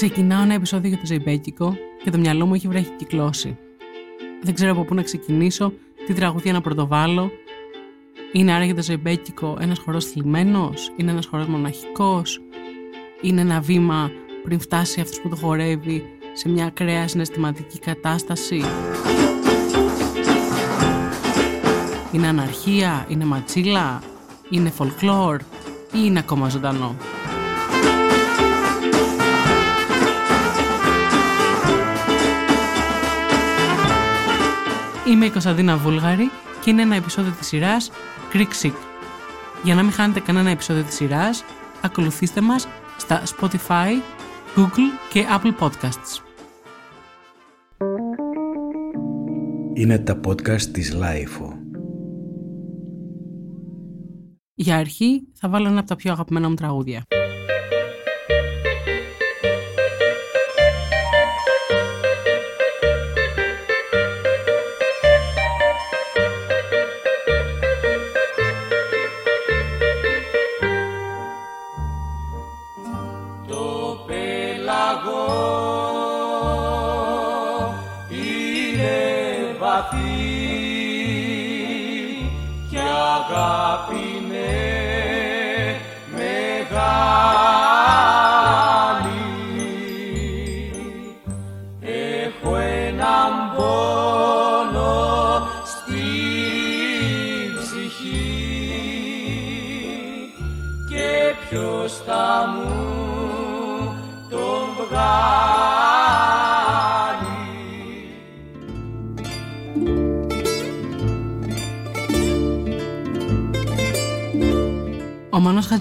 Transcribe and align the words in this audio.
Ξεκινάω 0.00 0.42
ένα 0.42 0.54
επεισόδιο 0.54 0.88
για 0.88 0.98
το 0.98 1.06
Ζεϊμπέκικο 1.06 1.76
και 2.04 2.10
το 2.10 2.18
μυαλό 2.18 2.46
μου 2.46 2.54
έχει 2.54 2.68
βρέχει 2.68 2.90
κυκλώσει. 2.96 3.56
Δεν 4.42 4.54
ξέρω 4.54 4.70
από 4.72 4.84
πού 4.84 4.94
να 4.94 5.02
ξεκινήσω, 5.02 5.72
τι 6.06 6.14
τραγουδία 6.14 6.52
να 6.52 6.60
πρωτοβάλω. 6.60 7.30
Είναι 8.32 8.52
άραγε 8.52 8.74
το 8.74 8.82
Ζεϊμπέκικο 8.82 9.56
ένας 9.60 9.78
χορός 9.78 10.04
θλιμμένος, 10.04 10.92
είναι 10.96 11.10
ένας 11.10 11.26
χορός 11.26 11.46
μοναχικός, 11.46 12.40
είναι 13.20 13.40
ένα 13.40 13.60
βήμα 13.60 14.10
πριν 14.42 14.60
φτάσει 14.60 15.00
αυτός 15.00 15.20
που 15.20 15.28
το 15.28 15.36
χορεύει 15.36 16.04
σε 16.32 16.48
μια 16.48 16.64
ακραία 16.66 17.08
συναισθηματική 17.08 17.78
κατάσταση; 17.78 18.62
Είναι 22.12 22.26
αναρχία, 22.26 23.06
είναι 23.08 23.24
ματσίλα, 23.24 24.02
είναι 24.50 24.72
folklore 24.78 25.40
ή 25.92 25.98
είναι 26.04 26.18
ακόμα 26.18 26.48
ζωντανό; 26.48 26.96
Είμαι 35.06 35.26
η 35.26 35.30
Κωνσταντίνα 35.30 35.76
Βούλγαρη 35.76 36.30
και 36.60 36.70
είναι 36.70 36.82
ένα 36.82 36.96
επεισόδιο 36.96 37.32
της 37.38 37.46
σειράς 37.46 37.90
Greek 38.32 38.62
Sick. 38.62 38.74
Για 39.62 39.74
να 39.74 39.82
μην 39.82 39.92
χάνετε 39.92 40.20
κανένα 40.20 40.50
επεισόδιο 40.50 40.82
της 40.82 40.94
σειράς, 40.94 41.44
ακολουθήστε 41.80 42.40
μας 42.40 42.68
στα 42.96 43.22
Spotify, 43.22 43.90
Google 44.56 45.10
και 45.12 45.24
Apple 45.38 45.64
Podcasts. 45.64 46.22
Είναι 49.74 49.98
τα 49.98 50.20
podcast 50.26 50.62
της 50.62 50.96
Lifeo. 50.96 51.52
Για 54.54 54.76
αρχή 54.76 55.28
θα 55.34 55.48
βάλω 55.48 55.68
ένα 55.68 55.78
από 55.78 55.88
τα 55.88 55.96
πιο 55.96 56.12
αγαπημένα 56.12 56.48
μου 56.48 56.54
τραγούδια. 56.54 57.04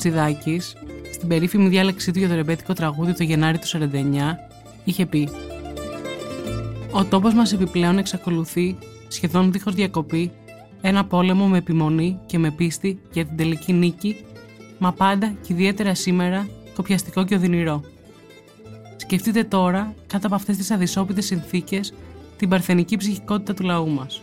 Χατζηδάκης, 0.09 0.75
στην 1.13 1.27
περίφημη 1.27 1.67
διάλεξή 1.67 2.11
του 2.11 2.19
για 2.19 2.27
το 2.27 2.35
ρεμπέτικο 2.35 2.73
τραγούδι 2.73 3.13
το 3.13 3.23
Γενάρη 3.23 3.57
του 3.57 3.67
49, 3.67 4.38
είχε 4.84 5.06
πει 5.06 5.29
«Ο 6.91 7.06
τόπος 7.06 7.34
μας 7.34 7.53
επιπλέον 7.53 7.97
εξακολουθεί, 7.97 8.78
σχεδόν 9.07 9.51
δίχως 9.51 9.73
διακοπή, 9.73 10.31
ένα 10.81 11.06
πόλεμο 11.06 11.47
με 11.47 11.57
επιμονή 11.57 12.19
και 12.25 12.39
με 12.39 12.51
πίστη 12.51 13.00
για 13.11 13.25
την 13.25 13.38
τελική 13.38 13.73
νίκη, 13.73 14.25
μα 14.79 14.91
πάντα 14.91 15.35
και 15.41 15.53
ιδιαίτερα 15.53 15.95
σήμερα 15.95 16.47
κοπιαστικό 16.75 17.25
και 17.25 17.35
οδυνηρό. 17.35 17.81
Σκεφτείτε 18.95 19.44
τώρα, 19.44 19.94
κάτω 20.07 20.28
από 20.28 20.35
αυτές 20.35 20.57
τις 20.57 20.72
αδυσόπιτες 20.72 21.25
συνθήκες, 21.25 21.94
την 22.38 22.50
παρθενική 22.50 22.97
ψυχικότητα 22.97 23.53
του 23.53 23.63
λαού 23.63 23.89
μας. 23.89 24.22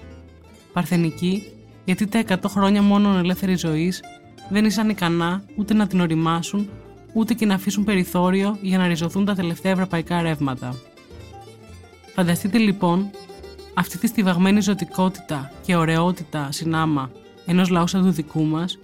Παρθενική, 0.73 1.43
γιατί 1.85 2.07
τα 2.07 2.19
100 2.19 2.49
χρόνια 2.49 2.83
μόνο 2.83 3.19
ελεύθερης 3.19 3.61
ζωής 3.61 4.01
δεν 4.49 4.65
ήσαν 4.65 4.89
ικανά 4.89 5.43
ούτε 5.57 5.75
να 5.75 5.87
την 5.87 6.01
οριμάσουν, 6.01 6.69
ούτε 7.13 7.35
και 7.35 7.47
να 7.47 7.55
αφήσουν 7.55 7.85
περιθώριο 7.85 8.59
για 8.61 8.79
να 8.79 8.87
ριζωθούν 8.87 9.25
τα 9.25 9.35
τελευταία 9.35 9.73
ευρωπαϊκά 9.73 10.23
ρεύματα. 10.23 10.75
Φανταστείτε 12.15 12.59
λοιπόν 12.59 13.11
αυτή 13.75 13.99
τη 13.99 14.07
στιβαγμένη 14.07 14.61
ζωτικότητα 14.61 15.53
και 15.63 15.77
ωραιότητα 15.77 16.53
συνάμα 16.53 17.11
ενός 17.47 17.69
λαού 17.69 17.87
σαν 17.87 18.03
του 18.03 18.11
δικού 18.11 18.45
μας 18.45 18.79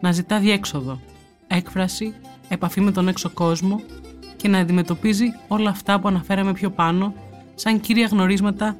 να 0.00 0.12
ζητά 0.12 0.40
διέξοδο, 0.40 1.00
έκφραση, 1.46 2.14
επαφή 2.48 2.80
με 2.80 2.90
τον 2.90 3.08
έξω 3.08 3.30
κόσμο 3.30 3.80
και 4.36 4.48
να 4.48 4.58
αντιμετωπίζει 4.58 5.26
όλα 5.48 5.70
αυτά 5.70 6.00
που 6.00 6.08
αναφέραμε 6.08 6.52
πιο 6.52 6.70
πάνω 6.70 7.14
σαν 7.54 7.80
κύρια 7.80 8.06
γνωρίσματα 8.06 8.76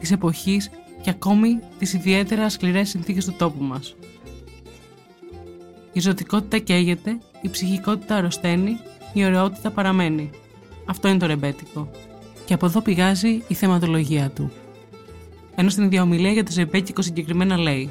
της 0.00 0.12
εποχής 0.12 0.70
και 1.02 1.10
ακόμη 1.10 1.58
τις 1.78 1.92
ιδιαίτερα 1.92 2.48
σκληρές 2.48 2.88
συνθήκες 2.88 3.24
του 3.24 3.34
τόπου 3.38 3.64
μας. 3.64 3.96
Η 5.96 6.00
ζωτικότητα 6.00 6.58
καίγεται, 6.58 7.18
η 7.40 7.48
ψυχικότητα 7.48 8.16
αρρωσταίνει, 8.16 8.78
η 9.12 9.24
ωραιότητα 9.24 9.70
παραμένει. 9.70 10.30
Αυτό 10.86 11.08
είναι 11.08 11.18
το 11.18 11.26
ρεμπέτικο. 11.26 11.90
Και 12.44 12.54
από 12.54 12.66
εδώ 12.66 12.80
πηγάζει 12.80 13.42
η 13.48 13.54
θεματολογία 13.54 14.30
του. 14.30 14.52
Ενώ 15.54 15.68
στην 15.68 15.84
ίδια 15.84 16.04
για 16.32 16.44
το 16.44 16.52
ρεμπέτικο 16.56 17.02
συγκεκριμένα 17.02 17.56
λέει 17.56 17.90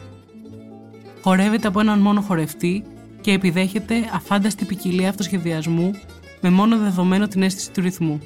Χορεύεται 1.21 1.67
από 1.67 1.79
έναν 1.79 1.99
μόνο 1.99 2.21
χορευτή 2.21 2.83
και 3.21 3.31
επιδέχεται 3.31 4.09
αφάνταστη 4.13 4.66
ποικιλία 4.66 5.09
αυτοσχεδιασμού 5.09 5.91
με 6.41 6.49
μόνο 6.49 6.77
δεδομένο 6.77 7.27
την 7.27 7.41
αίσθηση 7.41 7.72
του 7.72 7.81
ρυθμού. 7.81 8.19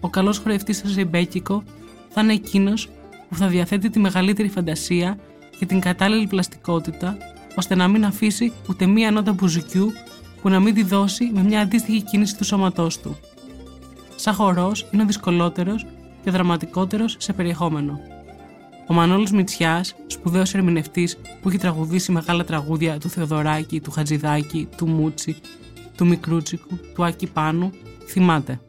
Ο 0.00 0.08
καλός 0.08 0.38
χορευτής 0.38 0.76
στο 0.76 0.88
ζεμπέκικο 0.88 1.62
θα 2.08 2.20
είναι 2.20 2.32
εκείνος 2.32 2.88
που 3.28 3.36
θα 3.36 3.46
διαθέτει 3.46 3.90
τη 3.90 3.98
μεγαλύτερη 3.98 4.48
φαντασία 4.48 5.18
και 5.58 5.66
την 5.66 5.80
κατάλληλη 5.80 6.26
πλαστικότητα 6.26 7.16
ώστε 7.58 7.74
να 7.74 7.88
μην 7.88 8.04
αφήσει 8.04 8.52
ούτε 8.68 8.86
μία 8.86 9.10
νότα 9.10 9.32
μπουζουκιού 9.32 9.92
που 10.42 10.48
να 10.48 10.60
μην 10.60 10.74
τη 10.74 10.82
δώσει 10.82 11.30
με 11.34 11.42
μια 11.42 11.60
αντίστοιχη 11.60 12.02
κίνηση 12.02 12.36
του 12.36 12.44
σώματός 12.44 13.00
του. 13.00 13.16
Σαν 14.16 14.34
χορός 14.34 14.86
είναι 14.90 15.02
ο 15.02 15.06
δυσκολότερος 15.06 15.86
και 16.22 16.28
ο 16.28 16.32
δραματικότερος 16.32 17.16
σε 17.18 17.32
περιεχόμενο. 17.32 18.00
Ο 18.88 18.94
Μανώλης 18.94 19.32
Μητσιάς, 19.32 19.94
σπουδαίος 20.06 20.54
ερμηνευτής 20.54 21.18
που 21.42 21.48
έχει 21.48 21.58
τραγουδήσει 21.58 22.12
μεγάλα 22.12 22.44
τραγούδια 22.44 22.98
του 22.98 23.08
Θεοδωράκη, 23.08 23.80
του 23.80 23.90
Χατζηδάκη, 23.90 24.68
του 24.76 24.86
Μούτσι, 24.86 25.36
του 25.96 26.06
Μικρούτσικου, 26.06 26.78
του 26.94 27.04
Άκη 27.04 27.26
Πάνου, 27.26 27.70
θυμάται. 28.06 28.60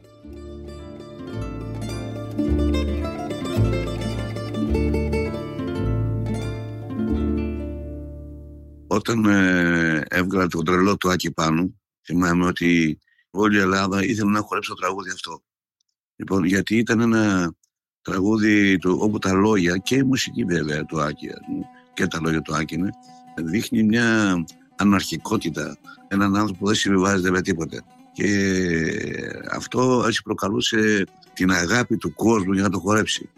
Όταν 8.92 9.24
ε, 9.24 10.02
έβγαλα 10.08 10.46
το 10.46 10.62
τρελό 10.62 10.96
του 10.96 11.10
Άκη 11.10 11.30
πάνω, 11.32 11.74
θυμάμαι 12.04 12.46
ότι 12.46 12.98
όλη 13.30 13.56
η 13.56 13.60
Ελλάδα 13.60 14.04
ήθελε 14.04 14.30
να 14.30 14.40
χορέψει 14.40 14.70
το 14.70 14.74
τραγούδι 14.74 15.10
αυτό. 15.10 15.42
Λοιπόν, 16.16 16.44
γιατί 16.44 16.76
ήταν 16.76 17.00
ένα 17.00 17.54
τραγούδι 18.02 18.78
του, 18.78 18.98
όπου 19.00 19.18
τα 19.18 19.32
λόγια 19.32 19.76
και 19.76 19.94
η 19.94 20.02
μουσική 20.02 20.44
βέβαια 20.44 20.84
του 20.84 21.00
Άκη 21.00 21.28
και 21.94 22.06
τα 22.06 22.20
λόγια 22.20 22.42
του 22.42 22.54
Άκη 22.54 22.74
είναι, 22.74 22.90
δείχνει 23.36 23.82
μια 23.82 24.34
αναρχικότητα, 24.76 25.76
έναν 26.08 26.36
άνθρωπο 26.36 26.58
που 26.58 26.66
δεν 26.66 26.74
συμβιβάζεται 26.74 27.30
με 27.30 27.42
τίποτε. 27.42 27.82
Και 28.12 28.28
αυτό 29.50 30.04
έτσι 30.06 30.22
προκαλούσε 30.22 31.06
την 31.32 31.50
αγάπη 31.50 31.96
του 31.96 32.14
κόσμου 32.14 32.52
για 32.52 32.62
να 32.62 32.70
το 32.70 32.78
χορέψει 32.78 33.30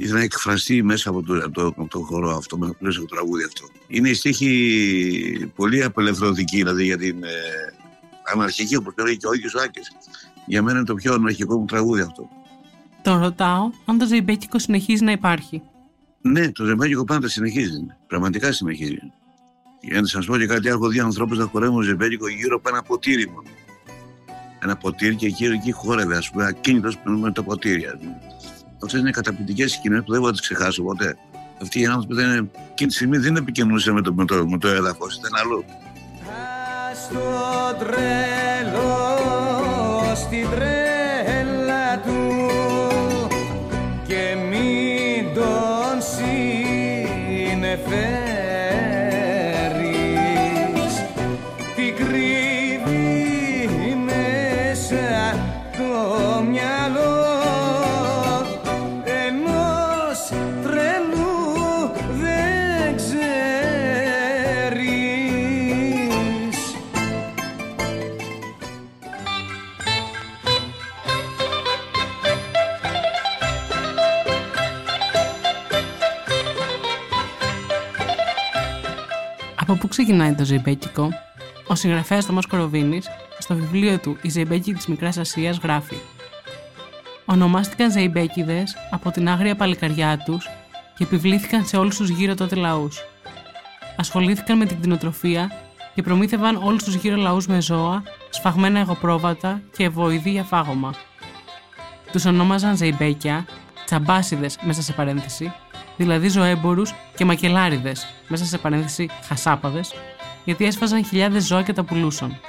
ήθελε 0.00 0.18
να 0.18 0.24
εκφραστεί 0.24 0.82
μέσα 0.82 1.10
από 1.10 1.22
το, 1.22 1.50
το, 1.50 1.86
το 1.88 1.98
χορό 1.98 2.36
αυτό, 2.36 2.58
μέσα 2.58 2.98
από 2.98 3.08
το 3.08 3.14
τραγούδι 3.14 3.44
αυτό. 3.44 3.66
Είναι 3.86 4.08
η 4.08 4.14
στίχη 4.14 5.52
πολύ 5.54 5.84
απελευθερωτική, 5.84 6.56
δηλαδή 6.56 6.84
για 6.84 6.98
την 6.98 7.24
ε, 7.24 7.28
αναρχική, 8.34 8.76
όπως 8.76 8.94
λέει 9.04 9.16
και 9.16 9.26
ο 9.26 9.32
ίδιο 9.32 9.50
ο 9.58 9.60
Άκης. 9.62 9.92
Για 10.46 10.62
μένα 10.62 10.76
είναι 10.76 10.86
το 10.86 10.94
πιο 10.94 11.14
αναρχικό 11.14 11.58
μου 11.58 11.64
τραγούδι 11.64 12.00
αυτό. 12.00 12.28
Τον 13.02 13.20
ρωτάω 13.20 13.70
αν 13.84 13.98
το 13.98 14.06
ζεμπέκικο 14.06 14.58
συνεχίζει 14.58 15.04
να 15.04 15.12
υπάρχει. 15.12 15.62
Ναι, 16.20 16.52
το 16.52 16.64
ζεμπέκικο 16.64 17.04
πάντα 17.04 17.28
συνεχίζει. 17.28 17.86
Πραγματικά 18.06 18.52
συνεχίζει. 18.52 19.12
Για 19.80 20.00
να 20.00 20.06
σας 20.06 20.26
πω 20.26 20.38
και 20.38 20.46
κάτι, 20.46 20.68
έχω 20.68 20.88
δει 20.88 21.00
ανθρώπους 21.00 21.38
να 21.38 21.44
χορεύουν 21.44 21.82
ζεμπέκικο 21.82 22.28
γύρω 22.28 22.56
από 22.56 22.68
ένα 22.68 22.82
ποτήρι 22.82 23.28
μόνο. 23.28 23.48
Ένα 24.62 24.76
ποτήρι 24.76 25.14
και 25.14 25.26
εκεί, 25.26 25.44
εκεί 25.44 25.72
χόρευε, 25.72 26.16
ας 26.16 26.30
πούμε, 26.30 26.46
ακίνητος 26.46 26.98
με 27.04 27.32
το 27.32 27.42
ποτήρι. 27.42 27.84
Αυτές 28.84 29.00
είναι 29.00 29.10
καταπληκτικές 29.10 29.72
σκηνές 29.72 30.02
που 30.04 30.10
δεν 30.10 30.20
μπορώ 30.20 30.32
να 30.32 30.38
τις 30.38 30.48
ξεχάσω 30.48 30.82
ποτέ. 30.82 31.16
Αυτοί 31.62 31.80
οι 31.80 31.86
άνθρωποι 31.86 32.14
δεν, 32.14 32.50
εκείνη 32.70 32.88
τη 32.88 32.94
στιγμή 32.94 33.18
δεν 33.18 33.36
επικοινωνούσαν 33.36 33.94
με 33.94 34.02
το, 34.02 34.12
με 34.12 34.24
το, 34.24 34.48
με 34.48 34.58
το 34.58 34.68
έδαφος, 34.68 35.16
ήταν 35.16 35.30
αλλού. 35.34 35.64
Στο 36.94 37.84
τρελό, 37.84 38.86
στην 40.14 40.50
τρέλα 40.50 40.87
ξεκινάει 80.02 80.34
το 80.34 80.44
Ζεϊμπέκικο, 80.44 81.08
ο 81.66 81.74
συγγραφέας 81.74 82.26
Τωμάς 82.26 82.46
Κοροβίνης, 82.46 83.06
στο 83.38 83.54
βιβλίο 83.54 83.98
του 83.98 84.16
«Η 84.22 84.28
Ζεϊμπέκη 84.28 84.74
της 84.74 84.86
Μικράς 84.86 85.18
Ασίας» 85.18 85.58
γράφει 85.58 85.96
Ονομάστηκαν 87.24 87.90
Ζεϊμπέκιδες 87.90 88.76
από 88.90 89.10
την 89.10 89.28
άγρια 89.28 89.56
παλικαριά 89.56 90.18
τους 90.18 90.48
και 90.96 91.04
επιβλήθηκαν 91.04 91.66
σε 91.66 91.76
όλους 91.76 91.96
τους 91.96 92.08
γύρω 92.08 92.34
τότε 92.34 92.54
λαούς. 92.54 93.04
Ασχολήθηκαν 93.96 94.56
με 94.58 94.64
την 94.66 94.78
κτηνοτροφία 94.78 95.52
και 95.94 96.02
προμήθευαν 96.02 96.56
όλους 96.56 96.84
τους 96.84 96.94
γύρω 96.94 97.16
λαούς 97.16 97.46
με 97.46 97.60
ζώα, 97.60 98.02
σφαγμένα 98.30 98.78
εγωπρόβατα 98.78 99.60
και 99.76 99.88
βοηδή 99.88 100.30
για 100.30 100.44
φάγωμα. 100.44 100.94
Τους 102.12 102.24
ονόμαζαν 102.24 102.76
Ζεϊμπέκια, 102.76 103.46
τσαμπάσιδες 103.84 104.58
μέσα 104.62 104.82
σε 104.82 104.92
παρένθεση, 104.92 105.52
δηλαδή 105.98 106.28
ζωέμπορους 106.28 106.94
και 107.16 107.24
μακελάριδες 107.24 108.06
μέσα 108.28 108.44
σε 108.44 108.58
παρένθεση 108.58 109.08
χασάπαδες, 109.22 109.94
γιατί 110.44 110.64
έσφαζαν 110.64 111.04
χιλιάδες 111.04 111.46
ζώα 111.46 111.62
και 111.62 111.72
τα 111.72 111.84
πουλούσαν. 111.84 112.40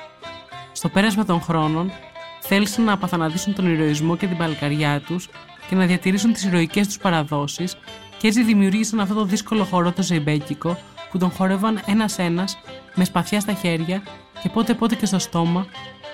Στο 0.72 0.90
πέρασμα 0.90 1.25
των 1.25 1.42
χρόνων, 1.42 1.92
θέλησαν 2.40 2.84
να 2.84 2.94
απαθαναδίσουν 2.94 3.54
τον 3.56 3.74
ηρωισμό 3.74 4.18
και 4.18 4.28
την 4.28 4.38
παλικαριά 4.38 5.00
τους 5.00 5.30
και 5.69 5.75
να 5.75 5.86
διατηρήσουν 5.86 6.34
τις 6.34 6.44
ηρωικές 6.44 6.88
τους 6.88 6.98
παραδόσεις 6.98 7.78
και 8.18 8.28
έτσι 8.28 8.44
δημιουργήσαν 8.44 9.00
αυτό 9.00 9.13
το 9.13 9.24
δύσκολο 9.24 9.63
χορό 9.63 9.92
το 9.92 10.01
ζεϊμπέκικο 10.01 10.78
που 11.12 11.18
τον 11.18 11.31
χόρευαν 11.31 11.81
ένας-ένας 11.86 12.57
με 12.96 13.04
σπαθιά 13.04 13.40
στα 13.40 13.54
χέρια 13.54 14.04
και 14.42 14.50
πότε 14.50 14.74
πότε 14.74 14.96
και 14.96 15.06
στο 15.06 15.19
στόμα, 15.19 15.66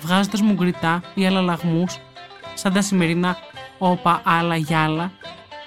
βγάζοντας 0.01 0.41
μουγκριτά 0.41 1.01
ή 1.13 1.25
αλλαλαγμούς 1.25 1.99
σαν 2.53 2.73
τα 2.73 2.81
σημερινά 2.81 3.37
όπα, 3.77 4.21
άλλα, 4.23 4.55
γιάλα 4.55 5.11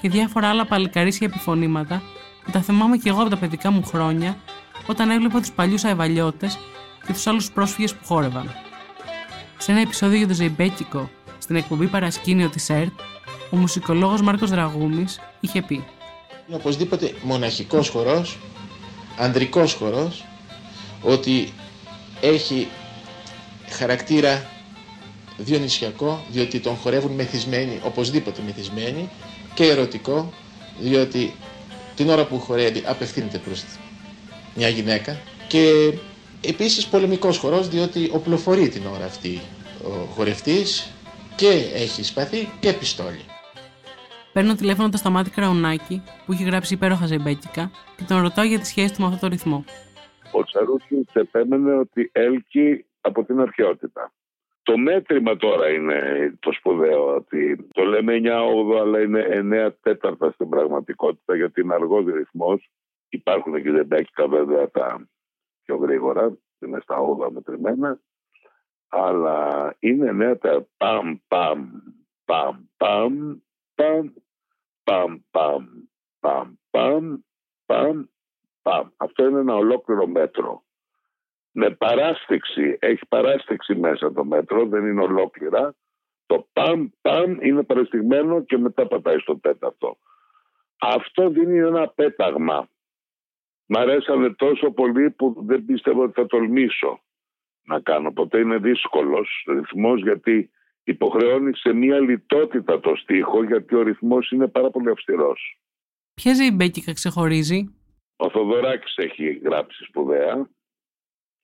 και 0.01 0.09
διάφορα 0.09 0.49
άλλα 0.49 0.67
παλικαρίσια 0.67 1.27
επιφωνήματα 1.27 2.03
που 2.45 2.51
τα 2.51 2.61
θυμάμαι 2.61 2.97
κι 2.97 3.09
εγώ 3.09 3.21
από 3.21 3.31
τα 3.31 3.37
παιδικά 3.37 3.71
μου 3.71 3.85
χρόνια 3.85 4.37
όταν 4.87 5.11
έβλεπα 5.11 5.41
τους 5.41 5.53
παλιούς 5.53 5.85
αεβαλιώτες 5.85 6.59
και 7.07 7.13
τους 7.13 7.27
άλλους 7.27 7.51
πρόσφυγες 7.51 7.95
που 7.95 8.05
χόρευαν. 8.05 8.51
Σε 9.59 9.71
ένα 9.71 9.81
επεισόδιο 9.81 10.19
για 10.19 10.29
το 10.29 10.35
Ζεϊμπέκικο 10.35 11.11
στην 11.39 11.57
εκπομπή 11.57 11.87
Παρασκήνιο 11.87 12.49
της 12.49 12.71
ΕΡΤ, 12.71 13.01
ο 13.51 13.57
μουσικολόγος 13.57 14.23
Μάρκος 14.23 14.51
Δραγούμης 14.51 15.21
είχε 15.41 15.63
πει 15.63 15.85
είναι 16.49 16.57
οπωσδήποτε 16.57 17.15
μοναχικός 17.23 17.89
χορός, 17.89 18.39
ανδρικός 19.17 19.75
χορός, 19.75 20.25
ότι 21.03 21.53
έχει 22.21 22.69
χαρακτήρα 23.69 24.51
διονυσιακό, 25.37 26.25
διότι 26.31 26.61
τον 26.61 26.77
χορεύουν 26.77 27.13
μεθυσμένοι, 27.13 27.81
οπωσδήποτε 27.85 28.43
μεθυσμένοι, 28.45 29.09
και 29.59 29.65
ερωτικό, 29.65 30.33
διότι 30.79 31.33
την 31.97 32.09
ώρα 32.09 32.27
που 32.27 32.39
χορεύει 32.39 32.83
απευθύνεται 32.87 33.39
προς 33.39 33.65
μια 34.55 34.69
γυναίκα 34.69 35.17
και 35.49 35.93
επίσης 36.41 36.87
πολεμικός 36.87 37.39
χορός, 37.39 37.69
διότι 37.69 38.11
οπλοφορεί 38.13 38.69
την 38.69 38.87
ώρα 38.87 39.05
αυτή 39.05 39.41
ο 39.85 39.89
χορευτής 39.89 40.93
και 41.37 41.49
έχει 41.75 42.03
σπαθί 42.03 42.49
και 42.61 42.73
πιστόλι. 42.73 43.25
Παίρνω 44.33 44.55
τηλέφωνο 44.55 44.89
το 44.89 44.97
Σταμάτη 44.97 45.31
Κραουνάκη 45.31 46.03
που 46.27 46.33
έχει 46.33 46.45
γράψει 46.45 46.75
υπέροχα 46.75 47.07
ζεμπέκικα 47.07 47.71
και 47.97 48.05
τον 48.09 48.21
ρωτάω 48.21 48.45
για 48.45 48.59
τη 48.59 48.67
σχέση 48.67 48.95
του 48.95 49.01
με 49.01 49.07
αυτό 49.07 49.19
το 49.21 49.27
ρυθμό. 49.27 49.65
Ο 50.33 50.45
Τσαρούσκης 50.45 51.07
επέμενε 51.13 51.73
ότι 51.73 52.11
έλκει 52.13 52.85
από 53.01 53.25
την 53.25 53.41
αρχαιότητα. 53.41 54.13
Το 54.69 54.77
μέτρημα 54.77 55.37
τώρα 55.37 55.69
είναι 55.69 55.99
το 56.41 56.53
σπουδαίο 56.53 57.15
ότι 57.15 57.69
το 57.73 57.85
λέμε 57.85 58.21
9-8 58.23 58.81
αλλά 58.81 59.01
είναι 59.01 59.69
9 59.71 59.73
τέταρτα 59.81 60.31
στην 60.31 60.49
πραγματικότητα 60.49 61.37
γιατί 61.37 61.61
είναι 61.61 61.75
αργός 61.75 62.05
ρυθμός. 62.05 62.71
Υπάρχουν 63.09 63.63
και 63.63 63.71
ζεμπέκικα 63.71 64.29
βέβαια 64.29 64.71
τα 64.71 65.09
πιο 65.63 65.77
γρήγορα, 65.77 66.39
είναι 66.59 66.81
στα 66.81 66.97
8 66.99 67.31
μετρημένα. 67.31 68.01
Αλλά 68.89 69.75
είναι 69.79 70.33
9 70.33 70.39
τα 70.41 70.67
παμ 70.77 71.19
παμ 71.29 71.69
παμ 72.25 72.67
παμ 72.77 73.41
παμ, 73.75 74.13
παμ, 74.85 75.19
παμ, 75.31 75.65
παμ, 76.21 76.55
παμ, 76.71 77.17
παμ, 77.67 78.05
παμ. 78.63 78.89
Αυτό 78.97 79.27
είναι 79.27 79.39
ένα 79.41 79.55
ολόκληρο 79.55 80.07
μέτρο. 80.07 80.63
Με 81.61 81.71
παράστηξη, 81.71 82.77
έχει 82.81 83.07
παράστηξη 83.09 83.75
μέσα 83.75 84.13
το 84.13 84.25
μέτρο, 84.25 84.67
δεν 84.67 84.87
είναι 84.87 85.03
ολόκληρα. 85.03 85.75
Το 86.27 86.49
παμ, 86.53 86.89
παμ 87.01 87.37
είναι 87.41 87.63
παραστηγμένο 87.63 88.45
και 88.45 88.59
μετά 88.59 88.87
πατάει 88.87 89.19
στο 89.19 89.39
τέταρτο. 89.39 89.99
Αυτό 90.79 91.29
δίνει 91.29 91.59
ένα 91.59 91.89
πέταγμα. 91.89 92.69
Μ' 93.67 93.77
αρέσανε 93.77 94.31
τόσο 94.31 94.71
πολύ 94.71 95.11
που 95.11 95.45
δεν 95.47 95.65
πίστευα 95.65 96.03
ότι 96.03 96.13
θα 96.13 96.27
τολμήσω 96.27 97.01
να 97.63 97.81
κάνω. 97.81 98.13
Ποτέ 98.13 98.39
είναι 98.39 98.59
δύσκολος 98.59 99.47
ρυθμός 99.49 100.03
γιατί 100.03 100.51
υποχρεώνει 100.85 101.57
σε 101.57 101.73
μια 101.73 102.01
λιτότητα 102.01 102.81
το 102.81 102.97
στίχο 102.97 103.45
γιατί 103.45 103.75
ο 103.75 103.83
ρυθμός 103.83 104.31
είναι 104.31 104.49
πάρα 104.49 104.71
πολύ 104.71 104.91
αυστηρός. 104.91 105.61
Ποια 106.15 106.35
ζεϊμπέκικα 106.35 106.93
ξεχωρίζει; 106.93 107.75
Ο 108.17 108.31
Θοδωράκης 108.31 108.97
έχει 108.97 109.41
γράψει 109.45 109.85
σπουδαία 109.85 110.49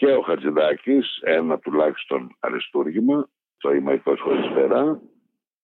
και 0.04 0.12
ο 0.12 0.20
Χατζηδάκης 0.20 1.18
ένα 1.23 1.58
τουλάχιστον 1.58 2.37
αριστούργημα 2.40 3.28
το 3.58 3.73
«Είμαι 3.73 3.92
ηθός 3.92 4.20
χωρίς 4.20 4.46
φτερά» 4.46 5.00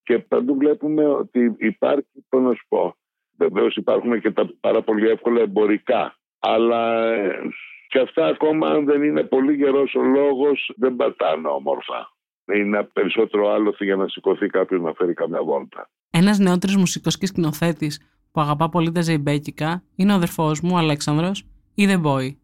και 0.03 0.19
παντού 0.19 0.55
βλέπουμε 0.57 1.07
ότι 1.07 1.55
υπάρχει, 1.57 2.25
το 2.29 2.39
να 2.39 2.53
σου 2.53 2.65
πω, 2.67 2.95
βεβαίως 3.37 3.75
υπάρχουν 3.75 4.21
και 4.21 4.31
τα 4.31 4.49
πάρα 4.59 4.81
πολύ 4.81 5.09
εύκολα 5.09 5.41
εμπορικά 5.41 6.15
αλλά 6.39 7.13
ε, 7.13 7.39
και 7.87 7.99
αυτά 7.99 8.25
ακόμα 8.25 8.67
αν 8.67 8.85
δεν 8.85 9.03
είναι 9.03 9.23
πολύ 9.23 9.53
γερός 9.53 9.95
ο 9.95 10.01
λόγος 10.01 10.73
δεν 10.75 10.95
πατάνε 10.95 11.47
όμορφα 11.47 12.11
είναι 12.53 12.83
περισσότερο 12.83 13.49
άλοθη 13.49 13.85
για 13.85 13.95
να 13.95 14.07
σηκωθεί 14.07 14.47
κάποιος 14.47 14.81
να 14.81 14.93
φέρει 14.93 15.13
καμιά 15.13 15.43
βόλτα. 15.43 15.89
Ένας 16.11 16.39
νεότερος 16.39 16.75
μουσικός 16.75 17.17
και 17.17 17.25
σκηνοθέτης 17.25 17.99
που 18.31 18.41
αγαπά 18.41 18.69
πολύ 18.69 18.91
τα 18.91 19.01
ζεϊμπέκικα 19.01 19.83
είναι 19.95 20.11
ο 20.11 20.15
αδερφός 20.15 20.61
μου, 20.61 20.71
ο 20.73 20.77
Αλέξανδρος, 20.77 21.45
ή 21.75 21.85
The 21.89 22.01
Boy. 22.03 22.35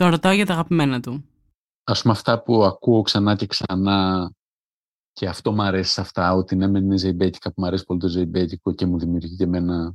Το 0.00 0.08
ρωτάω 0.08 0.32
για 0.32 0.46
τα 0.46 0.52
αγαπημένα 0.52 1.00
του. 1.00 1.24
Α 1.84 1.92
πούμε, 1.92 2.12
αυτά 2.12 2.42
που 2.42 2.64
ακούω 2.64 3.02
ξανά 3.02 3.34
και 3.34 3.46
ξανά 3.46 4.30
και 5.12 5.28
αυτό 5.28 5.52
μου 5.52 5.62
αρέσει 5.62 5.92
σε 5.92 6.00
αυτά, 6.00 6.34
ότι 6.34 6.56
ναι, 6.56 6.78
είναι 6.78 6.96
ζεϊμπέκικα 6.96 7.48
που 7.48 7.54
μου 7.60 7.66
αρέσει 7.66 7.84
πολύ 7.84 8.00
το 8.00 8.08
ζεϊμπέκικο 8.08 8.72
και 8.72 8.86
μου 8.86 8.98
δημιουργεί 8.98 9.36
και 9.36 9.44
εμένα 9.44 9.94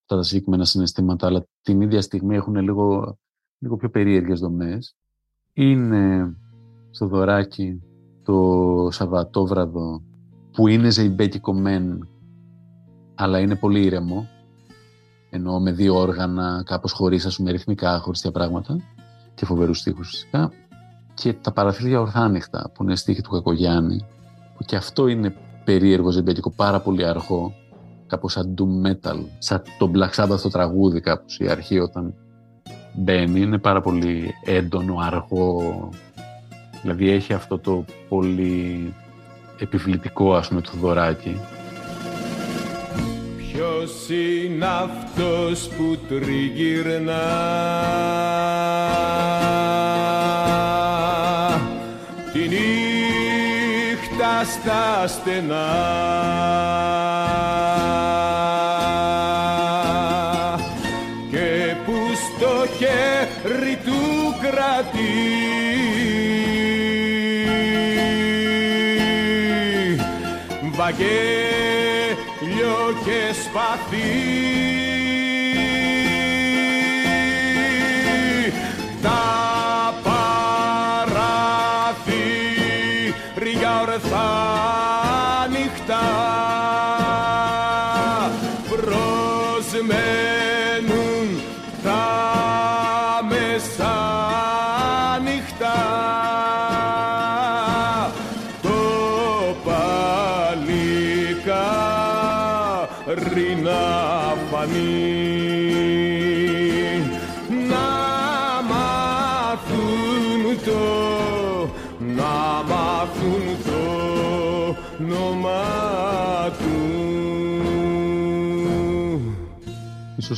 αυτά 0.00 0.16
τα 0.16 0.22
συγκεκριμένα 0.22 0.64
συναισθήματα, 0.64 1.26
αλλά 1.26 1.46
την 1.62 1.80
ίδια 1.80 2.00
στιγμή 2.00 2.36
έχουν 2.36 2.56
λίγο, 2.56 3.18
λίγο 3.58 3.76
πιο 3.76 3.90
περίεργες 3.90 4.40
δομές. 4.40 4.94
Είναι 5.52 6.36
στο 6.90 7.06
δωράκι 7.06 7.82
το 8.22 8.88
Σαββατόβραδο 8.90 10.02
που 10.52 10.68
είναι 10.68 10.90
ζεϊμπέκικο 10.90 11.52
μεν 11.52 12.08
αλλά 13.14 13.38
είναι 13.38 13.56
πολύ 13.56 13.84
ήρεμο 13.84 14.28
ενώ 15.30 15.60
με 15.60 15.72
δύο 15.72 15.94
όργανα 15.94 16.62
κάπως 16.66 16.92
χωρίς 16.92 17.26
ας 17.26 17.36
πούμε 17.36 17.50
ρυθμικά 17.50 17.98
χωριστά 17.98 18.30
πράγματα 18.30 18.95
και 19.36 19.44
φοβερούς 19.44 19.78
στίχους 19.78 20.08
φυσικά 20.08 20.52
και 21.14 21.32
τα 21.32 21.52
παραθύρια 21.52 22.00
ορθάνυχτα 22.00 22.70
που 22.74 22.82
είναι 22.82 22.96
στίχη 22.96 23.22
του 23.22 23.30
Κακογιάννη 23.30 24.06
που 24.56 24.64
και 24.64 24.76
αυτό 24.76 25.06
είναι 25.06 25.34
περίεργο 25.64 26.10
ζεϊμπέκικο 26.10 26.50
πάρα 26.50 26.80
πολύ 26.80 27.06
αργό 27.06 27.52
κάπως 28.06 28.32
σαν 28.32 28.54
doom 28.58 28.90
metal 28.90 29.18
σαν 29.38 29.62
το 29.78 29.90
Black 29.94 30.10
Sabbath 30.10 30.40
το 30.40 30.48
τραγούδι 30.48 31.00
κάπως 31.00 31.38
η 31.38 31.48
αρχή 31.48 31.78
όταν 31.78 32.14
μπαίνει 32.94 33.40
είναι 33.40 33.58
πάρα 33.58 33.80
πολύ 33.80 34.34
έντονο, 34.44 34.96
αργό 34.98 35.88
Δηλαδή 36.82 37.10
έχει 37.10 37.32
αυτό 37.32 37.58
το 37.58 37.84
πολύ 38.08 38.94
επιβλητικό 39.58 40.34
ας 40.34 40.48
πούμε 40.48 40.60
το 40.60 40.70
δωράκι. 40.80 41.40
Ποιος 43.86 44.08
είναι 44.08 44.66
αυτός 44.66 45.68
που 45.68 45.98
τριγυρνά; 46.08 47.26
Τη 52.32 52.38
νύχτα 52.38 54.44
στα 54.44 55.06
στενά 55.06 55.66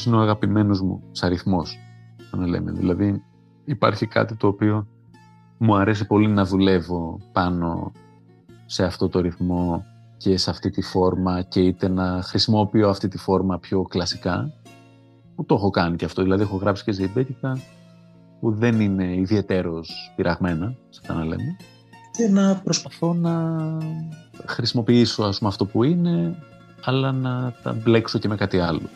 είναι 0.08 0.16
ο 0.16 0.20
αγαπημένος 0.20 0.80
μου 0.80 1.02
αριθμός, 1.20 1.78
να 2.36 2.46
λέμε. 2.46 2.72
Δηλαδή 2.72 3.22
υπάρχει 3.64 4.06
κάτι 4.06 4.34
το 4.34 4.46
οποίο 4.46 4.86
μου 5.58 5.76
αρέσει 5.76 6.06
πολύ 6.06 6.28
να 6.28 6.44
δουλεύω 6.44 7.20
πάνω 7.32 7.92
σε 8.66 8.84
αυτό 8.84 9.08
το 9.08 9.20
ρυθμό 9.20 9.84
και 10.16 10.36
σε 10.36 10.50
αυτή 10.50 10.70
τη 10.70 10.82
φόρμα 10.82 11.42
και 11.42 11.60
είτε 11.60 11.88
να 11.88 12.22
χρησιμοποιώ 12.22 12.88
αυτή 12.88 13.08
τη 13.08 13.18
φόρμα 13.18 13.58
πιο 13.58 13.82
κλασικά 13.82 14.52
που 15.34 15.44
το 15.44 15.54
έχω 15.54 15.70
κάνει 15.70 15.96
και 15.96 16.04
αυτό, 16.04 16.22
δηλαδή 16.22 16.42
έχω 16.42 16.56
γράψει 16.56 16.84
και 16.84 16.92
ζεϊμπέτικα 16.92 17.58
που 18.40 18.50
δεν 18.50 18.80
είναι 18.80 19.14
ιδιαίτερος 19.14 20.12
πειραγμένα, 20.16 20.74
σαν 20.88 21.16
να 21.16 21.24
λέμε 21.24 21.56
και 22.18 22.28
να 22.28 22.60
προσπαθώ 22.64 23.14
να 23.14 23.56
χρησιμοποιήσω 24.46 25.22
ας 25.22 25.38
πούμε 25.38 25.50
αυτό 25.50 25.66
που 25.66 25.82
είναι 25.82 26.34
αλλά 26.84 27.12
να 27.12 27.54
τα 27.62 27.72
μπλέξω 27.72 28.18
και 28.18 28.28
με 28.28 28.36
κάτι 28.36 28.58
άλλο. 28.58 28.88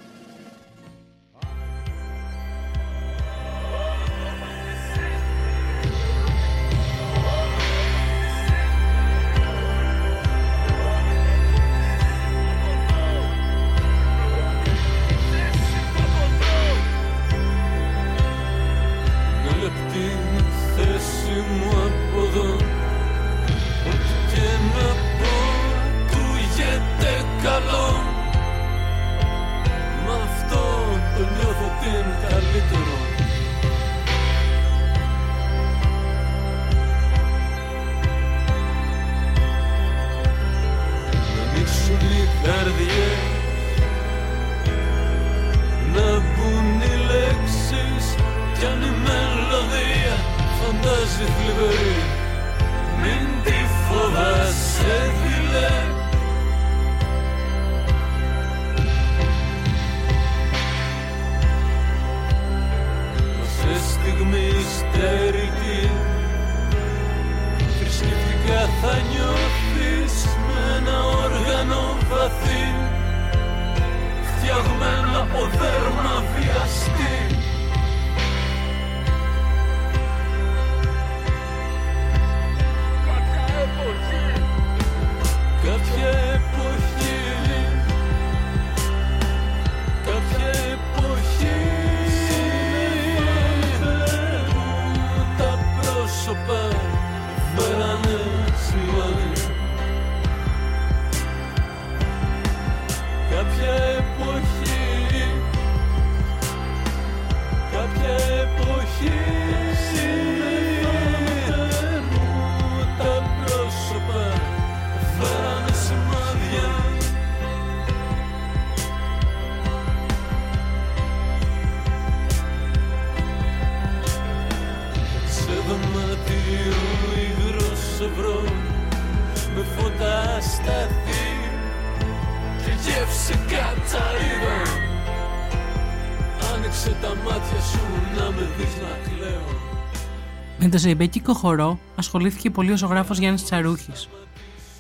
Με 140.65 140.69
το 140.69 140.79
ζεϊμπέκικο 140.79 141.35
χορό 141.35 141.79
ασχολήθηκε 141.97 142.51
πολύ 142.51 142.73
ο 142.73 142.77
ζωγράφος 142.77 143.19
Γιάννης 143.19 143.45
Τσαρούχης. 143.45 144.09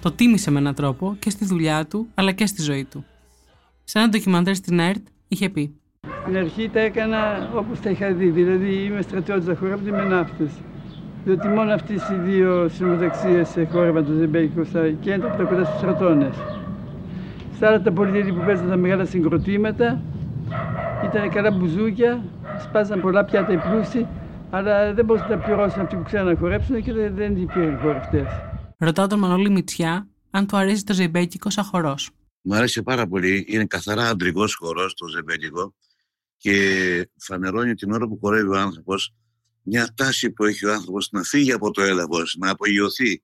Το 0.02 0.12
τίμησε 0.12 0.50
με 0.50 0.58
έναν 0.58 0.74
τρόπο 0.74 1.16
και 1.18 1.30
στη 1.30 1.44
δουλειά 1.44 1.86
του 1.86 2.06
αλλά 2.14 2.32
και 2.32 2.46
στη 2.46 2.62
ζωή 2.62 2.84
του. 2.84 3.04
Σε 3.84 3.98
ένα 3.98 4.08
ντοκιμαντέρ 4.08 4.54
στην 4.54 4.78
ΕΡΤ 4.78 5.06
είχε 5.28 5.48
πει 5.48 5.74
Στην 6.22 6.36
αρχή 6.36 6.70
τα 6.72 6.80
έκανα 6.80 7.50
όπως 7.54 7.80
τα 7.80 7.90
είχα 7.90 8.12
δει, 8.12 8.28
δηλαδή 8.28 8.74
είμαι 8.74 9.02
στρατιώτης 9.02 9.58
χορεύτη 9.58 9.90
με 9.90 10.02
ναύτες. 10.02 10.50
Διότι 11.24 11.48
μόνο 11.48 11.72
αυτές 11.72 12.08
οι 12.08 12.14
δύο 12.14 12.68
συνομοταξίες 12.68 13.48
χόρευαν 13.70 14.06
το 14.06 14.12
ζεμπέικο 14.12 14.64
στα 14.64 14.90
κέντρα 14.90 15.30
που 15.30 15.36
τα 15.36 15.44
κοντά 15.44 15.64
στους 15.64 15.78
στρατώνες. 15.78 16.34
Στα 17.56 17.66
άλλα 17.68 17.82
τα 17.82 17.92
πολιτεία 17.92 18.34
που 18.34 18.42
παίζαν 18.46 18.68
τα 18.68 18.76
μεγάλα 18.76 19.04
συγκροτήματα 19.04 20.02
ήταν 21.04 21.30
καλά 21.30 21.50
μπουζούκια, 21.50 22.24
σπάζαν 22.62 23.00
πολλά 23.00 23.24
πιάτα 23.24 23.52
οι 23.52 23.56
πλούσιοι, 23.56 24.06
αλλά 24.54 24.94
δεν 24.94 25.04
μπορούσαν 25.04 25.28
να 25.28 25.36
τα 25.36 25.44
πληρώσουν 25.44 25.80
αυτοί 25.80 25.96
που 25.96 26.02
ξέραν 26.02 26.26
να 26.26 26.36
χορέψουν 26.36 26.82
και 26.82 26.92
δεν, 26.92 27.14
δεν 27.14 27.36
υπήρχαν 27.36 27.78
χορευτές. 27.78 28.26
Ρωτάω 28.78 29.06
τον 29.06 29.18
Μανώλη 29.18 29.50
Μητσιά 29.50 30.08
αν 30.30 30.46
του 30.46 30.56
αρέσει 30.56 30.84
το 30.84 30.92
ζεϊμπέκικο 30.92 31.50
σαν 31.50 31.64
χορός. 31.64 32.10
Μου 32.42 32.54
αρέσει 32.54 32.82
πάρα 32.82 33.06
πολύ. 33.06 33.44
Είναι 33.48 33.64
καθαρά 33.64 34.08
αντρικός 34.08 34.54
χορός 34.54 34.94
το 34.94 35.06
ζεμπέτικο 35.06 35.74
και 36.36 37.10
φανερώνει 37.16 37.74
την 37.74 37.92
ώρα 37.92 38.08
που 38.08 38.18
χορεύει 38.20 38.48
ο 38.48 38.58
άνθρωπος 38.58 39.14
μια 39.62 39.92
τάση 39.94 40.30
που 40.30 40.44
έχει 40.44 40.66
ο 40.66 40.72
άνθρωπος 40.72 41.08
να 41.10 41.22
φύγει 41.22 41.52
από 41.52 41.70
το 41.70 41.82
έλαβο, 41.82 42.22
να 42.38 42.50
απογειωθεί. 42.50 43.22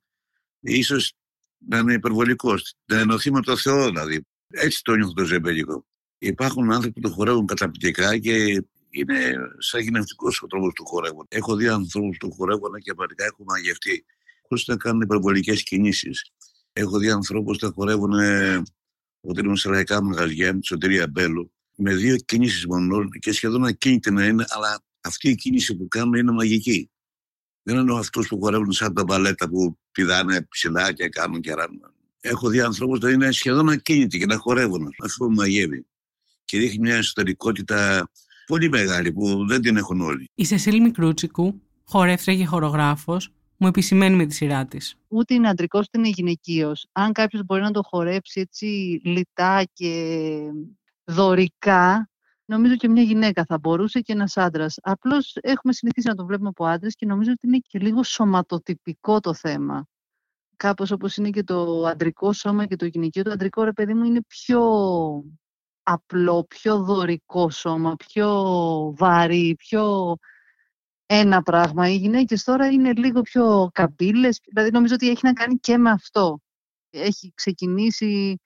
Ίσως 0.60 1.12
να 1.58 1.78
είναι 1.78 1.92
υπερβολικός, 1.92 2.74
να 2.84 2.98
ενωθεί 2.98 3.32
με 3.32 3.40
το 3.40 3.56
Θεό 3.56 3.86
δηλαδή. 3.86 4.26
Έτσι 4.48 4.82
το 4.82 4.94
νιώθω 4.94 5.12
το 5.12 5.24
ζεμπέτικο. 5.24 5.86
Υπάρχουν 6.18 6.72
άνθρωποι 6.72 7.00
που 7.00 7.08
το 7.08 7.14
χορεύουν 7.14 7.46
καταπληκτικά 7.46 8.18
και 8.18 8.64
είναι 8.90 9.34
σαν 9.58 9.80
γυναικικό 9.80 10.28
ο 10.40 10.46
τρόπος 10.46 10.72
του 10.72 10.86
χορεύουν. 10.86 11.26
Έχω 11.28 11.56
δει 11.56 11.68
ανθρώπους 11.68 12.16
που 12.16 12.32
χορεύουν 12.32 12.72
και 12.72 12.94
πραγματικά 12.94 13.24
έχουν 13.24 13.44
μαγευτεί, 13.48 14.04
χωρί 14.48 14.62
να 14.66 14.76
κάνουν 14.76 15.00
υπερβολικές 15.00 15.62
κινήσεις. 15.62 16.32
Έχω 16.72 16.98
δει 16.98 17.10
ανθρώπους 17.10 17.58
που 17.58 17.66
τα 17.66 17.72
χορεύουν 17.74 18.12
ε, 18.12 18.62
όταν 19.20 19.44
ήμουν 19.44 19.56
σε 19.56 19.68
λαϊκά 19.68 20.02
μαγαζιά 20.02 20.54
με 20.54 20.60
τη 20.60 20.66
σωτηρία 20.66 21.08
Μπέλου, 21.08 21.52
με 21.74 21.94
δύο 21.94 22.16
κινήσεις 22.16 22.66
μόνο 22.66 23.08
και 23.08 23.32
σχεδόν 23.32 23.64
ακίνητη 23.64 24.10
να 24.10 24.26
είναι, 24.26 24.44
αλλά 24.48 24.84
αυτή 25.00 25.30
η 25.30 25.34
κίνηση 25.34 25.76
που 25.76 25.88
κάνουν 25.88 26.14
είναι 26.14 26.32
μαγική. 26.32 26.90
Δεν 27.62 27.76
εννοώ 27.76 27.96
αυτούς 27.96 28.28
που 28.28 28.40
χορεύουν 28.40 28.72
σαν 28.72 28.94
τα 28.94 29.04
μπαλέτα 29.04 29.48
που 29.48 29.78
πηδάνε 29.92 30.42
ψηλά 30.42 30.92
και 30.92 31.08
κάνουν 31.08 31.40
και 31.40 31.54
ράνουν. 31.54 31.94
Έχω 32.20 32.48
δει 32.48 32.60
ανθρώπους 32.60 32.98
που 32.98 33.06
είναι 33.06 33.32
σχεδόν 33.32 33.68
ακίνητοι 33.68 34.18
και 34.18 34.26
να 34.26 34.36
χορεύουν. 34.36 34.88
Αυτό 35.02 35.30
μαγεύει. 35.30 35.86
Και 36.44 36.58
δείχνει 36.58 36.78
μια 36.78 36.96
εσωτερικότητα 36.96 38.10
πολύ 38.48 38.68
μεγάλη 38.68 39.12
που 39.12 39.46
δεν 39.46 39.60
την 39.60 39.76
έχουν 39.76 40.00
όλοι. 40.00 40.30
Η 40.34 40.44
Σεσίλ 40.44 40.80
Μικρούτσικου, 40.80 41.60
χορεύτρια 41.84 42.36
και 42.36 42.46
χορογράφος, 42.46 43.32
μου 43.56 43.66
επισημαίνει 43.66 44.16
με 44.16 44.26
τη 44.26 44.34
σειρά 44.34 44.66
της. 44.66 44.96
Ούτε 45.08 45.34
είναι 45.34 45.48
αντρικός 45.48 45.86
ούτε 45.86 45.98
είναι 45.98 46.08
γυναικείος. 46.08 46.86
Αν 46.92 47.12
κάποιος 47.12 47.44
μπορεί 47.44 47.62
να 47.62 47.70
το 47.70 47.82
χορέψει 47.82 48.40
έτσι 48.40 49.00
λιτά 49.04 49.64
και 49.72 50.38
δωρικά, 51.04 52.10
νομίζω 52.44 52.76
και 52.76 52.88
μια 52.88 53.02
γυναίκα 53.02 53.44
θα 53.44 53.58
μπορούσε 53.58 54.00
και 54.00 54.12
ένας 54.12 54.36
άντρας. 54.36 54.76
Απλώς 54.82 55.36
έχουμε 55.40 55.72
συνηθίσει 55.72 56.08
να 56.08 56.14
το 56.14 56.26
βλέπουμε 56.26 56.48
από 56.48 56.64
άντρες 56.64 56.94
και 56.94 57.06
νομίζω 57.06 57.30
ότι 57.30 57.46
είναι 57.46 57.58
και 57.58 57.78
λίγο 57.78 58.02
σωματοτυπικό 58.02 59.20
το 59.20 59.34
θέμα. 59.34 59.86
Κάπως 60.56 60.90
όπως 60.90 61.16
είναι 61.16 61.30
και 61.30 61.42
το 61.42 61.84
αντρικό 61.86 62.32
σώμα 62.32 62.66
και 62.66 62.76
το 62.76 62.86
γυναικείο. 62.86 63.22
Το 63.22 63.30
αντρικό 63.30 63.64
ρε 63.64 63.72
παιδί 63.72 63.94
μου 63.94 64.04
είναι 64.04 64.20
πιο 64.26 64.60
απλό, 65.90 66.44
πιο 66.44 66.82
δωρικό 66.82 67.50
σώμα, 67.50 67.96
πιο 67.96 68.28
βαρύ, 68.96 69.54
πιο 69.58 70.16
ένα 71.06 71.42
πράγμα. 71.42 71.88
Οι 71.88 71.96
γυναίκες 71.96 72.44
τώρα 72.44 72.66
είναι 72.66 72.92
λίγο 72.92 73.20
πιο 73.20 73.70
καμπύλες. 73.72 74.40
Δηλαδή 74.44 74.70
νομίζω 74.70 74.94
ότι 74.94 75.08
έχει 75.08 75.20
να 75.22 75.32
κάνει 75.32 75.58
και 75.58 75.78
με 75.78 75.90
αυτό. 75.90 76.40
Έχει 76.90 77.32
ξεκινήσει 77.34 78.40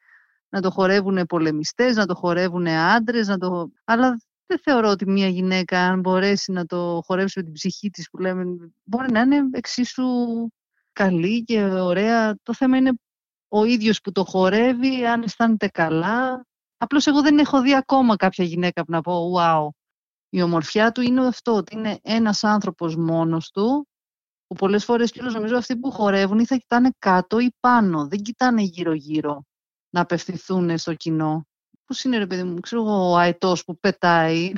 να 0.49 0.61
το 0.61 0.70
χορεύουν 0.70 1.26
πολεμιστές, 1.26 1.96
να 1.96 2.06
το 2.06 2.14
χορεύουν 2.14 2.66
άντρες, 2.66 3.26
να 3.26 3.38
το... 3.38 3.70
αλλά 3.84 4.16
δεν 4.46 4.58
θεωρώ 4.58 4.88
ότι 4.88 5.11
μια 5.11 5.28
γυναίκα 5.28 5.80
αν 5.80 6.00
μπορέσει 6.00 6.52
να 6.52 6.66
το 6.66 7.00
χορέψει 7.04 7.38
με 7.38 7.44
την 7.44 7.52
ψυχή 7.52 7.90
της 7.90 8.11
που 8.11 8.18
λέμε, 8.18 8.44
μπορεί 8.84 9.12
να 9.12 9.20
είναι 9.20 9.49
εξίσου 9.52 10.04
καλή 10.92 11.44
και 11.44 11.64
ωραία. 11.64 12.37
Το 12.42 12.54
θέμα 12.54 12.76
είναι 12.76 12.92
ο 13.49 13.64
ίδιος 13.64 14.00
που 14.00 14.12
το 14.12 14.25
χορεύει, 14.25 15.06
αν 15.06 15.22
αισθάνεται 15.22 15.68
καλά. 15.68 16.46
Απλώς 16.82 17.06
εγώ 17.06 17.22
δεν 17.22 17.38
έχω 17.38 17.62
δει 17.62 17.74
ακόμα 17.74 18.16
κάποια 18.16 18.44
γυναίκα 18.44 18.84
που 18.84 18.90
να 18.90 19.00
πω 19.00 19.32
«Wow, 19.36 19.68
η 20.28 20.42
ομορφιά 20.42 20.92
του 20.92 21.00
είναι 21.00 21.26
αυτό, 21.26 21.54
ότι 21.54 21.76
είναι 21.76 21.98
ένας 22.02 22.44
άνθρωπος 22.44 22.96
μόνος 22.96 23.50
του, 23.50 23.88
που 24.46 24.54
πολλές 24.54 24.84
φορές 24.84 25.10
και 25.10 25.22
νομίζω 25.22 25.56
αυτοί 25.56 25.76
που 25.76 25.90
χορεύουν 25.90 26.38
ή 26.38 26.46
θα 26.46 26.56
κοιτάνε 26.56 26.90
κάτω 26.98 27.38
ή 27.38 27.50
πάνω, 27.60 28.08
δεν 28.08 28.22
κοιτάνε 28.22 28.62
γύρω-γύρω 28.62 29.44
να 29.90 30.00
απευθυνθούν 30.00 30.78
στο 30.78 30.94
κοινό. 30.94 31.46
Πώς 31.84 32.04
είναι 32.04 32.18
ρε 32.18 32.26
παιδί 32.26 32.42
μου, 32.42 32.60
ξέρω 32.60 32.82
εγώ, 32.82 33.10
ο 33.10 33.16
αετός 33.16 33.64
που 33.64 33.78
πετάει. 33.78 34.52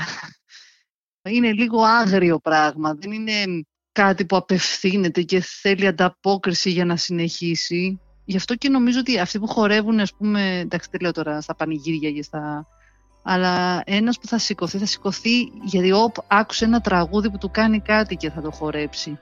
είναι 1.23 1.53
λίγο 1.53 1.83
άγριο 1.83 2.39
πράγμα, 2.39 2.95
δεν 2.95 3.13
είναι 3.13 3.65
κάτι 3.93 4.27
που 4.27 4.37
απευθύνεται 4.37 5.23
και 5.23 5.41
θέλει 5.41 5.87
ανταπόκριση 5.87 6.71
για 6.71 6.85
να 6.85 6.97
συνεχίσει. 6.97 8.01
Γι' 8.25 8.37
αυτό 8.37 8.55
και 8.55 8.69
νομίζω 8.69 8.99
ότι 8.99 9.19
αυτοί 9.19 9.39
που 9.39 9.47
χορεύουν, 9.47 10.01
ας 10.01 10.15
πούμε, 10.15 10.59
εντάξει 10.59 10.89
δεν 10.91 11.01
λέω 11.01 11.13
τώρα 11.13 11.41
στα 11.41 11.55
πανηγύρια 11.55 12.11
και 12.11 12.23
στα 12.23 12.67
αλλά 13.27 13.83
ένας 13.85 14.19
που 14.19 14.27
θα 14.27 14.39
σηκωθεί, 14.39 14.79
θα 14.79 14.87
σηκωθεί 14.87 15.53
γιατί 15.63 15.93
όπ, 15.93 16.15
άκουσε 16.27 16.65
ένα 16.65 16.81
τραγούδι 16.81 17.31
που 17.31 17.39
του 17.39 17.51
κάνει 17.51 17.81
κάτι 17.81 18.17
και 18.17 18.31
θα 18.31 18.41
το 18.41 18.51
χορέψει. 18.51 19.19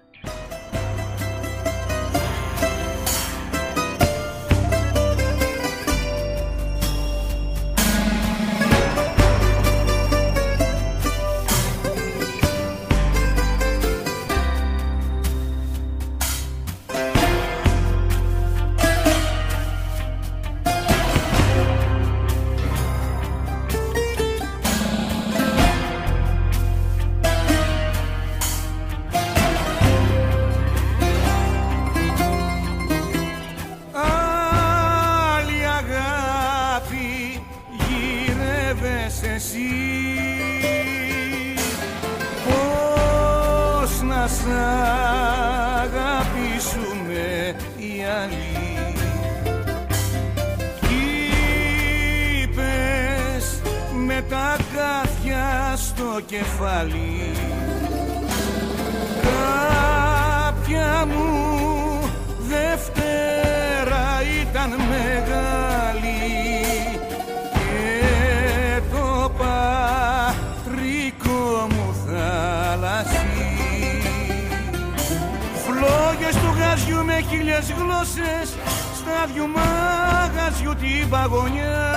Με 77.63 77.69
χίλιες 77.69 77.83
γλώσσες 77.83 78.49
στα 78.95 79.27
δυο 79.33 79.47
μαγαζιού 79.47 80.75
την 80.75 81.09
παγωνιά. 81.09 81.91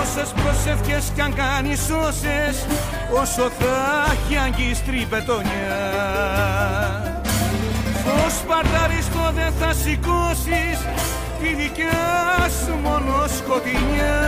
Όσες 0.00 0.32
προσευχές 0.42 1.10
κι 1.14 1.20
αν 1.20 1.34
κάνεις 1.34 1.90
όσες 1.90 2.66
Όσο 3.20 3.50
θα 3.58 3.76
έχει 4.12 4.36
αγκίστρη 4.36 5.06
πετονιά. 5.10 5.78
Φως 8.04 8.34
παρταριστό 8.48 9.32
δεν 9.34 9.52
θα 9.60 9.72
σηκώσεις 9.72 10.78
Τη 11.40 11.54
δικιά 11.54 12.48
σου 12.64 12.74
μόνο 12.82 13.26
σκοτεινιά. 13.38 14.18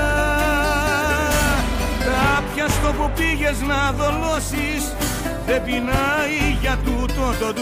Κάποια 2.05 2.69
στο 2.69 2.93
που 2.93 3.11
πήγες 3.17 3.61
να 3.61 3.93
δολώσεις 3.93 4.85
Δεν 5.47 5.65
πεινάει 5.65 6.57
για 6.61 6.77
τούτο 6.85 7.35
το 7.41 7.53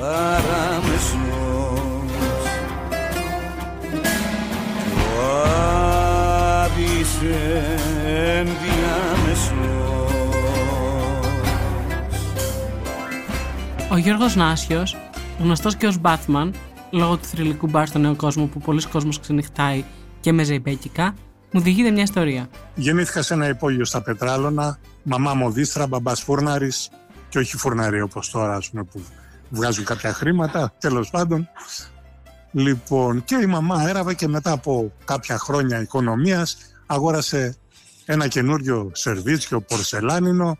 ντουνιά 0.00 0.40
Ανήχυρας 0.76 1.10
παραμεσό 1.10 1.58
Ο 13.92 13.96
Γιώργος 13.96 14.36
Νάσιος, 14.36 14.96
γνωστός 15.38 15.76
και 15.76 15.86
ως 15.86 15.96
Batman, 16.02 16.50
λόγω 16.90 17.16
του 17.16 17.24
θρηλυκού 17.24 17.66
μπαρ 17.66 17.86
στο 17.86 17.98
νέο 17.98 18.16
κόσμο 18.16 18.46
που 18.46 18.58
πολλοί 18.58 18.82
κόσμος 18.88 19.20
ξενυχτάει 19.20 19.84
και 20.20 20.32
με 20.32 20.42
ζεϊμπέκικα, 20.42 21.14
μου 21.52 21.60
διηγείται 21.60 21.90
μια 21.90 22.02
ιστορία. 22.02 22.48
Γεννήθηκα 22.74 23.22
σε 23.22 23.34
ένα 23.34 23.48
υπόγειο 23.48 23.84
στα 23.84 24.02
Πετράλωνα, 24.02 24.78
μαμά 25.02 25.34
μου 25.34 25.50
δίστρα, 25.50 25.86
μπαμπάς 25.86 26.22
φούρναρης 26.22 26.90
και 27.28 27.38
όχι 27.38 27.56
φουρναρή 27.56 28.00
όπως 28.00 28.30
τώρα 28.30 28.54
ας 28.54 28.70
πούμε, 28.70 28.84
που 28.84 29.02
βγάζουν 29.50 29.84
κάποια 29.84 30.12
χρήματα, 30.12 30.74
τέλος 30.78 31.10
πάντων. 31.10 31.48
Λοιπόν, 32.52 33.24
και 33.24 33.34
η 33.34 33.46
μαμά 33.46 33.88
έραβε 33.88 34.14
και 34.14 34.28
μετά 34.28 34.52
από 34.52 34.92
κάποια 35.04 35.38
χρόνια 35.38 35.80
οικονομίας 35.80 36.56
αγόρασε 36.86 37.56
ένα 38.04 38.28
καινούριο 38.28 38.90
σερβίτσιο 38.94 39.60
πορσελάνινο 39.60 40.58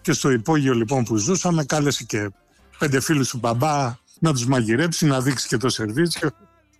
και 0.00 0.12
στο 0.12 0.30
υπόγειο 0.30 0.74
λοιπόν 0.74 1.04
που 1.04 1.16
ζούσαμε 1.16 1.64
κάλεσε 1.64 2.04
και 2.04 2.30
πέντε 2.78 3.00
φίλους 3.00 3.28
του 3.28 3.38
μπαμπά 3.38 3.96
να 4.18 4.32
τους 4.32 4.46
μαγειρέψει, 4.46 5.06
να 5.06 5.20
δείξει 5.20 5.48
και 5.48 5.56
το 5.56 5.68
σερβίτσιο. 5.68 6.30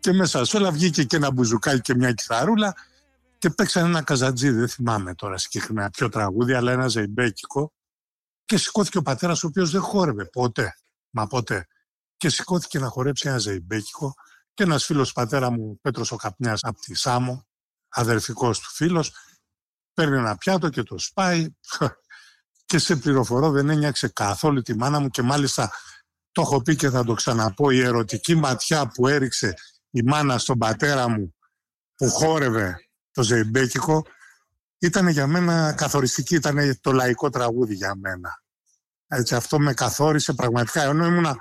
Και 0.01 0.13
μέσα 0.13 0.45
σε 0.45 0.57
όλα 0.57 0.71
βγήκε 0.71 1.05
και 1.05 1.17
ένα 1.17 1.31
μπουζουκάκι 1.31 1.81
και 1.81 1.95
μια 1.95 2.13
κιθαρούλα 2.13 2.75
και 3.39 3.51
παίξαν 3.51 3.85
ένα 3.85 4.03
καζατζί, 4.03 4.51
δεν 4.51 4.69
θυμάμαι 4.69 5.15
τώρα 5.15 5.39
συγκεκριμένα 5.39 5.91
ποιο 5.91 6.09
τραγούδι, 6.09 6.53
αλλά 6.53 6.73
ένα 6.73 6.89
ζεϊμπέκικο. 6.89 7.73
Και 8.45 8.57
σηκώθηκε 8.57 8.99
ο 8.99 9.03
πατέρας 9.03 9.45
ο 9.45 9.47
οποίος 9.47 9.71
δεν 9.71 9.81
χόρευε 9.81 10.25
ποτέ, 10.25 10.75
μα 11.13 11.27
ποτέ 11.27 11.67
και 12.17 12.29
σηκώθηκε 12.29 12.79
να 12.79 12.89
χορέψει 12.89 13.29
ένα 13.29 13.39
ζεϊμπέκικο 13.39 14.15
και 14.55 14.63
ένας 14.63 14.85
φίλος 14.85 15.13
πατέρα 15.13 15.51
μου, 15.51 15.79
Πέτρος 15.81 16.13
ο 16.13 16.17
Καπνιάς 16.17 16.61
από 16.63 16.81
τη 16.81 16.95
Σάμο, 16.95 17.47
αδερφικός 17.89 18.61
του 18.61 18.71
φίλος, 18.71 19.13
παίρνει 19.95 20.17
ένα 20.17 20.37
πιάτο 20.37 20.69
και 20.69 20.83
το 20.83 20.99
σπάει. 20.99 21.47
Και 22.65 22.79
σε 22.79 22.97
πληροφορώ 22.97 23.51
δεν 23.51 23.69
ένιαξε 23.69 24.09
καθόλου 24.09 24.63
τη 24.63 24.77
μάνα 24.77 25.01
μου 25.01 25.09
και 25.09 25.23
μάλιστα 25.23 25.71
το 26.33 26.43
έχω 26.43 26.63
πει 26.63 26.77
και 26.77 26.91
θα 26.91 27.05
το 27.05 27.15
ξαναπώ 27.15 27.71
η 27.71 27.81
ερωτική 27.81 28.35
ματιά 28.35 28.87
που 28.87 29.09
έριξε 29.09 29.55
η 29.91 30.03
μάνα 30.03 30.39
στον 30.39 30.59
πατέρα 30.59 31.09
μου 31.09 31.35
που 31.95 32.11
χόρευε 32.11 32.89
το 33.11 33.23
ζεϊμπέκικο 33.23 34.03
ήταν 34.79 35.09
για 35.09 35.27
μένα 35.27 35.73
καθοριστική, 35.73 36.35
ήταν 36.35 36.81
το 36.81 36.93
λαϊκό 36.93 37.31
τραγούδι 37.31 37.75
για 37.75 37.95
μένα. 37.97 38.42
Έτσι, 39.15 39.35
αυτό 39.35 39.59
με 39.59 39.75
καθόρισε 39.75 40.33
πραγματικά, 40.33 40.83
ενώ 40.83 41.07
ήμουνα 41.07 41.37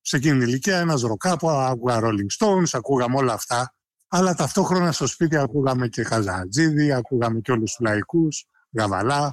σε 0.00 0.16
εκείνη 0.16 0.38
την 0.38 0.48
ηλικία 0.48 0.78
ένας 0.78 1.00
ροκά 1.02 1.36
που 1.36 1.50
άκουγα 1.50 2.00
Rolling 2.00 2.46
Stones, 2.46 2.68
ακούγαμε 2.72 3.16
όλα 3.16 3.32
αυτά, 3.32 3.74
αλλά 4.08 4.34
ταυτόχρονα 4.34 4.92
στο 4.92 5.06
σπίτι 5.06 5.36
ακούγαμε 5.36 5.88
και 5.88 6.02
Χαζατζίδη, 6.02 6.92
ακούγαμε 6.92 7.40
και 7.40 7.52
όλους 7.52 7.74
τους 7.74 7.86
λαϊκούς, 7.86 8.46
Γαβαλά. 8.72 9.30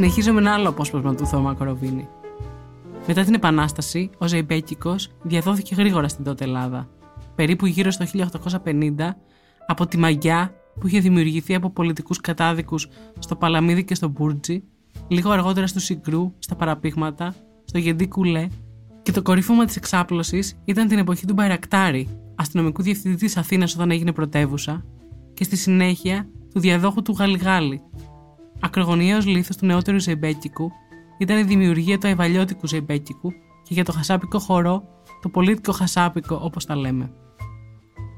Συνεχίζω 0.00 0.32
με 0.32 0.40
ένα 0.40 0.52
άλλο 0.54 0.68
απόσπασμα 0.68 1.14
του 1.14 1.26
Θωμά 1.26 1.54
Κοροβίνη. 1.54 2.08
Μετά 3.06 3.24
την 3.24 3.34
Επανάσταση, 3.34 4.10
ο 4.18 4.26
Ζεϊμπέκικος 4.26 5.08
διαδόθηκε 5.22 5.74
γρήγορα 5.74 6.08
στην 6.08 6.24
τότε 6.24 6.44
Ελλάδα. 6.44 6.88
Περίπου 7.34 7.66
γύρω 7.66 7.90
στο 7.90 8.04
1850, 8.64 9.16
από 9.66 9.86
τη 9.86 9.98
μαγιά 9.98 10.54
που 10.80 10.86
είχε 10.86 11.00
δημιουργηθεί 11.00 11.54
από 11.54 11.70
πολιτικούς 11.70 12.20
κατάδικους 12.20 12.88
στο 13.18 13.36
Παλαμίδι 13.36 13.84
και 13.84 13.94
στο 13.94 14.08
Μπούρτζι, 14.08 14.62
λίγο 15.08 15.30
αργότερα 15.30 15.66
στο 15.66 15.80
Συγκρού, 15.80 16.32
στα 16.38 16.54
Παραπήγματα, 16.54 17.34
στο 17.64 17.78
Γεντή 17.78 18.08
Κουλέ 18.08 18.48
και 19.02 19.12
το 19.12 19.22
κορυφώμα 19.22 19.64
της 19.64 19.76
εξάπλωσης 19.76 20.58
ήταν 20.64 20.88
την 20.88 20.98
εποχή 20.98 21.26
του 21.26 21.32
Μπαϊρακτάρη, 21.32 22.08
αστυνομικού 22.34 22.82
διευθυντής 22.82 23.32
τη 23.32 23.40
Αθήνας 23.40 23.74
όταν 23.74 23.90
έγινε 23.90 24.12
πρωτεύουσα, 24.12 24.84
και 25.34 25.44
στη 25.44 25.56
συνέχεια 25.56 26.28
του 26.54 26.60
διαδόχου 26.60 27.02
του 27.02 27.14
Γαλιγάλη, 27.18 27.82
Ακρογωνιαίο 28.60 29.18
λίθος 29.24 29.56
του 29.56 29.66
νεότερου 29.66 29.98
Ζεμπέκικου 29.98 30.72
ήταν 31.18 31.38
η 31.38 31.42
δημιουργία 31.42 31.98
του 31.98 32.06
αϊβαλιώτικου 32.06 32.66
Ζεμπέκικου 32.66 33.32
και 33.62 33.74
για 33.74 33.84
το 33.84 33.92
χασάπικο 33.92 34.38
χορό, 34.38 34.84
το 35.22 35.28
πολίτικο 35.28 35.72
χασάπικο 35.72 36.40
όπως 36.42 36.64
τα 36.64 36.76
λέμε. 36.76 37.12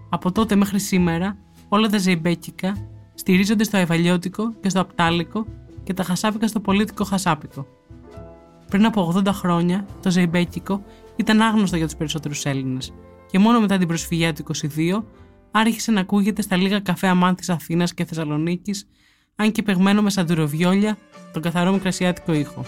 Από 0.09 0.33
τότε 0.33 0.55
μέχρι 0.57 0.78
σήμερα, 0.78 1.37
όλα 1.68 1.88
τα 1.88 1.98
Ζεϊμπέκικα 1.98 2.76
στηρίζονται 3.14 3.64
στο 3.64 3.76
αϊβαλιώτικο 3.76 4.52
και 4.61 4.68
στο 4.68 4.81
απτάλικο 4.81 5.46
και 5.83 5.94
τα 5.94 6.02
χασάπικα 6.02 6.46
στο 6.46 6.61
πολίτικο 6.61 7.05
χασάπικο. 7.05 7.66
Πριν 8.70 8.85
από 8.85 9.14
80 9.16 9.26
χρόνια, 9.26 9.87
το 10.02 10.11
Ζεϊμπέκικο 10.11 10.85
ήταν 11.16 11.40
άγνωστο 11.40 11.76
για 11.76 11.87
τους 11.87 11.96
περισσότερους 11.96 12.44
Έλληνες 12.44 12.92
και 13.31 13.38
μόνο 13.38 13.61
μετά 13.61 13.78
την 13.78 13.88
προσφυγιά 13.88 14.33
του 14.33 14.44
22 14.76 15.02
άρχισε 15.50 15.90
να 15.90 16.00
ακούγεται 16.00 16.42
στα 16.42 16.57
λίγα 16.57 16.81
καφέ 16.81 17.07
αμάν 17.07 17.35
τη 17.35 17.52
Αθήνας 17.52 17.94
και 17.94 18.05
Θεσσαλονίκης 18.05 18.88
αν 19.36 19.52
και 19.52 19.62
παιγμένο 19.62 20.02
με 20.02 20.10
σαντουροβιόλια 20.10 20.96
τον 21.32 21.42
καθαρό 21.42 21.72
μικρασιάτικο 21.72 22.32
ήχο. 22.32 22.64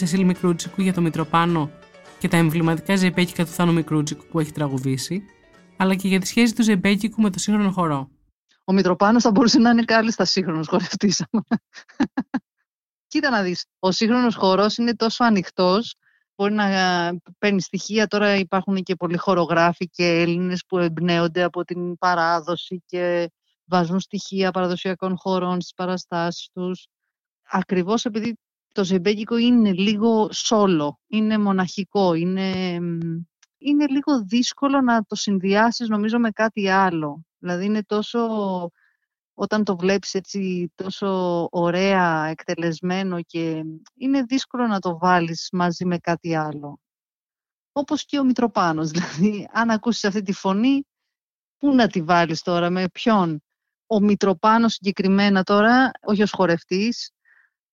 Σεσίλ 0.00 0.24
Μικρούτσικου 0.24 0.82
για 0.82 0.92
το 0.92 1.00
Μητροπάνο 1.00 1.70
και 2.18 2.28
τα 2.28 2.36
εμβληματικά 2.36 2.96
ζεμπέκικα 2.96 3.44
του 3.44 3.50
Θάνου 3.50 3.72
Μικρούτσικου 3.72 4.26
που 4.26 4.40
έχει 4.40 4.52
τραγουδήσει, 4.52 5.22
αλλά 5.76 5.94
και 5.94 6.08
για 6.08 6.20
τη 6.20 6.26
σχέση 6.26 6.54
του 6.54 6.62
ζεμπέκικου 6.62 7.22
με 7.22 7.30
το 7.30 7.38
σύγχρονο 7.38 7.70
χορό. 7.70 8.10
Ο 8.64 8.72
Μητροπάνος 8.72 9.22
θα 9.22 9.30
μπορούσε 9.30 9.58
να 9.58 9.70
είναι 9.70 9.84
κάλλιστα 9.84 10.24
σύγχρονος 10.24 10.68
χορευτής. 10.68 11.24
Κοίτα 13.08 13.30
να 13.30 13.42
δεις, 13.42 13.64
ο 13.78 13.90
σύγχρονος 13.90 14.34
χορός 14.34 14.76
είναι 14.76 14.94
τόσο 14.94 15.24
ανοιχτός, 15.24 15.94
μπορεί 16.34 16.52
να 16.52 16.66
παίρνει 17.38 17.60
στοιχεία. 17.60 18.06
Τώρα 18.06 18.34
υπάρχουν 18.36 18.82
και 18.82 18.94
πολλοί 18.94 19.16
χορογράφοι 19.16 19.88
και 19.88 20.06
Έλληνες 20.06 20.64
που 20.68 20.78
εμπνέονται 20.78 21.42
από 21.42 21.64
την 21.64 21.98
παράδοση 21.98 22.82
και 22.86 23.30
βάζουν 23.64 24.00
στοιχεία 24.00 24.50
παραδοσιακών 24.50 25.16
χωρών 25.16 25.60
στις 25.60 25.74
παραστάσεις 25.74 26.48
τους. 26.52 26.86
Ακριβώς 27.50 28.04
επειδή 28.04 28.36
το 28.80 28.86
ζεμπέκικο 28.86 29.36
είναι 29.36 29.72
λίγο 29.72 30.32
σόλο, 30.32 31.00
είναι 31.06 31.38
μοναχικό, 31.38 32.14
είναι, 32.14 32.74
είναι 33.58 33.86
λίγο 33.86 34.24
δύσκολο 34.24 34.80
να 34.80 35.04
το 35.04 35.14
συνδυάσεις 35.14 35.88
νομίζω 35.88 36.18
με 36.18 36.30
κάτι 36.30 36.68
άλλο. 36.68 37.24
Δηλαδή 37.38 37.64
είναι 37.64 37.82
τόσο, 37.82 38.20
όταν 39.34 39.64
το 39.64 39.76
βλέπεις 39.76 40.14
έτσι 40.14 40.72
τόσο 40.74 41.48
ωραία 41.50 42.26
εκτελεσμένο 42.26 43.22
και 43.22 43.62
είναι 43.94 44.22
δύσκολο 44.22 44.66
να 44.66 44.78
το 44.78 44.98
βάλεις 44.98 45.48
μαζί 45.52 45.84
με 45.84 45.98
κάτι 45.98 46.34
άλλο. 46.36 46.80
Όπως 47.72 48.04
και 48.04 48.18
ο 48.18 48.24
Μητροπάνος, 48.24 48.90
δηλαδή 48.90 49.48
αν 49.52 49.70
ακούσεις 49.70 50.04
αυτή 50.04 50.22
τη 50.22 50.32
φωνή, 50.32 50.86
πού 51.56 51.74
να 51.74 51.86
τη 51.86 52.02
βάλεις 52.02 52.42
τώρα, 52.42 52.70
με 52.70 52.88
ποιον; 52.88 53.42
Ο 53.86 54.00
Μητροπάνος 54.00 54.72
συγκεκριμένα 54.72 55.42
τώρα, 55.42 55.90
όχι 56.00 56.22
ως 56.22 56.30
χορευτής, 56.30 57.10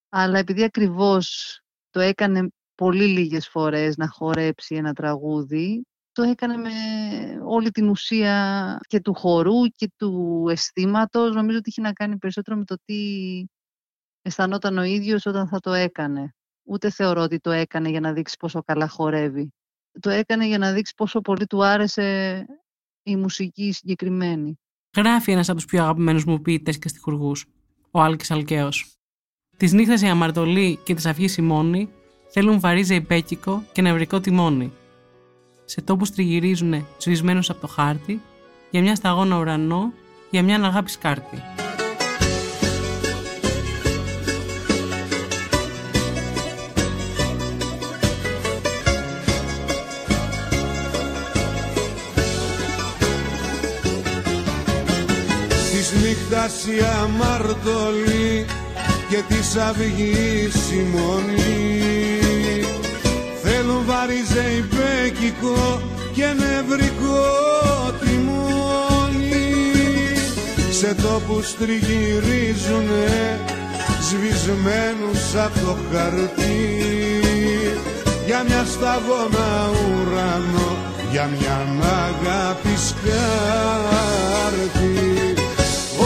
αλλά 0.10 0.40
επειδή 0.40 0.64
ακριβώς 0.64 1.60
το 1.90 2.00
έκανε 2.00 2.50
πολύ 2.76 3.06
λίγες 3.06 3.48
φορές 3.48 3.98
να 3.98 4.08
χορέψει 4.08 4.76
ένα 4.76 4.94
τραγούδι, 4.94 5.86
το 6.12 6.24
έκανε 6.24 6.58
με 6.58 6.72
όλη 7.46 7.72
την 7.72 7.90
ουσία 7.90 8.78
και 8.88 9.00
του 9.00 9.14
χορού 9.14 9.66
και 9.76 9.92
του 9.96 10.46
αισθήματος. 10.50 11.36
Νομίζω 11.36 11.58
ότι 11.58 11.70
είχε 11.70 11.82
να 11.82 11.94
κάνει 11.94 12.18
περισσότερο 12.18 12.58
με 12.58 12.64
το 12.66 12.76
τι 12.86 12.96
αισθανόταν 14.22 14.78
ο 14.78 14.84
ίδιος 14.84 15.26
όταν 15.26 15.48
θα 15.48 15.60
το 15.60 15.74
έκανε. 15.74 16.32
Ούτε 16.64 16.90
θεωρώ 16.90 17.22
ότι 17.22 17.40
το 17.40 17.52
έκανε 17.52 17.90
για 17.90 18.00
να 18.00 18.14
δείξει 18.14 18.36
πόσο 18.40 18.64
καλά 18.64 18.88
χορεύει. 18.88 19.54
Το 20.00 20.10
έκανε 20.10 20.48
για 20.48 20.58
να 20.58 20.74
δείξει 20.74 20.94
πόσο 20.96 21.22
πολύ 21.22 21.46
του 21.46 21.66
άρεσε 21.66 22.46
η 23.04 23.16
μουσική 23.16 23.72
συγκεκριμένη. 23.72 24.60
Γράφει 24.98 25.32
ένας 25.32 25.50
από 25.50 25.58
τους 25.58 25.66
πιο 25.66 25.82
αγαπημένους 25.82 26.26
μου 26.26 26.42
ποιητές 26.42 26.80
και 26.80 26.88
στιχουργούς, 26.88 27.46
ο 27.92 28.02
Άλκης 28.02 28.32
Αλκαίος. 28.32 28.97
Τη 29.58 29.76
νύχτα 29.76 30.06
η 30.06 30.10
αμαρτωλή 30.10 30.80
και 30.84 30.94
της 30.94 31.06
αυγής 31.06 31.38
η 31.38 31.42
μόνη 31.42 31.90
θέλουν 32.30 32.60
βαρύ 32.60 32.84
ζεϊμπέκικο 32.84 33.64
και 33.72 33.82
νευρικό 33.82 34.20
τιμόνι. 34.20 34.72
Σε 35.66 35.82
τόπους 35.82 36.12
τριγυρίζουν 36.12 36.88
σβησμένου 36.98 37.42
από 37.48 37.62
το 37.62 37.68
χάρτη, 37.68 38.22
για 38.70 38.82
μια 38.82 38.96
σταγόνα 38.96 39.40
ουρανό, 39.40 39.94
για 40.30 40.44
μια 40.44 40.56
αγάπη 40.56 40.92
σκάρτη. 40.92 41.42
Της 55.72 55.94
νύχτας 56.02 56.66
η 56.66 56.80
αμαρτωλή 57.04 58.46
και 59.10 59.24
της 59.28 59.56
αυγής 59.56 60.72
η 60.72 60.86
μονή 60.94 61.48
νευρικό 65.38 65.82
και 66.14 66.26
νευρικό 66.26 67.26
τιμόνι 68.00 69.54
σε 70.72 70.96
τόπους 71.02 71.56
τριγυρίζουνε 71.56 73.40
σβησμένους 74.02 75.36
από 75.46 75.60
το 75.60 75.78
χαρτί. 75.92 76.82
Για 78.26 78.44
μια 78.48 78.66
σταγόνα 78.66 79.70
ουρανό 79.72 80.70
για 81.12 81.30
μια 81.40 81.58
αγάπη 82.08 82.76
σκάρτη. 82.88 84.16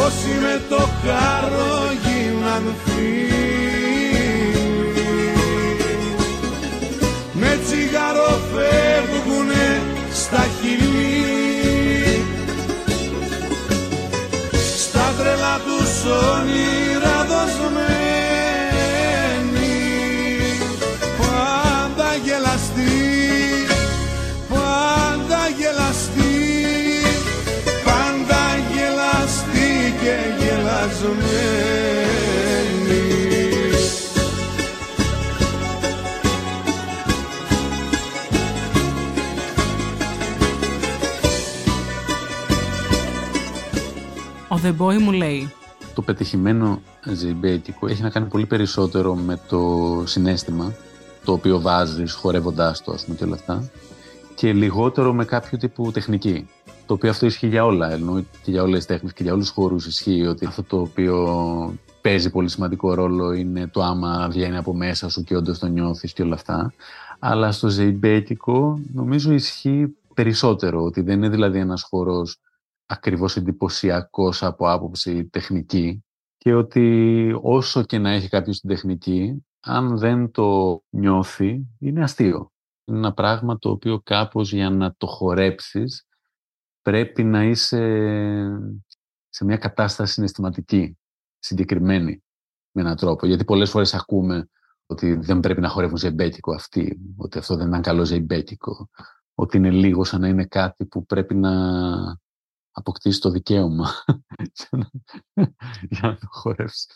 Όσοι 0.06 0.32
με 0.42 0.62
το 0.70 0.82
χάρο 1.04 1.74
γίναν 2.04 2.64
φίλοι 3.02 4.26
με 7.34 7.60
τσιγάρο 7.66 8.40
φεύγουνε 8.54 9.82
στα 10.14 10.46
χειλή 10.62 12.26
στα 14.78 15.14
τρελά 15.18 15.56
τους 15.66 15.94
όνειρα 16.34 17.18
δοσμένοι 17.30 17.82
πάντα 21.18 22.10
γελαστοί 22.24 23.00
πάντα 24.50 25.42
γελαστοί 25.58 26.36
πάντα 27.84 28.44
γελαστοί 28.74 29.70
και 30.02 30.16
γελασμένοι 30.44 31.91
The 44.64 44.76
Boy 44.78 44.98
μου 44.98 45.12
λέει 45.12 45.54
Το 45.94 46.02
πετυχημένο 46.02 46.82
ζεϊμπέτικο 47.14 47.88
έχει 47.88 48.02
να 48.02 48.10
κάνει 48.10 48.28
πολύ 48.28 48.46
περισσότερο 48.46 49.16
με 49.16 49.40
το 49.48 50.04
συνέστημα 50.06 50.74
το 51.26 51.32
οποίο 51.32 51.62
βάζεις 51.62 52.14
χορεύοντάς 52.14 52.84
το 52.84 52.92
ας 52.92 53.04
πούμε 53.06 53.18
και 53.18 53.24
όλα 53.24 53.36
αυτά 53.36 53.70
και 54.36 54.54
λιγότερο 54.54 55.14
με 55.14 55.26
κάποιο 55.26 55.58
τύπου 55.58 55.92
τεχνική. 55.92 56.48
Το 56.86 56.94
οποίο 56.94 57.10
αυτό 57.10 57.26
ισχύει 57.26 57.48
για 57.48 57.66
όλα, 57.66 57.92
εννοεί 57.92 58.28
και 58.44 58.52
για 58.52 58.62
όλες 58.62 58.78
τις 58.78 58.86
τέχνες 58.86 59.14
και 59.14 59.24
για 59.24 59.34
όλους 59.34 59.46
τους 59.46 59.54
χώρους 59.54 59.86
ισχύει 59.86 60.26
ότι 60.26 60.46
αυτό 60.46 60.64
το 60.64 60.80
οποίο 60.80 61.76
παίζει 62.02 62.30
πολύ 62.30 62.50
σημαντικό 62.50 62.94
ρόλο 62.94 63.32
είναι 63.32 63.68
το 63.68 63.82
άμα 63.82 64.28
βγαίνει 64.32 64.58
από 64.58 64.74
μέσα 64.74 65.10
σου 65.10 65.24
και 65.24 65.36
όντως 65.36 65.60
το 65.60 65.68
νιώθεις 65.68 66.14
και 66.14 66.22
όλα 66.22 66.34
αυτά. 66.34 66.74
Αλλά 67.20 67.52
στο 67.52 67.68
ζεϊμπέτικο 67.68 68.80
νομίζω 68.94 69.34
ισχύει 69.34 69.96
περισσότερο, 70.14 70.84
ότι 70.84 71.02
δεν 71.02 71.18
είναι 71.18 71.30
δηλαδή 71.30 71.60
ένας 71.60 71.84
χώρος 71.90 72.38
ακριβώς 72.92 73.36
εντυπωσιακός 73.36 74.44
από 74.44 74.72
άποψη 74.72 75.26
τεχνική 75.26 76.06
και 76.38 76.54
ότι 76.54 77.40
όσο 77.42 77.84
και 77.84 77.98
να 77.98 78.12
έχει 78.12 78.30
κάποιος 78.30 78.60
την 78.60 78.70
τεχνική, 78.70 79.46
αν 79.60 79.98
δεν 79.98 80.32
το 80.32 80.82
νιώθει, 80.90 81.68
είναι 81.80 82.04
αστείο. 82.04 82.52
Είναι 82.86 82.98
ένα 82.98 83.14
πράγμα 83.14 83.58
το 83.58 83.70
οποίο 83.70 84.00
κάπως 84.00 84.54
για 84.54 84.70
να 84.70 84.96
το 84.98 85.08
χορέψεις 85.08 86.08
πρέπει 86.82 87.24
να 87.24 87.44
είσαι 87.44 87.84
σε 89.30 89.46
μια 89.46 89.58
κατάσταση 89.58 90.14
συναισθηματική, 90.14 90.98
συγκεκριμένη, 91.40 92.24
με 92.72 92.82
έναν 92.82 92.96
τρόπο. 92.96 93.28
Γιατί 93.28 93.44
πολλές 93.44 93.70
φορές 93.70 93.94
ακούμε 93.94 94.50
ότι 94.86 95.16
δεν 95.16 95.40
πρέπει 95.40 95.62
να 95.62 95.70
χορεύουν 95.70 95.98
ζεμπέτικο 95.98 96.54
αυτοί, 96.54 97.00
ότι 97.18 97.38
αυτό 97.38 97.56
δεν 97.56 97.68
ήταν 97.68 97.82
καλό 97.82 98.06
ζεμπέτικο, 98.06 98.90
ότι 99.34 99.58
είναι 99.58 99.72
λίγο 99.72 100.04
σαν 100.04 100.22
να 100.22 100.28
είναι 100.28 100.46
κάτι 100.46 100.86
που 100.86 101.06
πρέπει 101.06 101.36
να 101.36 101.52
αποκτήσει 102.72 103.20
το 103.20 103.30
δικαίωμα 103.30 103.90
για 105.90 106.00
να 106.02 106.16
το 106.16 106.28
χορεύσει. 106.30 106.88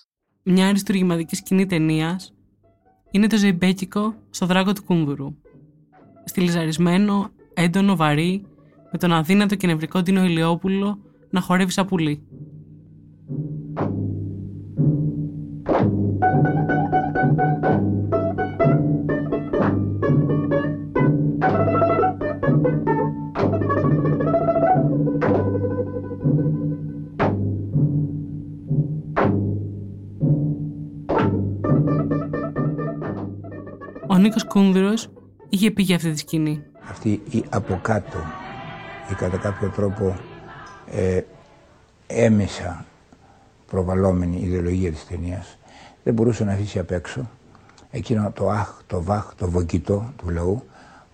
Μια 0.44 0.68
αριστουργηματική 0.68 1.36
σκηνή 1.36 1.66
ταινίας 1.66 2.34
είναι 3.12 3.28
το 3.28 3.38
ζεϊμπέκικο 3.38 4.16
στο 4.30 4.46
δράκο 4.46 4.74
του 4.74 4.84
κούνδουρου. 4.84 5.36
Στυλιζαρισμένο, 6.26 7.30
έντονο, 7.54 7.96
βαρύ, 7.96 8.46
με 8.92 8.98
τον 8.98 9.12
αδύνατο 9.12 9.56
και 9.56 9.68
νευρικό 9.68 10.02
Τίνο 10.02 10.24
Ηλιόπουλο 10.24 11.00
να 11.30 11.42
χορεύει 11.42 11.72
σαν 11.72 11.86
πουλί. 11.86 12.24
Νίκος 34.26 34.46
Κούνδουρος 34.46 35.08
είχε 35.50 35.72
πει 35.72 35.84
για 35.84 35.96
αυτή 35.96 36.12
τη 36.12 36.18
σκηνή. 36.18 36.64
αυτή 36.90 37.22
η 37.30 37.44
από 37.50 37.80
κάτω 37.82 38.18
ή 39.12 39.14
κατά 39.14 39.38
κάποιο 39.38 39.70
τρόπο 39.70 40.18
ε, 40.92 41.22
έμεσα 42.08 42.86
προβαλλόμενη 43.68 44.40
ιδεολογία 44.42 44.92
της 44.92 45.08
ταινίας 45.08 45.58
δεν 46.04 46.14
μπορούσε 46.14 46.44
να 46.44 46.54
αφήσει 46.54 46.80
απ' 46.80 46.92
έξω 46.92 47.30
εκείνο 47.92 48.32
το 48.32 48.50
αχ, 48.50 48.82
το 48.88 49.04
βαχ, 49.04 49.34
το 49.36 49.50
βοκιτό 49.50 50.14
του 50.18 50.30
λαού 50.30 50.64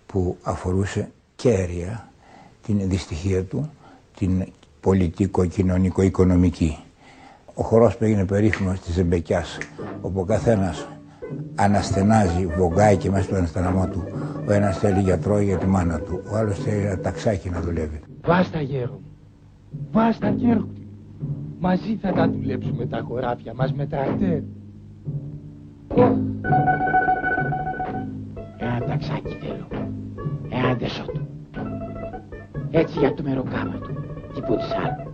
που 0.06 0.36
αφορούσε 0.42 1.10
κέρια 1.36 2.08
την 2.66 2.88
δυστυχία 2.88 3.44
του, 3.44 3.70
την 4.18 4.46
πολιτικο-κοινωνικο-οικονομική. 4.80 6.78
Ο 7.54 7.62
χορός 7.62 7.96
που 7.96 8.04
έγινε 8.04 8.24
περίφημος 8.24 8.80
της 8.80 8.94
Ζεμπεκιάς, 8.94 9.58
όπου 10.00 10.20
ο 10.20 10.24
καθένας 10.24 10.86
αναστενάζει, 11.54 12.46
βογκάει 12.46 12.96
και 12.96 13.10
μέσα 13.10 13.24
στο 13.24 13.34
αναστεναμό 13.34 13.88
του. 13.88 14.04
Ο 14.48 14.52
ένας 14.52 14.78
θέλει 14.78 15.00
γιατρό 15.00 15.38
για 15.38 15.58
τη 15.58 15.66
μάνα 15.66 15.98
του, 16.00 16.20
ο 16.32 16.36
άλλος 16.36 16.58
θέλει 16.58 16.84
ένα 16.86 16.98
ταξάκι 16.98 17.50
να 17.50 17.60
δουλεύει. 17.60 18.00
Βάστα 18.24 18.60
γέρο 18.60 18.92
μου. 18.92 19.10
Βάστα 19.92 20.28
γέρο 20.30 20.60
μου. 20.60 20.72
Μαζί 21.58 21.98
θα 22.02 22.12
τα 22.12 22.30
δουλέψουμε 22.30 22.86
τα 22.86 23.04
χωράφια 23.08 23.54
μας 23.54 23.72
με 23.72 23.86
τρακτέρ. 23.86 24.40
Ένα 28.58 28.84
ταξάκι 28.86 29.36
θέλω. 29.40 29.66
Ένα 30.48 30.76
τεσότο. 30.76 31.20
Έτσι 32.70 32.98
για 32.98 33.14
το 33.14 33.22
μεροκάμα 33.22 33.74
του. 33.74 34.04
Τίποτε 34.34 34.62
άλλο. 34.84 35.10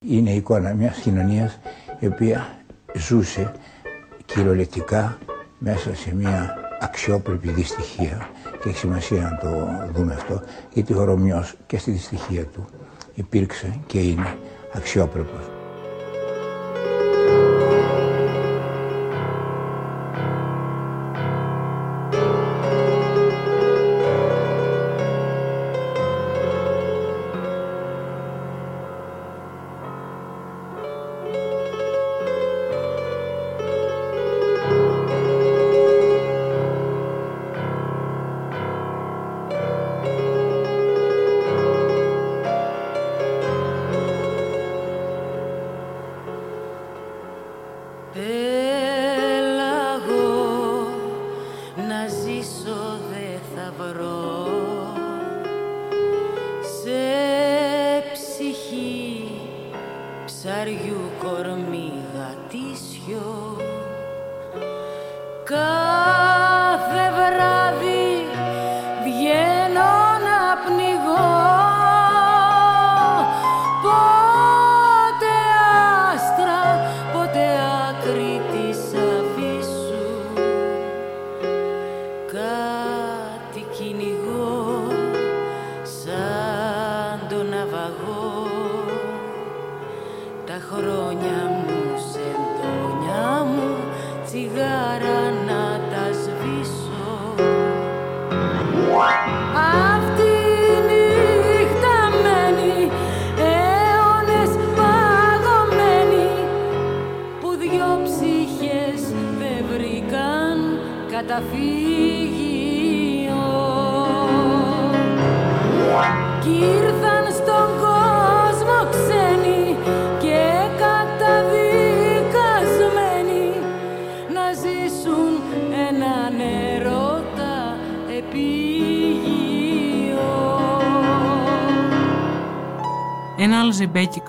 Είναι 0.00 0.30
η 0.30 0.36
εικόνα 0.36 0.74
μιας 0.74 0.98
κοινωνίας 0.98 1.58
η 1.98 2.06
οποία 2.06 2.46
ζούσε 2.96 3.52
κυριολεκτικά 4.24 5.18
μέσα 5.58 5.94
σε 5.94 6.14
μια 6.14 6.54
αξιόπρεπη 6.80 7.48
δυστυχία 7.48 8.28
και 8.62 8.68
έχει 8.68 8.78
σημασία 8.78 9.20
να 9.20 9.36
το 9.36 9.68
δούμε 9.92 10.12
αυτό 10.14 10.42
γιατί 10.72 10.94
ο 10.94 11.04
Ρωμιός 11.04 11.54
και 11.66 11.78
στη 11.78 11.90
δυστυχία 11.90 12.44
του 12.46 12.64
υπήρξε 13.14 13.80
και 13.86 14.00
είναι 14.00 14.36
αξιόπρεπος. 14.72 15.57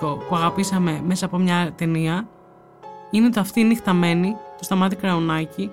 Άλλο 0.00 0.14
ζεμπέκικο 0.14 0.26
που 0.28 0.36
αγαπήσαμε 0.36 1.02
μέσα 1.06 1.26
από 1.26 1.38
μια 1.38 1.72
ταινία 1.76 2.28
είναι 3.10 3.30
το 3.30 3.40
«Αυτή 3.40 3.60
η 3.60 3.64
νύχτα 3.64 3.92
μένει» 3.92 4.36
του 4.58 4.64
Σταμάτη 4.64 4.96
Κραουνάκη 4.96 5.70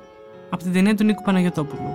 από 0.49 0.63
την 0.63 0.73
ταινία 0.73 0.95
του 0.95 1.03
Νίκου 1.03 1.21
Παναγιωτόπουλου. 1.23 1.86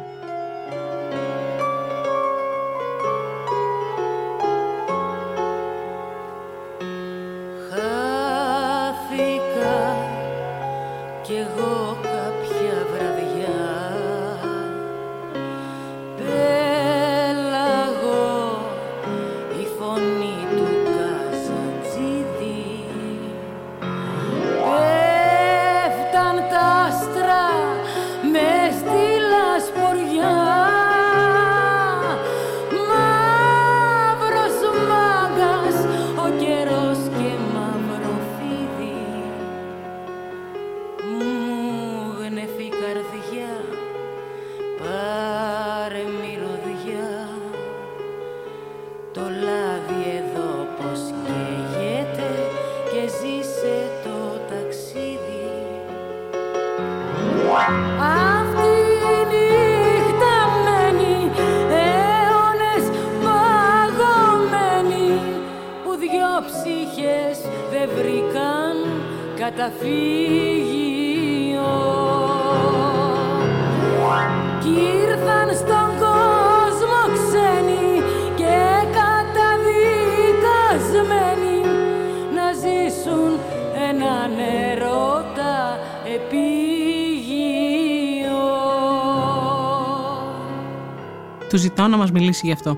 Του 91.83 91.89
ζητάω 91.89 91.99
να 91.99 92.05
μας 92.05 92.13
μιλήσει 92.13 92.47
γι' 92.47 92.53
αυτό. 92.53 92.77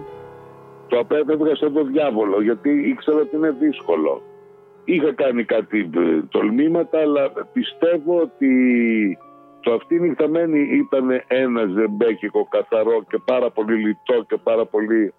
Το 0.89 0.99
απέφευγα 0.99 1.57
σαν 1.57 1.73
το 1.73 1.85
διάβολο 1.85 2.43
γιατί 2.43 2.71
ήξερα 2.71 3.19
ότι 3.19 3.37
είναι 3.37 3.51
δύσκολο. 3.51 4.23
Είχα 4.85 5.13
κάνει 5.13 5.45
κάτι 5.45 5.91
ε, 5.97 6.23
τολμήματα 6.31 6.99
αλλά 7.01 7.33
πιστεύω 7.53 8.21
ότι 8.21 8.53
το 9.61 9.73
αυτή 9.73 10.01
νυχταμένη 10.01 10.61
ήταν 10.61 11.07
ένα 11.27 11.67
ζεμπέκικο 11.67 12.49
καθαρό 12.51 13.05
και 13.09 13.19
πάρα 13.25 13.51
πολύ 13.51 13.75
λιτό 13.75 14.25
και 14.29 14.37
πάρα 14.43 14.67
πολύ 14.67 15.15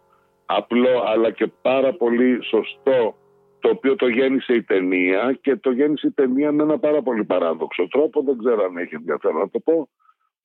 απλό 0.46 1.04
αλλά 1.06 1.32
και 1.32 1.48
πάρα 1.62 1.94
πολύ 1.94 2.44
σωστό 2.44 3.16
το 3.60 3.70
οποίο 3.70 3.96
το 3.96 4.08
γέννησε 4.08 4.54
η 4.54 4.64
ταινία 4.64 5.38
και 5.42 5.56
το 5.56 5.72
γέννησε 5.72 6.08
η 6.08 6.12
ταινία 6.12 6.52
με 6.52 6.64
ένα 6.64 6.80
πάρα 6.80 7.02
πολύ 7.02 7.24
παράδοξο 7.24 7.88
τρόπο, 7.88 8.22
δεν 8.22 8.38
ξέρω 8.38 8.64
αν 8.64 8.78
έχει 8.78 8.96
ενδιαφέρον 8.96 9.40
να 9.40 9.50
το 9.50 9.60
πω, 9.60 9.90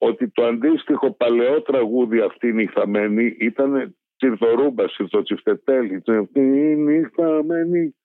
ότι 0.03 0.29
το 0.29 0.45
αντίστοιχο 0.45 1.11
παλαιό 1.11 1.61
τραγούδι 1.61 2.19
αυτή 2.19 2.53
νυχταμένη 2.53 3.35
ήταν 3.39 3.95
Τσιρθορούμπα, 4.17 4.85
Τσιρθοτσιφτετέλη, 4.85 6.03
αυτή 6.21 6.41
νυχταμένη 6.75 7.95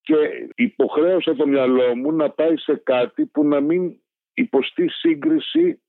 και 0.00 0.16
υποχρέωσα 0.54 1.34
το 1.34 1.46
μυαλό 1.46 1.96
μου 1.96 2.12
να 2.12 2.30
πάει 2.30 2.56
σε 2.56 2.74
κάτι 2.74 3.26
που 3.26 3.44
να 3.44 3.60
μην 3.60 3.96
υποστεί 4.34 4.88
σύγκριση 4.88 5.82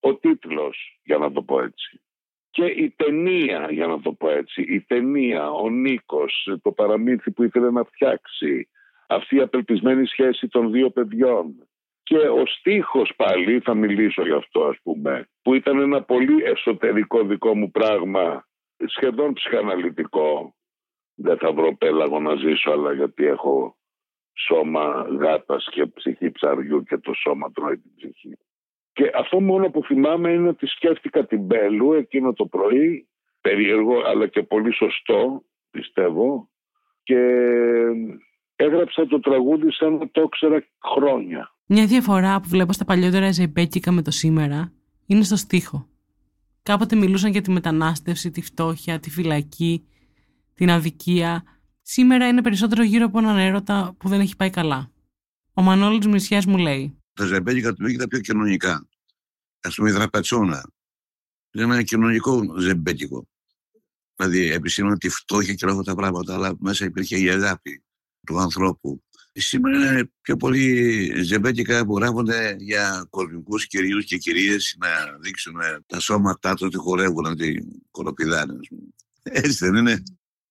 ο 0.00 0.14
τίτλος, 0.14 1.00
για 1.04 1.18
να 1.18 1.32
το 1.32 1.42
πω 1.42 1.62
έτσι. 1.62 2.00
Και 2.50 2.64
η 2.64 2.94
ταινία, 2.96 3.68
για 3.70 3.86
να 3.86 4.00
το 4.00 4.12
πω 4.12 4.30
έτσι, 4.30 4.62
η 4.62 4.80
ταινία, 4.80 5.50
ο 5.50 5.70
Νίκος, 5.70 6.58
το 6.62 6.72
παραμύθι 6.72 7.30
που 7.30 7.42
ήθελε 7.42 7.70
να 7.70 7.84
φτιάξει, 7.84 8.68
αυτή 9.06 9.36
η 9.36 9.40
απελπισμένη 9.40 10.06
σχέση 10.06 10.48
των 10.48 10.70
δύο 10.70 10.90
παιδιών. 10.90 11.65
Και 12.08 12.16
ο 12.16 12.46
στίχος 12.46 13.12
πάλι, 13.16 13.60
θα 13.60 13.74
μιλήσω 13.74 14.22
γι' 14.22 14.32
αυτό 14.32 14.64
ας 14.64 14.76
πούμε, 14.82 15.28
που 15.42 15.54
ήταν 15.54 15.80
ένα 15.80 16.02
πολύ 16.02 16.42
εσωτερικό 16.42 17.24
δικό 17.24 17.56
μου 17.56 17.70
πράγμα, 17.70 18.46
σχεδόν 18.86 19.32
ψυχαναλυτικό. 19.32 20.54
Δεν 21.14 21.38
θα 21.38 21.52
βρω 21.52 21.76
πέλαγο 21.76 22.20
να 22.20 22.34
ζήσω, 22.34 22.70
αλλά 22.70 22.92
γιατί 22.92 23.26
έχω 23.26 23.76
σώμα 24.32 25.06
γάτας 25.20 25.68
και 25.70 25.86
ψυχή 25.86 26.30
ψαριού 26.30 26.82
και 26.82 26.98
το 26.98 27.12
σώμα 27.14 27.50
τρώει 27.52 27.78
την 27.78 27.90
ψυχή. 27.96 28.38
Και 28.92 29.10
αυτό 29.14 29.40
μόνο 29.40 29.70
που 29.70 29.84
θυμάμαι 29.84 30.30
είναι 30.30 30.48
ότι 30.48 30.66
σκέφτηκα 30.66 31.26
την 31.26 31.40
Μπέλου 31.40 31.92
εκείνο 31.92 32.32
το 32.32 32.46
πρωί, 32.46 33.08
περίεργο 33.40 34.02
αλλά 34.04 34.26
και 34.26 34.42
πολύ 34.42 34.74
σωστό 34.74 35.42
πιστεύω 35.70 36.48
και 37.02 37.20
έγραψα 38.56 39.06
το 39.06 39.20
τραγούδι 39.20 39.72
σαν 39.72 39.96
να 39.96 40.08
το 40.08 40.22
ήξερα 40.22 40.64
χρόνια. 40.84 41.55
Μια 41.68 41.86
διαφορά 41.86 42.40
που 42.40 42.48
βλέπω 42.48 42.72
στα 42.72 42.84
παλιότερα 42.84 43.32
ζεμπέκικα 43.32 43.92
με 43.92 44.02
το 44.02 44.10
σήμερα 44.10 44.72
είναι 45.06 45.24
στο 45.24 45.36
στίχο. 45.36 45.88
Κάποτε 46.62 46.96
μιλούσαν 46.96 47.30
για 47.30 47.42
τη 47.42 47.50
μετανάστευση, 47.50 48.30
τη 48.30 48.42
φτώχεια, 48.42 49.00
τη 49.00 49.10
φυλακή, 49.10 49.86
την 50.54 50.70
αδικία. 50.70 51.44
Σήμερα 51.82 52.28
είναι 52.28 52.42
περισσότερο 52.42 52.82
γύρω 52.82 53.04
από 53.04 53.18
έναν 53.18 53.36
έρωτα 53.38 53.94
που 53.98 54.08
δεν 54.08 54.20
έχει 54.20 54.36
πάει 54.36 54.50
καλά. 54.50 54.90
Ο 55.52 55.62
Μανώλης 55.62 56.06
Μισιάς 56.06 56.46
μου 56.46 56.56
λέει 56.56 56.98
Τα 57.12 57.24
ζεμπέκικα 57.26 57.72
του 57.72 57.86
ήταν 57.86 58.08
πιο 58.08 58.20
κοινωνικά. 58.20 58.88
Α 59.60 59.70
πούμε, 59.74 59.90
η 59.90 59.92
δραπετσόνα. 59.92 60.70
Είναι 61.52 61.64
ένα 61.64 61.82
κοινωνικό 61.82 62.58
ζεμπέκικο. 62.58 63.28
Δηλαδή, 64.16 64.50
επισήμανε 64.50 64.98
τη 64.98 65.08
φτώχεια 65.08 65.54
και 65.54 65.64
όλα 65.64 65.74
αυτά 65.74 65.84
τα 65.84 65.94
πράγματα, 65.94 66.34
αλλά 66.34 66.56
μέσα 66.58 66.84
υπήρχε 66.84 67.18
η 67.18 67.28
αγάπη 67.28 67.82
του 68.26 68.38
ανθρώπου. 68.38 69.02
Σήμερα 69.38 69.76
είναι 69.76 70.10
πιο 70.20 70.36
πολύ 70.36 71.22
ζεμπέκικα 71.22 71.86
που 71.86 71.96
γράφονται 71.96 72.56
για 72.58 73.06
κοσμικούς 73.10 73.66
κυρίους 73.66 74.04
και 74.04 74.16
κυρίες 74.16 74.76
να 74.78 75.18
δείξουν 75.20 75.54
τα 75.86 76.00
σώματά 76.00 76.54
τους 76.54 76.66
ότι 76.66 76.76
χορεύουν, 76.76 77.22
να 77.22 77.36
την 77.36 77.66
κολοπηδάνε. 77.90 78.52
ας 78.60 78.68
πούμε. 78.68 78.82
Έτσι 79.22 79.64
δεν 79.64 79.74
είναι. 79.74 80.02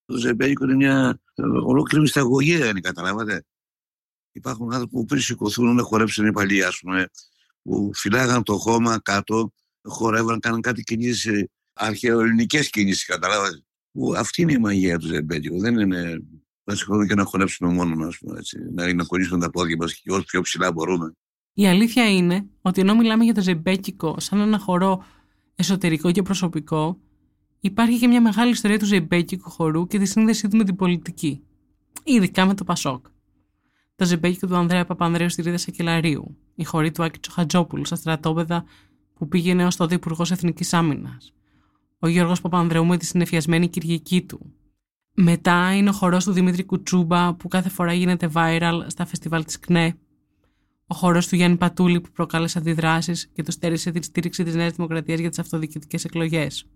Το 0.04 0.16
ζεμπέκικο 0.16 0.64
είναι 0.64 0.74
μια 0.74 1.20
ολόκληρη 1.64 2.02
μυσταγωγία, 2.02 2.68
αν 2.68 2.80
καταλάβατε. 2.80 3.44
Υπάρχουν 4.32 4.72
άνθρωποι 4.72 4.92
που 4.92 5.04
πριν 5.04 5.20
σηκωθούν 5.20 5.74
να 5.74 5.82
χορέψουν 5.82 6.26
οι 6.26 6.32
παλιοί, 6.32 6.62
ας 6.62 6.78
πούμε, 6.78 7.08
που 7.62 7.90
φυλάγαν 7.94 8.42
το 8.42 8.56
χώμα 8.56 9.00
κάτω, 9.00 9.52
χορεύαν, 9.82 10.40
κάναν 10.40 10.60
κάτι 10.60 10.82
κινήσεις, 10.82 11.44
αρχαιοελληνικές 11.72 12.70
κινήσεις, 12.70 13.04
καταλάβατε. 13.04 13.60
Που 13.92 14.14
αυτή 14.16 14.42
είναι 14.42 14.52
η 14.52 14.58
μαγεία 14.58 14.98
του 14.98 15.06
ζεμπέκικου. 15.06 15.60
Δεν 15.60 15.78
είναι 15.78 16.18
να 16.66 16.74
σηκωθούμε 16.74 17.06
και 17.06 17.14
να 17.14 17.24
χορέψουμε 17.24 17.72
μόνο 17.72 17.94
μας, 17.94 18.18
να, 18.74 18.94
να 18.94 19.04
κολλήσουμε 19.04 19.40
τα 19.40 19.50
πόδια 19.50 19.76
μας 19.76 19.94
και 19.94 20.12
όσο 20.12 20.24
πιο 20.24 20.40
ψηλά 20.40 20.72
μπορούμε. 20.72 21.12
Η 21.52 21.66
αλήθεια 21.66 22.10
είναι 22.10 22.46
ότι 22.60 22.80
ενώ 22.80 22.94
μιλάμε 22.94 23.24
για 23.24 23.34
το 23.34 23.40
ζεμπέκικο 23.40 24.14
σαν 24.18 24.40
ένα 24.40 24.58
χορό 24.58 25.04
εσωτερικό 25.54 26.12
και 26.12 26.22
προσωπικό, 26.22 26.98
υπάρχει 27.60 27.98
και 27.98 28.06
μια 28.06 28.20
μεγάλη 28.20 28.50
ιστορία 28.50 28.78
του 28.78 28.84
ζεμπέκικου 28.84 29.50
χορού 29.50 29.86
και 29.86 29.98
τη 29.98 30.04
σύνδεσή 30.06 30.48
του 30.48 30.56
με 30.56 30.64
την 30.64 30.76
πολιτική. 30.76 31.42
Ειδικά 32.04 32.46
με 32.46 32.54
το 32.54 32.64
Πασόκ. 32.64 33.06
Το 33.96 34.04
ζεμπέκικο 34.04 34.46
του 34.46 34.56
Ανδρέα 34.56 34.84
Παπανδρέου 34.84 35.30
στη 35.30 35.42
Ρίδα 35.42 35.58
Σακελαρίου, 35.58 36.36
η 36.54 36.64
χορή 36.64 36.90
του 36.90 37.02
Άκη 37.04 37.18
Τσοχατζόπουλου 37.18 37.84
στα 37.84 37.96
στρατόπεδα 37.96 38.64
που 39.14 39.28
πήγαινε 39.28 39.66
ως 39.66 39.76
τότε 39.76 39.94
Υπουργός 39.94 40.30
Εθνικής 40.30 40.72
Άμυνας. 40.72 41.32
Ο 41.98 42.08
Γιώργος 42.08 42.40
Παπανδρέου 42.40 42.86
με 42.86 42.96
τη 42.96 43.04
συνεφιασμένη 43.04 43.68
Κυριακή 43.68 44.22
του. 44.22 44.52
Μετά 45.18 45.76
είναι 45.76 45.88
ο 45.88 45.92
χορός 45.92 46.24
του 46.24 46.32
Δημήτρη 46.32 46.64
Κουτσούμπα 46.64 47.34
που 47.34 47.48
κάθε 47.48 47.68
φορά 47.68 47.92
γίνεται 47.92 48.30
viral 48.34 48.80
στα 48.86 49.06
φεστιβάλ 49.06 49.44
της 49.44 49.58
ΚΝΕ. 49.58 49.98
Ο 50.86 50.94
χορός 50.94 51.28
του 51.28 51.36
Γιάννη 51.36 51.56
Πατούλη 51.56 52.00
που 52.00 52.10
προκάλεσε 52.12 52.58
αντιδράσεις 52.58 53.32
και 53.34 53.42
του 53.42 53.50
στέρισε 53.52 53.90
τη 53.90 54.04
στήριξη 54.04 54.44
της 54.44 54.54
Νέας 54.54 54.72
Δημοκρατίας 54.72 55.18
για 55.18 55.28
τις 55.28 55.38
αυτοδιοικητικές 55.38 56.04
εκλογές. 56.04 56.70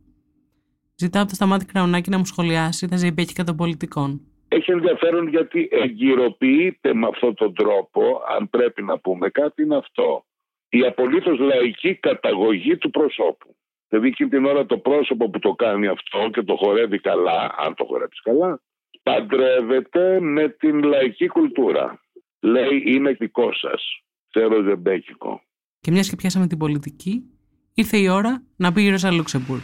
Ζητάω 0.95 1.22
από 1.22 1.30
το 1.30 1.36
Σταμάτη 1.36 1.64
Κραουνάκη 1.64 2.11
να 2.11 2.18
μου 2.18 2.24
σχολιάσει 2.24 2.88
τα 2.88 2.97
ζεϊμπέκικα 2.97 3.45
των 3.45 3.57
πολιτικών. 3.57 4.20
Έχει 4.49 4.70
ενδιαφέρον 4.70 5.28
γιατί 5.28 5.68
εγκυροποιείται 5.72 6.95
με 6.95 7.07
αυτόν 7.07 7.34
τον 7.34 7.55
τρόπο, 7.55 8.03
αν 8.38 8.51
πρέπει 8.51 8.82
να 8.82 8.99
πούμε 8.99 9.28
κάτι, 9.28 9.62
είναι 9.62 9.76
αυτό. 9.76 10.24
Η 10.68 10.86
απολύτως 10.86 11.38
λαϊκή 11.38 11.95
καταγωγή 11.95 12.76
του 12.76 12.91
προσώπου. 12.91 13.57
Δηλαδή 13.91 14.09
εκείνη 14.09 14.30
την 14.30 14.45
ώρα 14.45 14.66
το 14.66 14.78
πρόσωπο 14.78 15.30
που 15.30 15.38
το 15.38 15.53
κάνει 15.53 15.86
αυτό 15.86 16.30
και 16.32 16.43
το 16.43 16.57
χορεύει 16.57 17.01
καλά, 17.01 17.55
αν 17.59 17.74
το 17.74 17.84
χορέψεις 17.84 18.22
καλά, 18.22 18.61
παντρεύεται 19.03 20.20
με 20.20 20.49
την 20.49 20.82
λαϊκή 20.82 21.28
κουλτούρα. 21.28 22.01
Λέει 22.41 22.82
είναι 22.86 23.12
δικό 23.12 23.53
σας. 23.53 24.03
Θέλω 24.30 24.62
ζεμπέκικο. 24.62 25.43
Και 25.80 25.91
μιας 25.91 26.09
και 26.09 26.16
πιάσαμε 26.16 26.47
την 26.47 26.59
πολιτική, 26.59 27.22
ήρθε 27.74 27.97
η 27.97 28.09
ώρα 28.09 28.43
να 28.57 28.72
πει 28.72 28.84
η 28.84 28.91
Ρώσα 28.91 29.12
Λούξεμπουργκ. 29.12 29.61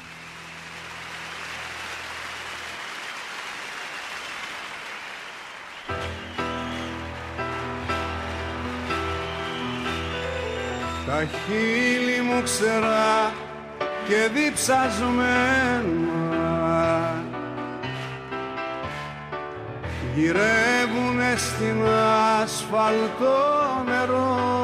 Τα 11.07 11.25
χείλη 11.25 12.23
μου 12.23 12.43
ξερά 12.43 13.46
και 14.09 14.31
διψασμένα. 14.35 15.85
Γυρεύουνε 20.15 21.35
στην 21.37 21.83
ασφαλτό 22.43 23.39
νερό. 23.87 24.55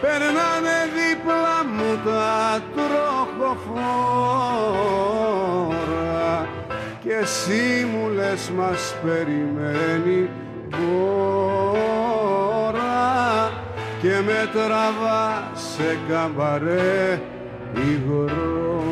Περνάνε 0.00 0.78
δίπλα 0.94 1.64
μου 1.74 1.90
τα 2.04 2.62
τροχοφόρα. 2.74 3.88
Και 7.02 7.12
εσύ 7.12 7.86
μου 7.92 8.08
λες 8.08 8.50
μας 8.50 8.94
περιμένει 9.04 10.30
και 14.04 14.20
με 14.24 14.50
τραβά 14.52 15.50
σε 15.54 15.98
καμπαρέ 16.08 17.20
υγρό 17.74 18.82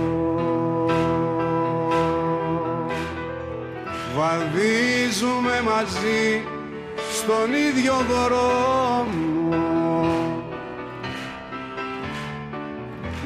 Βαδίζουμε 4.16 5.62
μαζί 5.64 6.44
στον 7.12 7.52
ίδιο 7.52 7.94
δρόμο 8.08 9.12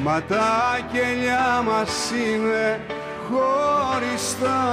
Μα 0.03 0.21
τα 0.27 0.79
κελιά 0.91 1.63
μας 1.65 2.11
είναι 2.11 2.81
χωριστά. 3.29 4.63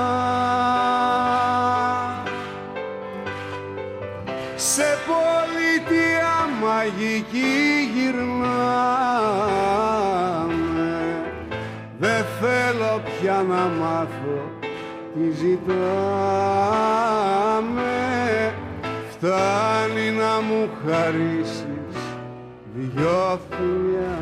Σε 4.56 4.98
πολιτεία 5.06 6.13
μαγική 6.64 7.54
γυρνάμε. 7.94 8.54
Δεν 11.98 12.24
θέλω 12.40 13.02
πια 13.04 13.44
να 13.48 13.62
μάθω 13.80 14.38
τι 15.14 15.24
ζητάμε. 15.30 15.82
Φτάνει 19.10 20.10
να 20.10 20.40
μου 20.40 20.70
χαρίσεις 20.86 21.96
δυο 22.74 23.40
φιλιά. 23.50 24.18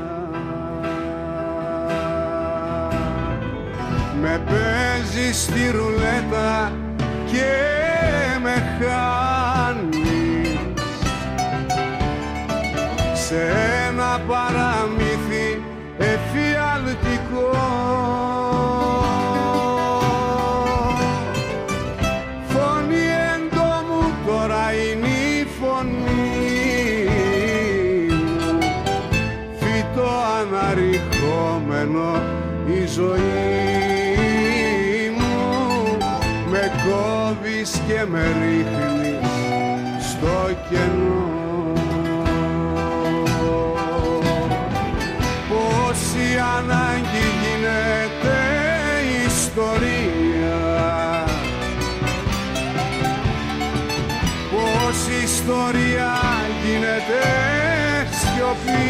Με 4.22 4.43
παίζεις 4.47 5.43
στη 5.43 5.70
ρουλέτα 5.70 6.72
και 7.26 7.53
με 8.43 8.55
χάνεις 8.78 9.32
σε 13.33 13.49
ένα 13.89 14.20
παραμύθι 14.26 14.51
ιστορία. 49.53 50.61
Πόση 54.50 55.16
ιστορία 55.22 56.12
γίνεται 56.64 57.22
σιωπή. 58.11 58.88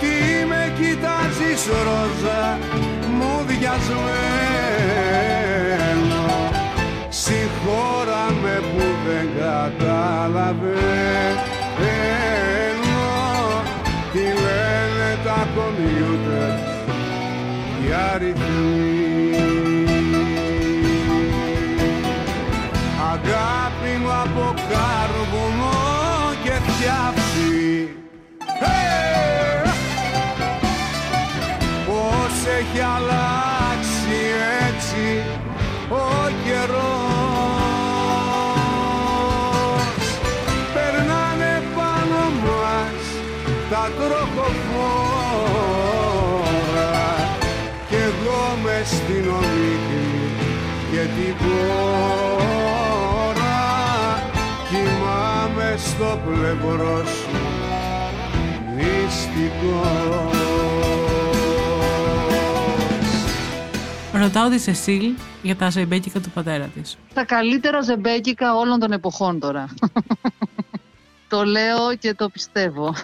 Τι 0.00 0.16
με 0.46 0.62
κοιτάζεις 0.76 1.62
ρόζα 1.66 2.42
μου 3.08 3.32
διασμένο. 3.46 4.10
Συγχώρα 7.08 8.24
με 8.42 8.54
που 8.60 8.84
δεν 9.06 9.26
καταλαβαίνω 9.38 11.51
οι 18.22 18.51
την 51.16 51.34
πόρα 51.36 52.92
κοιμάμαι 54.68 55.74
στο 55.76 56.20
πλευρό 56.26 57.04
σου 57.06 57.36
μυστικός 58.76 60.42
Ρωτάω 64.14 64.48
τη 64.48 64.58
Σεσίλ 64.58 65.12
για 65.42 65.56
τα 65.56 65.70
ζεμπέκικα 65.70 66.20
του 66.20 66.30
πατέρα 66.30 66.64
της. 66.64 66.98
Τα 67.14 67.24
καλύτερα 67.24 67.80
ζεμπέκικα 67.80 68.54
όλων 68.54 68.78
των 68.78 68.92
εποχών 68.92 69.40
τώρα. 69.40 69.74
το 71.28 71.44
λέω 71.44 71.96
και 71.98 72.14
το 72.14 72.28
πιστεύω. 72.28 72.94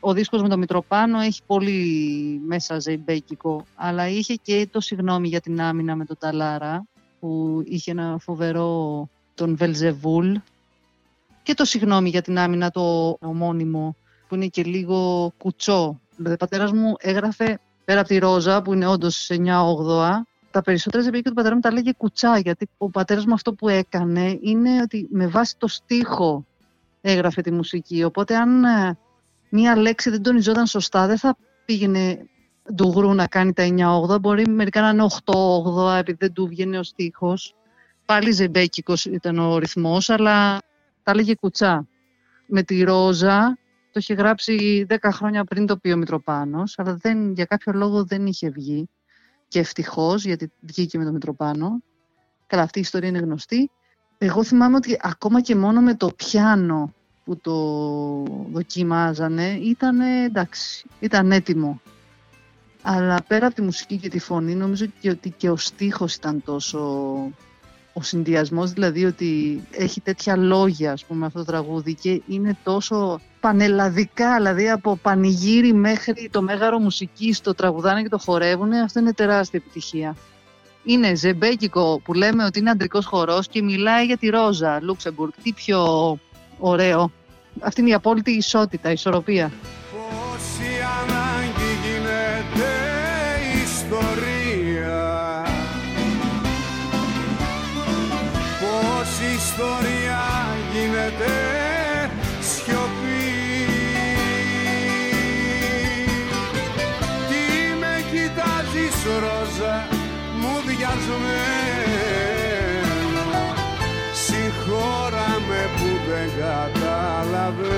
Ο 0.00 0.12
δίσκος 0.12 0.42
με 0.42 0.48
το 0.48 0.58
Μητροπάνο 0.58 1.20
έχει 1.20 1.40
πολύ 1.46 2.40
μέσα 2.46 2.78
ζεμπέκικο, 2.78 3.64
αλλά 3.74 4.08
είχε 4.08 4.34
και 4.34 4.68
το 4.70 4.80
συγγνώμη 4.80 5.28
για 5.28 5.40
την 5.40 5.60
άμυνα 5.60 5.96
με 5.96 6.04
τον 6.04 6.16
Ταλάρα, 6.18 6.86
που 7.26 7.62
είχε 7.64 7.90
ένα 7.90 8.18
φοβερό 8.20 9.08
τον 9.34 9.56
Βελζεβούλ, 9.56 10.34
και 11.42 11.54
το 11.54 11.64
συγγνώμη 11.64 12.08
για 12.08 12.22
την 12.22 12.38
άμυνα 12.38 12.70
το 12.70 13.16
ομώνυμο, 13.20 13.96
που 14.28 14.34
είναι 14.34 14.46
και 14.46 14.62
λίγο 14.62 15.32
κουτσό. 15.36 16.00
Δηλαδή, 16.16 16.34
ο 16.34 16.36
πατέρας 16.36 16.72
μου 16.72 16.94
έγραφε 16.98 17.58
πέρα 17.84 18.00
από 18.00 18.08
τη 18.08 18.18
Ρόζα, 18.18 18.62
που 18.62 18.72
είναι 18.72 18.86
όντως 18.86 19.30
9-8, 19.30 19.36
τα 20.50 20.62
περισσότερα 20.62 21.02
ζεμπέκια 21.02 21.30
του 21.30 21.36
πατέρα 21.36 21.54
μου 21.54 21.60
τα 21.60 21.72
λέγε 21.72 21.92
κουτσά, 21.92 22.38
γιατί 22.38 22.68
ο 22.76 22.90
πατέρας 22.90 23.26
μου 23.26 23.34
αυτό 23.34 23.52
που 23.52 23.68
έκανε 23.68 24.38
είναι 24.40 24.80
ότι 24.82 25.08
με 25.10 25.26
βάση 25.26 25.56
το 25.58 25.66
στίχο 25.66 26.46
έγραφε 27.00 27.40
τη 27.40 27.50
μουσική. 27.52 28.04
Οπότε 28.04 28.36
αν 28.36 28.64
ε, 28.64 28.98
μία 29.48 29.76
λέξη 29.76 30.10
δεν 30.10 30.22
τονιζόταν 30.22 30.66
σωστά, 30.66 31.06
δεν 31.06 31.18
θα 31.18 31.36
πήγαινε 31.64 32.28
ντουγρού 32.74 33.14
να 33.14 33.26
κάνει 33.26 33.52
τα 33.52 33.66
9-8, 34.14 34.20
μπορεί 34.20 34.48
μερικά 34.48 34.80
να 34.80 34.88
είναι 34.88 35.06
8-8 35.24 35.98
επειδή 35.98 36.16
δεν 36.20 36.32
του 36.32 36.46
βγαίνει 36.46 36.76
ο 36.76 36.82
στίχος. 36.82 37.54
Πάλι 38.04 38.30
ζεμπέκικος 38.30 39.04
ήταν 39.04 39.38
ο 39.38 39.58
ρυθμός, 39.58 40.10
αλλά 40.10 40.60
τα 41.02 41.14
λέγε 41.14 41.34
κουτσά. 41.34 41.86
με 42.46 42.62
τη 42.62 42.82
Ρόζα 42.82 43.58
το 43.92 44.02
είχε 44.02 44.14
γράψει 44.14 44.86
10 44.88 44.96
χρόνια 45.12 45.44
πριν 45.44 45.66
το 45.66 45.76
πει 45.76 45.90
ο 45.90 45.96
Μητροπάνος, 45.96 46.78
αλλά 46.78 46.94
δεν, 46.94 47.32
για 47.32 47.44
κάποιο 47.44 47.72
λόγο 47.72 48.04
δεν 48.04 48.26
είχε 48.26 48.48
βγει. 48.48 48.88
Και 49.48 49.58
ευτυχώς, 49.58 50.24
γιατί 50.24 50.52
βγήκε 50.60 50.98
με 50.98 51.04
τον 51.04 51.12
Μητροπάνο. 51.12 51.82
Καλά, 52.46 52.62
αυτή 52.62 52.78
η 52.78 52.80
ιστορία 52.80 53.08
είναι 53.08 53.18
γνωστή. 53.18 53.70
Εγώ 54.18 54.44
θυμάμαι 54.44 54.76
ότι 54.76 54.98
ακόμα 55.02 55.40
και 55.40 55.56
μόνο 55.56 55.80
με 55.80 55.94
το 55.94 56.10
πιάνο 56.16 56.94
που 57.24 57.36
το 57.36 57.54
δοκιμάζανε 58.52 59.52
ήταν 59.52 60.00
εντάξει, 60.00 60.86
ήταν 61.00 61.32
έτοιμο. 61.32 61.80
Αλλά 62.88 63.18
πέρα 63.26 63.46
από 63.46 63.54
τη 63.54 63.62
μουσική 63.62 63.96
και 63.96 64.08
τη 64.08 64.18
φωνή 64.18 64.54
νομίζω 64.54 64.86
και 65.00 65.10
ότι 65.10 65.34
και 65.36 65.50
ο 65.50 65.56
στίχος 65.56 66.14
ήταν 66.14 66.42
τόσο... 66.44 66.78
Ο 67.92 68.02
συνδυασμός 68.02 68.72
δηλαδή 68.72 69.04
ότι 69.04 69.60
έχει 69.70 70.00
τέτοια 70.00 70.36
λόγια 70.36 70.92
ας 70.92 71.04
πούμε 71.04 71.26
αυτό 71.26 71.38
το 71.38 71.44
τραγούδι 71.44 71.94
και 71.94 72.22
είναι 72.26 72.56
τόσο 72.62 73.20
πανελλαδικά 73.40 74.36
δηλαδή 74.36 74.70
από 74.70 74.96
πανηγύρι 75.02 75.72
μέχρι 75.72 76.28
το 76.30 76.42
μέγαρο 76.42 76.78
μουσική 76.78 77.34
το 77.42 77.54
τραγουδάνε 77.54 78.02
και 78.02 78.08
το 78.08 78.18
χορεύουν 78.18 78.72
αυτό 78.72 79.00
είναι 79.00 79.12
τεράστια 79.12 79.60
επιτυχία. 79.64 80.16
Είναι 80.84 81.14
ζεμπέκικο 81.14 82.00
που 82.04 82.12
λέμε 82.12 82.44
ότι 82.44 82.58
είναι 82.58 82.70
αντρικός 82.70 83.06
χορός 83.06 83.48
και 83.48 83.62
μιλάει 83.62 84.04
για 84.04 84.16
τη 84.16 84.28
Ρόζα 84.28 84.78
Λούξεμπουργκ. 84.82 85.32
Τι 85.42 85.52
πιο 85.52 86.18
ωραίο. 86.58 87.10
Αυτή 87.60 87.80
είναι 87.80 87.90
η 87.90 87.94
απόλυτη 87.94 88.30
ισότητα, 88.30 88.92
ισορροπία. 88.92 89.52
Καταλαβαίνω 117.46 117.74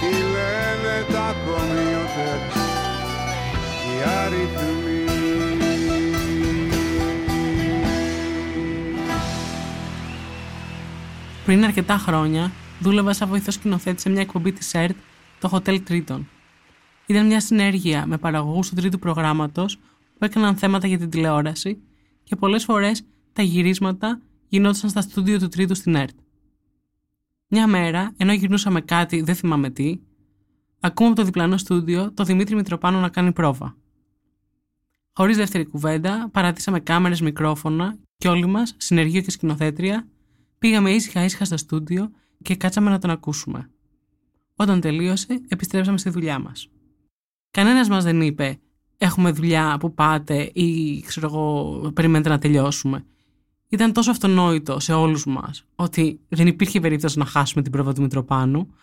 Τι 0.00 0.10
λένε 0.16 1.04
τα 1.12 1.34
κομπιούτερς 1.44 2.54
οι 3.84 4.02
αριθμοί 4.24 5.04
Πριν 11.44 11.64
αρκετά 11.64 11.96
χρόνια, 11.96 12.52
δούλευα 12.80 13.12
σαν 13.12 13.28
βοηθός 13.28 13.54
σκηνοθέτης 13.54 14.02
σε 14.02 14.08
μια 14.08 14.20
εκπομπή 14.20 14.52
της 14.52 14.74
ΕΡΤ, 14.74 14.96
το 15.40 15.50
Hotel 15.52 15.80
Τρίτον. 15.84 16.28
Ήταν 17.06 17.26
μια 17.26 17.40
συνέργεια 17.40 18.06
με 18.06 18.18
παραγωγούς 18.18 18.68
του 18.68 18.74
τρίτου 18.74 18.98
προγράμματος 18.98 19.76
που 20.18 20.24
έκαναν 20.24 20.56
θέματα 20.56 20.86
για 20.86 20.98
την 20.98 21.10
τηλεόραση 21.10 21.78
και 22.24 22.36
πολλές 22.36 22.64
φορές 22.64 23.02
τα 23.32 23.42
γυρίσματα 23.42 24.20
γινόταν 24.48 24.90
στα 24.90 25.00
στούντιο 25.00 25.38
του 25.38 25.48
τρίτου 25.48 25.74
στην 25.74 25.94
ΕΡΤ. 25.94 26.14
Μια 27.48 27.66
μέρα, 27.66 28.12
ενώ 28.16 28.32
γυρνούσαμε 28.32 28.80
κάτι, 28.80 29.20
δεν 29.20 29.34
θυμάμαι 29.34 29.70
τι, 29.70 30.00
ακούμε 30.80 31.08
από 31.08 31.18
το 31.18 31.24
διπλανό 31.24 31.56
στούντιο 31.56 32.12
το 32.12 32.24
Δημήτρη 32.24 32.54
Μητροπάνο 32.54 33.00
να 33.00 33.08
κάνει 33.08 33.32
πρόβα. 33.32 33.76
Χωρίς 35.12 35.36
δεύτερη 35.36 35.64
κουβέντα, 35.64 36.28
παρατήσαμε 36.32 36.80
κάμερες, 36.80 37.20
μικρόφωνα 37.20 37.98
και 38.16 38.28
όλοι 38.28 38.46
μας, 38.46 38.74
συνεργείο 38.76 39.20
και 39.20 39.30
σκηνοθέτρια, 39.30 40.08
πήγαμε 40.58 40.90
ήσυχα 40.90 41.24
ήσυχα 41.24 41.44
στο 41.44 41.56
στούντιο 41.56 42.10
και 42.42 42.56
κάτσαμε 42.56 42.90
να 42.90 42.98
τον 42.98 43.10
ακούσουμε. 43.10 43.70
Όταν 44.56 44.80
τελείωσε, 44.80 45.40
επιστρέψαμε 45.48 45.98
στη 45.98 46.10
δουλειά 46.10 46.38
μας. 46.38 46.68
Κανένας 47.50 47.88
μας 47.88 48.04
δεν 48.04 48.20
είπε: 48.20 48.60
Έχουμε 48.96 49.30
δουλειά 49.30 49.76
που 49.80 49.94
πάτε 49.94 50.50
ή 50.54 51.00
ξέρω 51.00 51.26
εγώ, 51.26 51.92
περιμένετε 51.94 52.28
να 52.28 52.38
τελειώσουμε. 52.38 53.04
Ήταν 53.68 53.92
τόσο 53.92 54.10
αυτονόητο 54.10 54.80
σε 54.80 54.92
όλους 54.92 55.26
μας 55.26 55.64
ότι 55.74 56.20
δεν 56.28 56.46
υπήρχε 56.46 56.80
περίπτωση 56.80 57.18
να 57.18 57.24
χάσουμε 57.24 57.62
την 57.62 57.72
πρόβα 57.72 57.92
του 57.92 58.02
Μητροπάνου, 58.02 58.74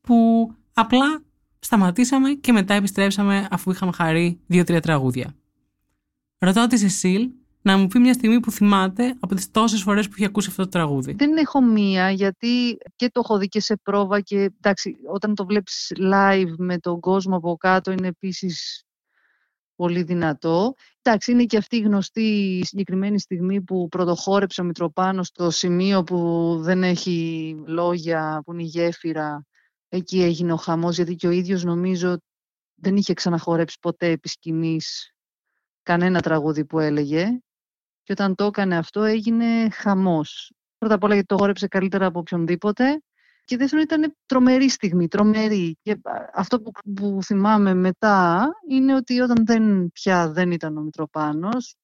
που 0.00 0.50
απλά 0.72 1.22
σταματήσαμε 1.58 2.32
και 2.32 2.52
μετά 2.52 2.74
επιστρέψαμε 2.74 3.48
αφού 3.50 3.70
είχαμε 3.70 3.92
χαρεί 3.92 4.40
δύο-τρία 4.46 4.80
τραγούδια. 4.80 5.34
Ρωτάω 6.38 6.66
τη 6.66 6.78
Σεσίλ 6.78 7.30
να 7.62 7.76
μου 7.76 7.86
πει 7.86 7.98
μια 7.98 8.12
στιγμή 8.12 8.40
που 8.40 8.50
θυμάται 8.50 9.16
από 9.20 9.34
τις 9.34 9.50
τόσες 9.50 9.82
φορές 9.82 10.08
που 10.08 10.14
έχει 10.16 10.24
ακούσει 10.24 10.48
αυτό 10.50 10.62
το 10.62 10.68
τραγούδι. 10.68 11.12
Δεν 11.12 11.36
έχω 11.36 11.62
μία, 11.62 12.10
γιατί 12.10 12.78
και 12.96 13.10
το 13.10 13.20
έχω 13.24 13.38
δει 13.38 13.48
και 13.48 13.60
σε 13.60 13.76
πρόβα 13.76 14.20
και 14.20 14.36
εντάξει, 14.36 14.96
όταν 15.12 15.34
το 15.34 15.46
βλέπεις 15.46 15.92
live 15.98 16.54
με 16.58 16.78
τον 16.78 17.00
κόσμο 17.00 17.36
από 17.36 17.56
κάτω 17.56 17.90
είναι 17.90 18.08
επίσης 18.08 18.82
πολύ 19.76 20.02
δυνατό. 20.02 20.74
Εντάξει, 21.08 21.32
είναι 21.32 21.44
και 21.44 21.56
αυτή 21.56 21.76
η 21.76 21.80
γνωστή 21.80 22.60
συγκεκριμένη 22.64 23.20
στιγμή 23.20 23.62
που 23.62 23.88
πρωτοχώρεψε 23.88 24.60
ο 24.60 24.64
Μητροπάνος 24.64 25.26
στο 25.26 25.50
σημείο 25.50 26.02
που 26.02 26.56
δεν 26.60 26.82
έχει 26.82 27.56
λόγια, 27.66 28.42
που 28.44 28.52
είναι 28.52 28.62
η 28.62 28.66
γέφυρα. 28.66 29.46
Εκεί 29.88 30.22
έγινε 30.22 30.52
ο 30.52 30.56
χαμός, 30.56 30.96
γιατί 30.96 31.14
και 31.14 31.26
ο 31.26 31.30
ίδιος 31.30 31.64
νομίζω 31.64 32.18
δεν 32.74 32.96
είχε 32.96 33.14
ξαναχορέψει 33.14 33.78
ποτέ 33.80 34.10
επί 34.10 34.28
σκηνής 34.28 35.12
κανένα 35.82 36.20
τραγούδι 36.20 36.64
που 36.64 36.78
έλεγε. 36.78 37.38
Και 38.02 38.12
όταν 38.12 38.34
το 38.34 38.44
έκανε 38.44 38.76
αυτό 38.76 39.02
έγινε 39.02 39.70
χαμός. 39.70 40.52
Πρώτα 40.78 40.94
απ' 40.94 41.02
όλα 41.02 41.12
γιατί 41.12 41.28
το 41.28 41.36
χόρεψε 41.36 41.66
καλύτερα 41.66 42.06
από 42.06 42.18
οποιονδήποτε. 42.18 43.02
Και 43.48 43.56
δεύτερον 43.56 43.84
ήταν 43.84 44.16
τρομερή 44.26 44.68
στιγμή, 44.68 45.08
τρομερή. 45.08 45.78
Και 45.82 46.00
αυτό 46.34 46.60
που, 46.60 46.70
που 46.94 47.18
θυμάμαι 47.24 47.74
μετά 47.74 48.48
είναι 48.68 48.94
ότι 48.94 49.20
όταν 49.20 49.46
δεν, 49.46 49.90
πια 49.92 50.30
δεν 50.30 50.50
ήταν 50.50 50.76
ο 50.76 50.80
Μητροπάνος, 50.80 51.76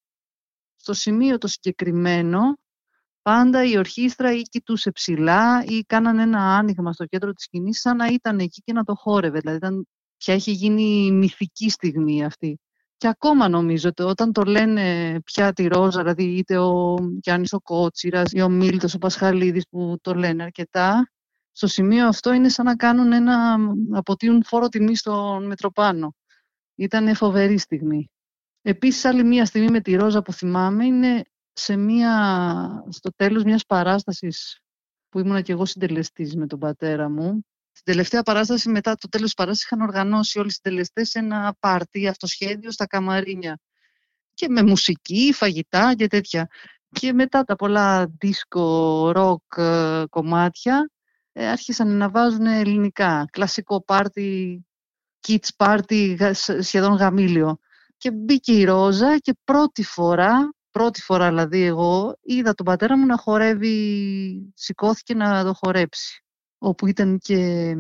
στο 0.77 0.93
σημείο 0.93 1.39
το 1.39 1.47
συγκεκριμένο, 1.47 2.59
πάντα 3.23 3.65
η 3.65 3.79
ορχήστρα 3.79 4.33
ή 4.33 4.43
κοιτούσε 4.43 4.91
ψηλά 4.91 5.65
ή 5.65 5.81
κάνανε 5.81 6.23
ένα 6.23 6.57
άνοιγμα 6.57 6.93
στο 6.93 7.07
κέντρο 7.07 7.33
της 7.33 7.45
σκηνής 7.45 7.81
σαν 7.81 7.97
να 7.97 8.07
ήταν 8.07 8.39
εκεί 8.39 8.63
και 8.63 8.73
να 8.73 8.85
το 8.85 8.95
χόρευε. 8.95 9.39
Δηλαδή 9.39 9.59
ήταν, 9.59 9.87
πια 10.17 10.35
έχει 10.35 10.51
γίνει 10.51 11.11
μυθική 11.13 11.71
στιγμή 11.71 12.25
αυτή. 12.25 12.59
Και 12.97 13.09
ακόμα 13.09 13.49
νομίζω 13.49 13.89
ότι 13.89 14.03
όταν 14.03 14.33
το 14.33 14.43
λένε 14.43 15.19
πια 15.25 15.53
τη 15.53 15.67
Ρόζα, 15.67 16.01
δηλαδή 16.01 16.25
είτε 16.25 16.59
ο 16.59 16.97
Γιάννης 17.23 17.53
ο 17.53 17.61
Κότσιρας 17.61 18.33
ή 18.33 18.41
ο 18.41 18.49
Μίλτος 18.49 18.95
ο 18.95 18.99
Πασχαλίδης 18.99 19.69
που 19.69 19.97
το 20.01 20.15
λένε 20.15 20.43
αρκετά, 20.43 21.09
στο 21.57 21.67
σημείο 21.67 22.07
αυτό 22.09 22.33
είναι 22.33 22.49
σαν 22.49 22.65
να 22.65 22.77
κάνουν 22.77 23.13
ένα, 23.13 23.57
αποτείουν 23.93 24.45
φόρο 24.45 24.69
τιμή 24.69 24.97
στον 24.97 25.47
Μετροπάνο. 25.47 26.15
Ήταν 26.75 27.15
φοβερή 27.15 27.59
στιγμή. 27.59 28.11
Επίσης 28.63 29.05
άλλη 29.05 29.25
μία 29.25 29.45
στιγμή 29.45 29.71
με 29.71 29.81
τη 29.81 29.95
Ρόζα 29.95 30.23
που 30.23 30.33
θυμάμαι 30.33 30.85
είναι 30.85 31.23
σε 31.53 31.77
μία, 31.77 32.85
στο 32.89 33.11
τέλος 33.17 33.45
μιας 33.45 33.67
παράστασης 33.67 34.61
που 35.09 35.19
ήμουνα 35.19 35.41
και 35.41 35.53
εγώ 35.53 35.65
συντελεστής 35.65 36.37
με 36.37 36.47
τον 36.47 36.59
πατέρα 36.59 37.09
μου. 37.09 37.47
Στην 37.73 37.93
τελευταία 37.93 38.23
παράσταση, 38.23 38.69
μετά 38.69 38.95
το 38.95 39.09
τέλος 39.09 39.27
της 39.27 39.35
παράστασης, 39.35 39.65
είχαν 39.65 39.81
οργανώσει 39.81 40.39
όλοι 40.39 40.49
οι 40.49 40.53
συντελεστές 40.53 41.15
ένα 41.15 41.57
πάρτι 41.59 42.09
αυτοσχέδιο 42.09 42.71
στα 42.71 42.87
Καμαρίνια. 42.87 43.59
Και 44.35 44.49
με 44.49 44.63
μουσική, 44.63 45.33
φαγητά 45.35 45.95
και 45.95 46.07
τέτοια. 46.07 46.49
Και 46.91 47.13
μετά 47.13 47.43
τα 47.43 47.57
πολλά 47.57 48.07
δίσκο, 48.19 49.11
ροκ 49.13 49.43
ε, 49.57 50.05
κομμάτια, 50.11 50.77
ε, 50.77 50.94
άρχισαν 51.35 51.97
να 51.97 52.11
βάζουν 52.11 52.47
ελληνικά. 52.47 53.25
Κλασικό 53.31 53.85
πάρτι, 53.85 54.65
kids 55.27 55.49
party, 55.57 56.33
σχεδόν 56.61 56.93
γαμήλιο. 56.93 57.59
Και 57.97 58.11
μπήκε 58.11 58.53
η 58.53 58.65
Ρόζα 58.65 59.19
και 59.19 59.35
πρώτη 59.45 59.83
φορά, 59.85 60.55
πρώτη 60.71 61.01
φορά 61.03 61.29
δηλαδή 61.29 61.63
εγώ, 61.63 62.19
είδα 62.23 62.55
τον 62.55 62.67
πατέρα 62.67 62.99
μου 62.99 63.07
να 63.07 63.17
χορεύει, 63.17 64.53
σηκώθηκε 64.55 65.15
να 65.15 65.45
το 65.45 65.55
χορέψει. 65.55 66.25
Όπου 66.59 66.87
ήταν 66.87 67.19
και... 67.19 67.75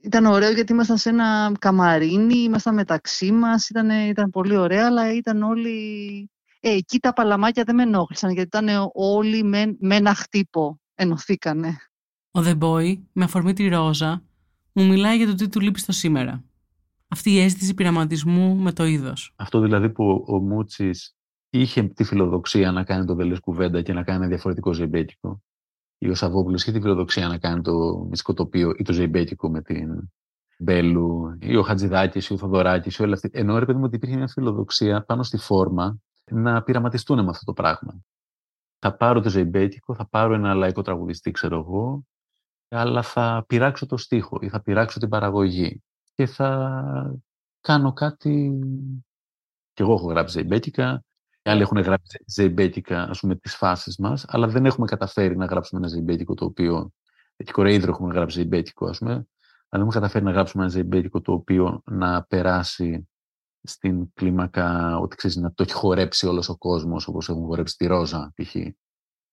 Ήταν 0.00 0.26
ωραίο 0.26 0.50
γιατί 0.50 0.72
ήμασταν 0.72 0.96
σε 0.96 1.08
ένα 1.08 1.52
καμαρίνι, 1.58 2.38
ήμασταν 2.38 2.74
μεταξύ 2.74 3.32
μας, 3.32 3.68
ήταν, 3.68 3.90
ήταν 3.90 4.30
πολύ 4.30 4.56
ωραία, 4.56 4.86
αλλά 4.86 5.12
ήταν 5.12 5.42
όλοι... 5.42 6.30
Ε, 6.60 6.70
εκεί 6.70 6.98
τα 6.98 7.12
παλαμάκια 7.12 7.64
δεν 7.64 7.74
με 7.74 7.82
ενόχλησαν, 7.82 8.30
γιατί 8.30 8.58
ήταν 8.58 8.90
όλοι 8.92 9.42
με, 9.42 9.76
με 9.80 9.96
ένα 9.96 10.14
χτύπο, 10.14 10.80
ενωθήκανε. 10.94 11.76
Ο 12.30 12.40
The 12.44 12.58
Boy, 12.58 12.98
με 13.12 13.24
αφορμή 13.24 13.52
τη 13.52 13.68
Ρόζα, 13.68 14.22
μου 14.72 14.86
μιλάει 14.86 15.16
για 15.16 15.26
το 15.26 15.34
τι 15.34 15.48
του 15.48 15.60
λείπει 15.60 15.78
στο 15.78 15.92
σήμερα. 15.92 16.44
Αυτή 17.08 17.30
η 17.30 17.38
αίσθηση 17.40 17.74
πειραματισμού 17.74 18.56
με 18.56 18.72
το 18.72 18.84
είδος. 18.84 19.32
Αυτό 19.36 19.60
δηλαδή 19.60 19.90
που 19.90 20.24
ο 20.28 20.38
Μούτσι 20.38 20.90
είχε 21.50 21.82
τη 21.82 22.04
φιλοδοξία 22.04 22.72
να 22.72 22.84
κάνει 22.84 23.04
το 23.04 23.14
Δελέ 23.14 23.38
Κουβέντα 23.38 23.82
και 23.82 23.92
να 23.92 24.02
κάνει 24.02 24.18
ένα 24.18 24.28
διαφορετικό 24.28 24.72
ζεμπέτικο. 24.72 25.42
Ή 25.98 26.08
ο 26.08 26.14
Σαββόπουλος 26.14 26.62
είχε 26.62 26.72
τη 26.72 26.80
φιλοδοξία 26.80 27.28
να 27.28 27.38
κάνει 27.38 27.62
το 27.62 28.06
μυστικό 28.08 28.34
τοπίο 28.34 28.72
ή 28.78 28.82
το 28.82 28.92
ζεμπέτικο 28.92 29.50
με 29.50 29.62
την 29.62 30.10
Μπέλου, 30.58 31.36
ή 31.40 31.56
ο 31.56 31.62
Χατζηδάκης 31.62 32.28
ή 32.28 32.32
ο 32.32 32.36
Θοδωράκης, 32.36 32.96
ή 32.96 33.02
όλα 33.02 33.14
αυτά. 33.14 33.28
Ενώ 33.32 33.58
ρε 33.58 33.64
παιδί 33.64 33.78
μου 33.78 33.84
ότι 33.84 33.96
υπήρχε 33.96 34.16
μια 34.16 34.28
φιλοδοξία 34.28 35.04
πάνω 35.04 35.22
στη 35.22 35.36
φόρμα 35.36 35.98
να 36.30 36.62
πειραματιστούν 36.62 37.24
με 37.24 37.30
αυτό 37.30 37.44
το 37.44 37.52
πράγμα. 37.52 38.00
θα 38.78 38.96
πάρω 38.96 39.20
το 39.20 39.28
ζεϊμπέτικο, 39.28 39.94
θα 39.94 40.08
πάρω 40.08 40.34
ένα 40.34 40.54
λαϊκό 40.54 40.82
τραγουδιστή, 40.82 41.30
ξέρω 41.30 41.58
εγώ, 41.58 42.06
αλλά 42.68 43.02
θα 43.02 43.44
πειράξω 43.48 43.86
το 43.86 43.96
στίχο 43.96 44.38
ή 44.40 44.48
θα 44.48 44.62
πειράξω 44.62 44.98
την 44.98 45.08
παραγωγή 45.08 45.82
και 46.14 46.26
θα 46.26 47.20
κάνω 47.60 47.92
κάτι... 47.92 48.58
Και 49.72 49.82
εγώ 49.82 49.92
έχω 49.92 50.06
γράψει 50.06 50.38
ζεϊμπέτικα, 50.38 51.04
οι 51.42 51.50
άλλοι 51.50 51.62
έχουν 51.62 51.80
γράψει 51.80 52.24
ζεϊμπέτικα, 52.26 53.02
ας 53.02 53.20
πούμε, 53.20 53.36
τις 53.36 53.56
φάσεις 53.56 53.96
μας, 53.98 54.24
αλλά 54.28 54.48
δεν 54.48 54.66
έχουμε 54.66 54.86
καταφέρει 54.86 55.36
να 55.36 55.44
γράψουμε 55.44 55.80
ένα 55.80 55.88
ζεϊμπέτικο 55.88 56.34
το 56.34 56.44
οποίο... 56.44 56.92
Και 57.44 57.52
κορείδρο 57.52 57.90
έχουμε 57.90 58.14
γράψει 58.14 58.38
ζεϊμπέτικο, 58.38 58.86
ας 58.86 58.98
πούμε, 58.98 59.12
αλλά 59.68 59.82
δεν 59.82 59.82
έχουμε 59.82 59.92
καταφέρει 59.92 60.24
να 60.24 60.30
γράψουμε 60.30 60.62
ένα 60.62 60.72
ζεϊμπέτικο 60.72 61.20
το 61.20 61.32
οποίο 61.32 61.82
να 61.84 62.22
περάσει 62.22 63.08
στην 63.62 64.12
κλίμακα 64.12 64.98
ότι 64.98 65.16
ξέρεις 65.16 65.36
να 65.36 65.52
το 65.52 65.62
έχει 65.62 65.72
χορέψει 65.72 66.26
όλος 66.26 66.48
ο 66.48 66.56
κόσμος 66.56 67.08
όπως 67.08 67.28
έχουν 67.28 67.44
χορέψει 67.44 67.76
τη 67.76 67.86
Ρόζα 67.86 68.32
π.χ. 68.34 68.56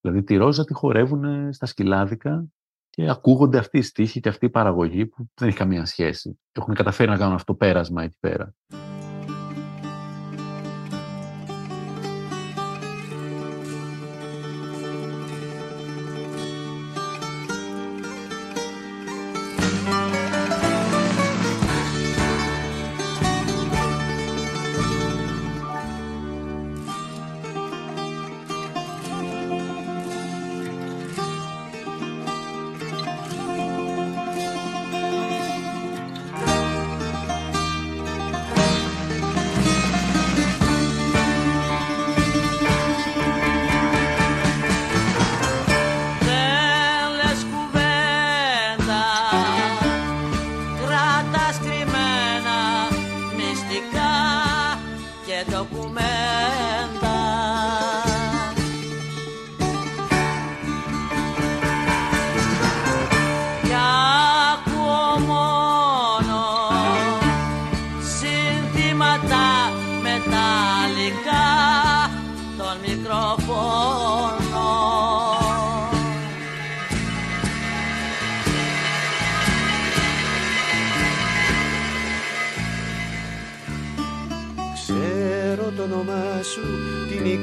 Δηλαδή 0.00 0.22
τη 0.24 0.36
Ρόζα 0.36 0.64
τη 0.64 0.74
χορεύουν 0.74 1.52
στα 1.52 1.66
σκυλάδικα 1.66 2.44
και 2.96 3.10
ακούγονται 3.10 3.58
αυτοί 3.58 3.78
οι 3.78 3.82
στίχοι 3.82 4.20
και 4.20 4.28
αυτή 4.28 4.46
η 4.46 4.50
παραγωγή 4.50 5.06
που 5.06 5.30
δεν 5.34 5.48
έχει 5.48 5.56
καμία 5.56 5.84
σχέση. 5.84 6.38
Έχουν 6.52 6.74
καταφέρει 6.74 7.10
να 7.10 7.16
κάνουν 7.16 7.34
αυτό 7.34 7.54
πέρασμα 7.54 8.02
εκεί 8.02 8.16
πέρα. 8.20 8.54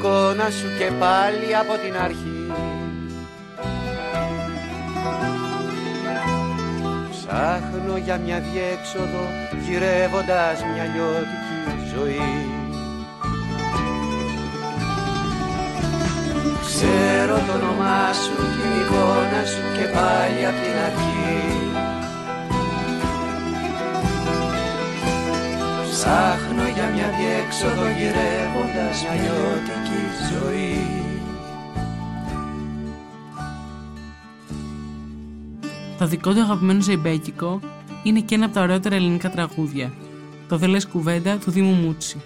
Εικόνα 0.03 0.49
σου 0.49 0.67
και 0.77 0.91
πάλι 0.99 1.55
από 1.55 1.73
την 1.83 1.95
αρχή. 2.05 2.51
Ψάχνω 7.11 7.97
για 7.97 8.17
μια 8.17 8.39
διέξοδο 8.39 9.23
γυρεύοντας 9.65 10.57
μια 10.73 10.85
λιώτικη 10.93 11.57
ζωή. 11.95 12.31
Ξέρω 16.65 17.35
το 17.47 17.53
όνομά 17.53 18.13
σου, 18.13 18.35
την 18.35 18.71
εικόνα 18.81 19.41
σου 19.51 19.63
και 19.77 19.85
πάλι 19.95 20.45
από 20.49 20.59
την 20.65 20.77
αρχή. 20.87 21.33
Ψάχνω 25.89 26.52
για 26.52 26.52
μια 26.93 27.09
διέξοδο 27.17 27.85
γυρεύοντας 27.97 28.95
μια 29.03 29.13
λιώτικη 29.21 30.01
ζωή 30.29 30.63
Το 36.03 36.09
δικό 36.09 36.33
του 36.33 36.41
αγαπημένο 36.41 36.81
ζεϊμπέκικο 36.81 37.59
είναι 38.03 38.19
και 38.19 38.35
ένα 38.35 38.45
από 38.45 38.53
τα 38.53 38.61
ωραιότερα 38.61 38.95
ελληνικά 38.95 39.29
τραγούδια. 39.29 39.91
Το 40.47 40.57
«Δεν 40.57 40.69
λες 40.69 40.87
κουβέντα» 40.87 41.37
του 41.37 41.51
Δήμου 41.51 41.71
Μούτσι. 41.71 42.21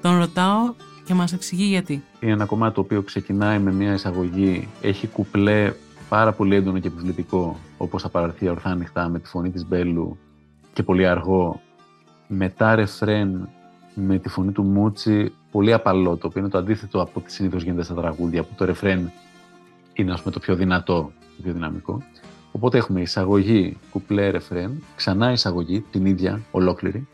Τον 0.00 0.18
ρωτάω 0.18 0.74
και 1.04 1.14
μας 1.14 1.32
εξηγεί 1.32 1.64
γιατί. 1.64 2.02
Είναι 2.20 2.32
ένα 2.32 2.44
κομμάτι 2.44 2.74
το 2.74 2.80
οποίο 2.80 3.02
ξεκινάει 3.02 3.58
με 3.58 3.72
μια 3.72 3.92
εισαγωγή, 3.92 4.68
έχει 4.80 5.06
κουπλέ 5.06 5.72
πάρα 6.08 6.32
πολύ 6.32 6.54
έντονο 6.54 6.78
και 6.78 6.88
επιβλητικό, 6.88 7.56
όπως 7.76 8.02
θα 8.02 8.08
παραρθεί 8.08 8.48
ορθά 8.48 8.70
ανοιχτά 8.70 9.08
με 9.08 9.18
τη 9.18 9.28
φωνή 9.28 9.50
της 9.50 9.66
Μπέλου 9.66 10.18
και 10.72 10.82
πολύ 10.82 11.06
αργό. 11.06 11.60
Μετά 12.26 12.74
ρεφρέν 12.74 13.48
με 13.94 14.18
τη 14.18 14.28
φωνή 14.28 14.52
του 14.52 14.62
Μούτσι, 14.62 15.32
πολύ 15.50 15.72
απαλό, 15.72 16.16
το 16.16 16.26
οποίο 16.26 16.40
είναι 16.40 16.50
το 16.50 16.58
αντίθετο 16.58 17.00
από 17.00 17.12
ό,τι 17.14 17.32
συνήθως 17.32 17.62
γίνεται 17.62 17.82
στα 17.82 17.94
τραγούδια, 17.94 18.42
που 18.42 18.54
το 18.56 18.64
ρεφρέν 18.64 19.10
είναι 19.92 20.12
ας 20.12 20.20
πούμε, 20.20 20.32
το 20.32 20.40
πιο 20.40 20.54
δυνατό, 20.54 21.12
το 21.36 21.42
πιο 21.42 21.52
δυναμικό. 21.52 22.02
Οπότε 22.52 22.78
έχουμε 22.78 23.00
εισαγωγή, 23.00 23.76
κουπλέ, 23.90 24.30
ρεφρέν, 24.30 24.82
ξανά 24.96 25.32
εισαγωγή, 25.32 25.84
την 25.90 26.06
ίδια, 26.06 26.40
ολόκληρη, 26.50 27.08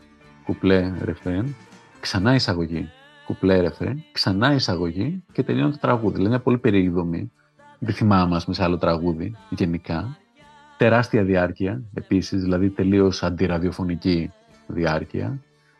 κουπλέ, 0.45 0.93
ρεφρέν, 1.03 1.55
ξανά 1.99 2.35
εισαγωγή, 2.35 2.89
κουπλέ, 3.25 3.59
ρεφρέν, 3.59 4.03
ξανά 4.11 4.53
εισαγωγή 4.53 5.23
και 5.31 5.43
τελειώνει 5.43 5.71
το 5.71 5.77
τραγούδι. 5.77 6.13
Δηλαδή 6.13 6.29
μια 6.29 6.39
πολύ 6.39 6.57
περίεργη 6.57 6.89
δομή. 6.89 7.31
Δεν 7.79 7.93
θυμάμαι, 7.93 8.35
ας 8.35 8.43
πούμε, 8.43 8.55
σε 8.55 8.63
άλλο 8.63 8.77
τραγούδι, 8.77 9.35
γενικά. 9.49 10.17
Τεράστια 10.77 11.23
διάρκεια, 11.23 11.81
επίσης, 11.93 12.41
δηλαδή 12.41 12.69
τελείως 12.69 13.23
αντιραδιοφωνική 13.23 14.31
διάρκεια. 14.67 15.39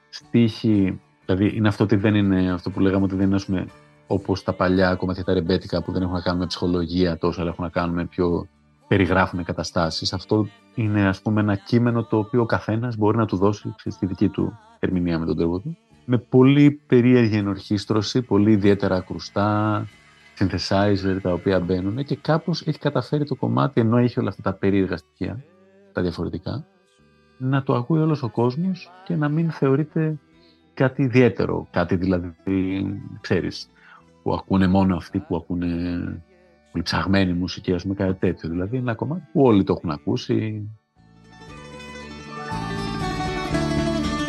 Στίχη, 0.10 1.02
δηλαδή 1.26 1.56
είναι 1.56 1.68
αυτό 1.68 1.84
ότι 1.84 1.96
δεν 1.96 2.16
είναι, 2.16 2.52
αυτό 2.52 2.70
που 2.70 2.80
λέγαμε 2.80 3.04
ότι 3.04 3.16
δεν 3.16 3.26
είναι, 3.26 3.36
ας 3.36 3.46
πούμε, 3.46 3.66
όπως 4.08 4.44
τα 4.44 4.54
παλιά 4.54 4.96
κομμάτια 4.96 5.24
τα 5.24 5.34
ρεμπέτικα 5.34 5.84
που 5.84 5.92
δεν 5.92 6.02
έχουν 6.02 6.14
να 6.14 6.22
κάνουν 6.22 6.40
με 6.40 6.46
ψυχολογία 6.46 7.18
τόσο, 7.18 7.42
αλλά 7.42 7.50
έχουν 7.50 7.64
να 7.64 7.70
κάνουν 7.70 7.96
με 7.96 8.06
πιο 8.06 8.48
περιγράφουν 8.88 9.44
καταστάσεις. 9.44 10.14
Αυτό 10.14 10.48
είναι 10.76 11.08
ας 11.08 11.22
πούμε 11.22 11.42
ένα 11.42 11.56
κείμενο 11.56 12.04
το 12.04 12.18
οποίο 12.18 12.42
ο 12.42 12.46
καθένας 12.46 12.98
μπορεί 12.98 13.18
να 13.18 13.26
του 13.26 13.38
δώσει 13.38 13.74
ξέρεις, 13.78 14.00
τη 14.00 14.06
δική 14.06 14.30
του 14.30 14.60
ερμηνεία 14.80 15.20
με 15.20 15.26
τον 15.26 15.38
τρόπο 15.38 15.60
του. 15.60 15.78
Με 16.06 16.18
πολύ 16.18 16.82
περίεργη 16.88 17.38
ενορχίστρωση, 17.38 18.22
πολύ 18.22 18.52
ιδιαίτερα 18.52 18.96
ακρουστά, 18.96 19.86
synthesizer 20.40 21.18
τα 21.22 21.34
οποία 21.34 21.60
μπαίνουν 21.60 22.04
και 22.04 22.16
κάπως 22.16 22.62
έχει 22.62 22.80
καταφέρει 22.80 23.26
το 23.26 23.36
κομμάτι, 23.36 23.82
ενώ 23.82 23.98
έχει 23.98 24.20
όλα 24.20 24.30
αυτά 24.30 24.42
τα 24.42 24.54
περίεργα 24.54 24.98
στοιχεία, 24.98 25.44
τα 25.94 26.02
διαφορετικά, 26.02 26.66
να 27.40 27.64
το 27.64 27.76
ακούει 27.76 28.00
όλος 28.00 28.24
ο 28.24 28.30
κόσμος 28.30 28.92
και 29.06 29.16
να 29.16 29.30
μην 29.30 29.52
θεωρείται 29.52 30.18
κάτι 30.74 31.04
ιδιαίτερο, 31.04 31.68
κάτι 31.72 31.96
δηλαδή, 31.96 32.34
ξέρεις, 33.22 33.70
που 34.24 34.34
ακούνε 34.34 34.68
μόνο 34.68 34.96
αυτοί 34.96 35.20
που 35.20 35.36
ακούνε 35.36 35.68
πολύ 36.72 36.84
ψαγμένη 36.84 37.34
μουσική, 37.34 37.74
ας 37.74 37.82
πούμε, 37.84 37.96
κάτι 37.96 38.14
τέτοιο. 38.14 38.50
Δηλαδή, 38.50 38.76
είναι 38.76 38.90
ένα 38.90 38.96
κομμάτι 38.96 39.24
που 39.32 39.42
όλοι 39.42 39.64
το 39.64 39.74
έχουν 39.78 39.90
ακούσει. 39.90 40.70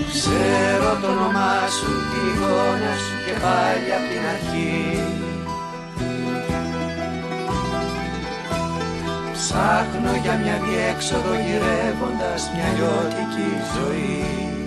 Ξέρω 0.09 1.01
το 1.01 1.07
όνομά 1.07 1.69
σου, 1.69 1.91
την 2.11 2.29
εικόνα 2.31 2.93
σου 3.03 3.17
και 3.27 3.41
πάλι 3.43 3.89
απ' 3.97 4.09
την 4.11 4.23
αρχή 4.35 5.10
Ψάχνω 9.43 10.13
για 10.23 10.35
μια 10.43 10.57
διέξοδο 10.65 11.35
γυρεύοντας 11.35 12.51
μια 12.55 12.69
λιώτικη 12.77 13.51
ζωή 13.75 14.60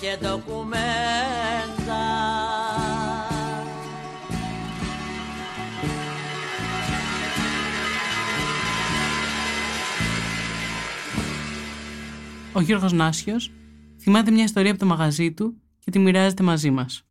και 0.00 0.18
ντοκουμέντα 0.20 0.78
Ο 12.52 12.60
Γιώργος 12.60 12.92
Νάσιος 12.92 13.52
θυμάται 14.00 14.30
μια 14.30 14.44
ιστορία 14.44 14.70
από 14.70 14.80
το 14.80 14.86
μαγαζί 14.86 15.32
του 15.32 15.62
και 15.78 15.90
τη 15.90 15.98
μοιράζεται 15.98 16.42
μαζί 16.42 16.70
μας. 16.70 17.02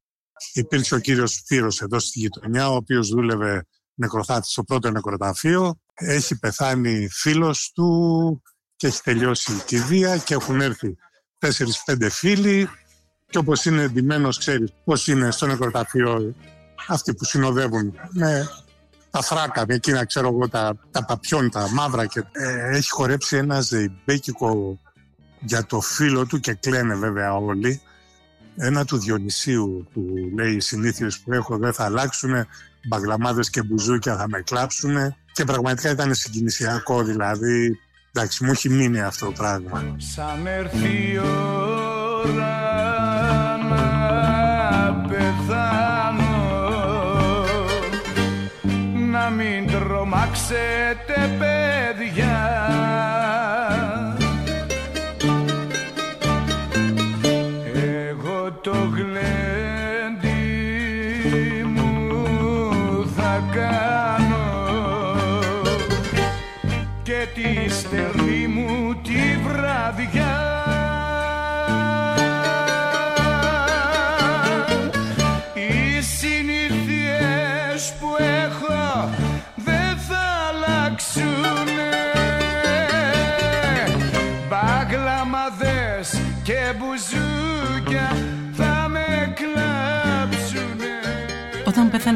Υπήρξε 0.54 0.96
ο 0.96 1.00
κύριος 1.00 1.34
Σπύρος 1.34 1.82
εδώ 1.82 2.00
στη 2.00 2.20
γειτονιά, 2.20 2.70
ο 2.70 2.76
οποίος 2.76 3.08
δούλευε 3.08 3.66
νεκροθάτης 3.94 4.52
στο 4.52 4.64
πρώτο 4.64 4.92
νεκροταφείο. 4.92 5.80
Έχει 5.94 6.40
πεθάνει 6.40 7.08
φίλος 7.12 7.72
του 7.76 8.42
και 8.76 8.88
έχει 8.88 9.02
τελειώσει 9.02 9.52
η 9.52 9.62
κηδεία 9.66 10.18
και 10.18 10.34
έχουν 10.34 10.62
έρθει 10.62 10.98
τέσσερις-πέντε 11.40 12.10
φίλοι 12.10 12.70
και 13.30 13.38
όπως 13.38 13.66
είναι 13.66 13.82
εντυμένος 13.82 14.38
ξέρεις 14.38 14.74
πώς 14.84 15.08
είναι 15.08 15.32
στο 15.32 15.46
νεκροταφείο 15.46 16.36
αυτοί 16.88 17.14
που 17.14 17.26
συνοδεύουν 17.26 17.94
με 18.12 18.50
τα 19.12 19.22
φράκα, 19.22 19.66
με 19.68 19.74
εκείνα 19.74 20.06
ξέρω 20.06 20.28
εγώ 20.28 20.50
τα, 20.50 20.78
τα 20.92 21.06
παπιόν, 21.06 21.50
τα 21.50 21.70
μαύρα 21.72 22.06
και 22.06 22.24
ε, 22.32 22.78
έχει 22.78 22.90
χορέψει 22.90 23.38
ένα 23.38 23.62
ζεϊμπέκικο 23.62 24.80
για 25.40 25.66
το 25.66 25.82
φίλο 25.82 26.26
του 26.26 26.40
και 26.40 26.54
κλαίνε 26.54 26.96
βέβαια 26.96 27.36
όλοι. 27.36 27.82
Ένα 28.56 28.86
του 28.86 28.98
Διονυσίου 28.98 29.88
που 29.94 30.06
λέει 30.36 30.56
οι 30.56 30.60
συνήθειες 30.60 31.20
που 31.20 31.34
έχω 31.34 31.58
δεν 31.58 31.74
θα 31.74 31.84
αλλάξουν 31.84 32.48
μπαγλαμάδες 32.88 33.50
και 33.50 33.64
μπουζούκια 33.64 34.18
θα 34.18 34.28
με 34.30 34.42
κλάψουν 34.42 35.16
και 35.32 35.44
πραγματικά 35.44 35.90
ήταν 35.90 36.14
συγκινησιακό 36.14 37.04
δηλαδή 37.04 37.80
εντάξει 38.18 38.44
μου 38.44 38.52
έχει 38.52 38.70
μείνει 38.70 39.02
αυτό 39.02 39.26
το 39.26 39.32
πράγμα. 39.32 39.96
Σαν 39.98 40.48
έρθει 40.48 40.88
η 40.88 41.18
ώρα 41.18 42.58
να 43.70 43.86
πεθάνω 45.08 46.26
Να 49.12 49.30
μην 49.30 49.72
τρομάξετε 49.72 51.36
παιδιά 51.40 51.57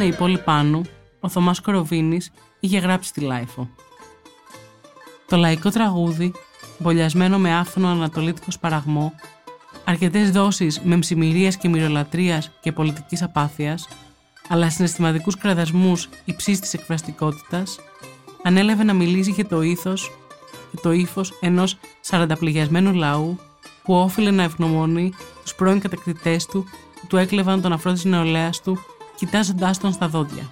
Όταν 0.02 0.14
πέθανε 0.14 0.34
η 0.34 0.36
Πόλυ 0.36 0.44
Πάνου, 0.44 0.82
ο 1.20 1.30
Θωμάς 1.30 1.60
Κοροβίνης 1.60 2.32
είχε 2.60 2.80
γράψει 2.80 3.14
στη 3.14 3.22
LiFO. 3.22 3.70
Το 5.28 5.38
λαϊκό 5.38 5.70
τραγούδι, 5.70 6.34
μπολιασμένο 6.78 7.38
με 7.38 7.56
άφθονο 7.56 7.88
ανατολίτικο 7.88 8.52
σπαραγμό, 8.52 9.14
αρκετές 9.84 10.32
δόσεις 10.32 10.82
μεμψιμοιρίας 10.84 11.58
και 11.58 11.70
μοιρολατρίας 11.70 12.52
και 12.62 12.72
πολιτικής 12.72 13.22
απάθειας, 13.22 13.88
αλλά 14.48 14.70
συναισθηματικούς 14.70 15.38
κραδασμούς 15.38 16.10
υψίστης 16.26 16.74
εκφραστικότητας, 16.74 17.80
ανέλαβε 18.44 18.84
να 18.84 18.94
μιλήσει 18.94 19.32
για 19.32 19.48
το 19.48 19.62
ήθος 19.62 20.12
και 20.72 20.78
το 20.82 20.92
ύφος 20.92 21.38
ενός 21.42 21.78
σαρανταπληγιασμένου 22.00 22.94
λαού 22.94 23.40
που 23.84 23.94
όφειλε 23.94 24.32
να 24.32 24.44
ευγνωμονεί 24.44 25.14
τους 25.42 25.56
πρώην 25.56 25.80
κατακτητές 25.80 26.46
του 26.46 26.64
που 27.02 27.08
του 27.08 27.18
έκλεβαν 27.18 27.62
τον 27.62 27.74
αφρό 27.74 27.92
της 27.94 28.06
νεολαίας 28.06 28.62
του 28.62 28.80
κοιτάζοντάς 29.26 29.78
τον 29.78 29.92
στα 29.94 30.08
δόντια. 30.08 30.52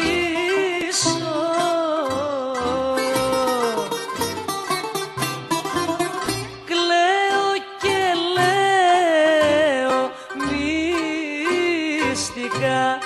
Κλαίω 6.65 7.49
και 7.81 8.01
λέω 8.35 9.99
μυστικά 12.11 12.99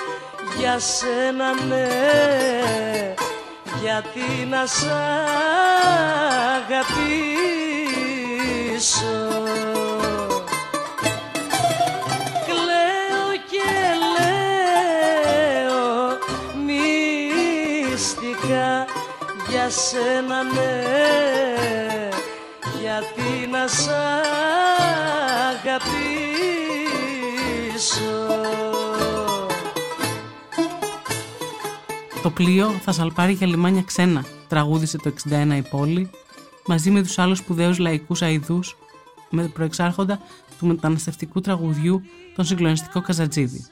για 0.57 0.79
σένα 0.79 1.53
ναι 1.67 2.92
γιατί 3.93 4.45
να 4.45 4.65
σ' 4.65 4.87
αγαπήσω. 6.55 7.15
Κλαίω 12.45 13.27
και 13.51 13.71
λέω 14.15 15.83
μυστικά 17.85 18.71
για 19.49 19.67
σένα 19.69 20.43
ναι 20.43 21.82
πλοίο 32.33 32.69
θα 32.69 32.91
σαλπάρει 32.91 33.33
για 33.33 33.47
λιμάνια 33.47 33.81
ξένα, 33.81 34.25
τραγούδισε 34.47 34.97
το 34.97 35.13
61 35.29 35.55
η 35.57 35.61
πόλη, 35.61 36.09
μαζί 36.65 36.91
με 36.91 37.01
τους 37.01 37.19
άλλους 37.19 37.37
σπουδαίους 37.37 37.77
λαϊκούς 37.77 38.21
αηδούς, 38.21 38.77
με 39.29 39.47
προεξάρχοντα 39.47 40.19
του 40.59 40.65
μεταναστευτικού 40.67 41.41
τραγουδιού 41.41 42.01
τον 42.35 42.45
συγκλονιστικό 42.45 43.01
Καζατζίδη. 43.01 43.65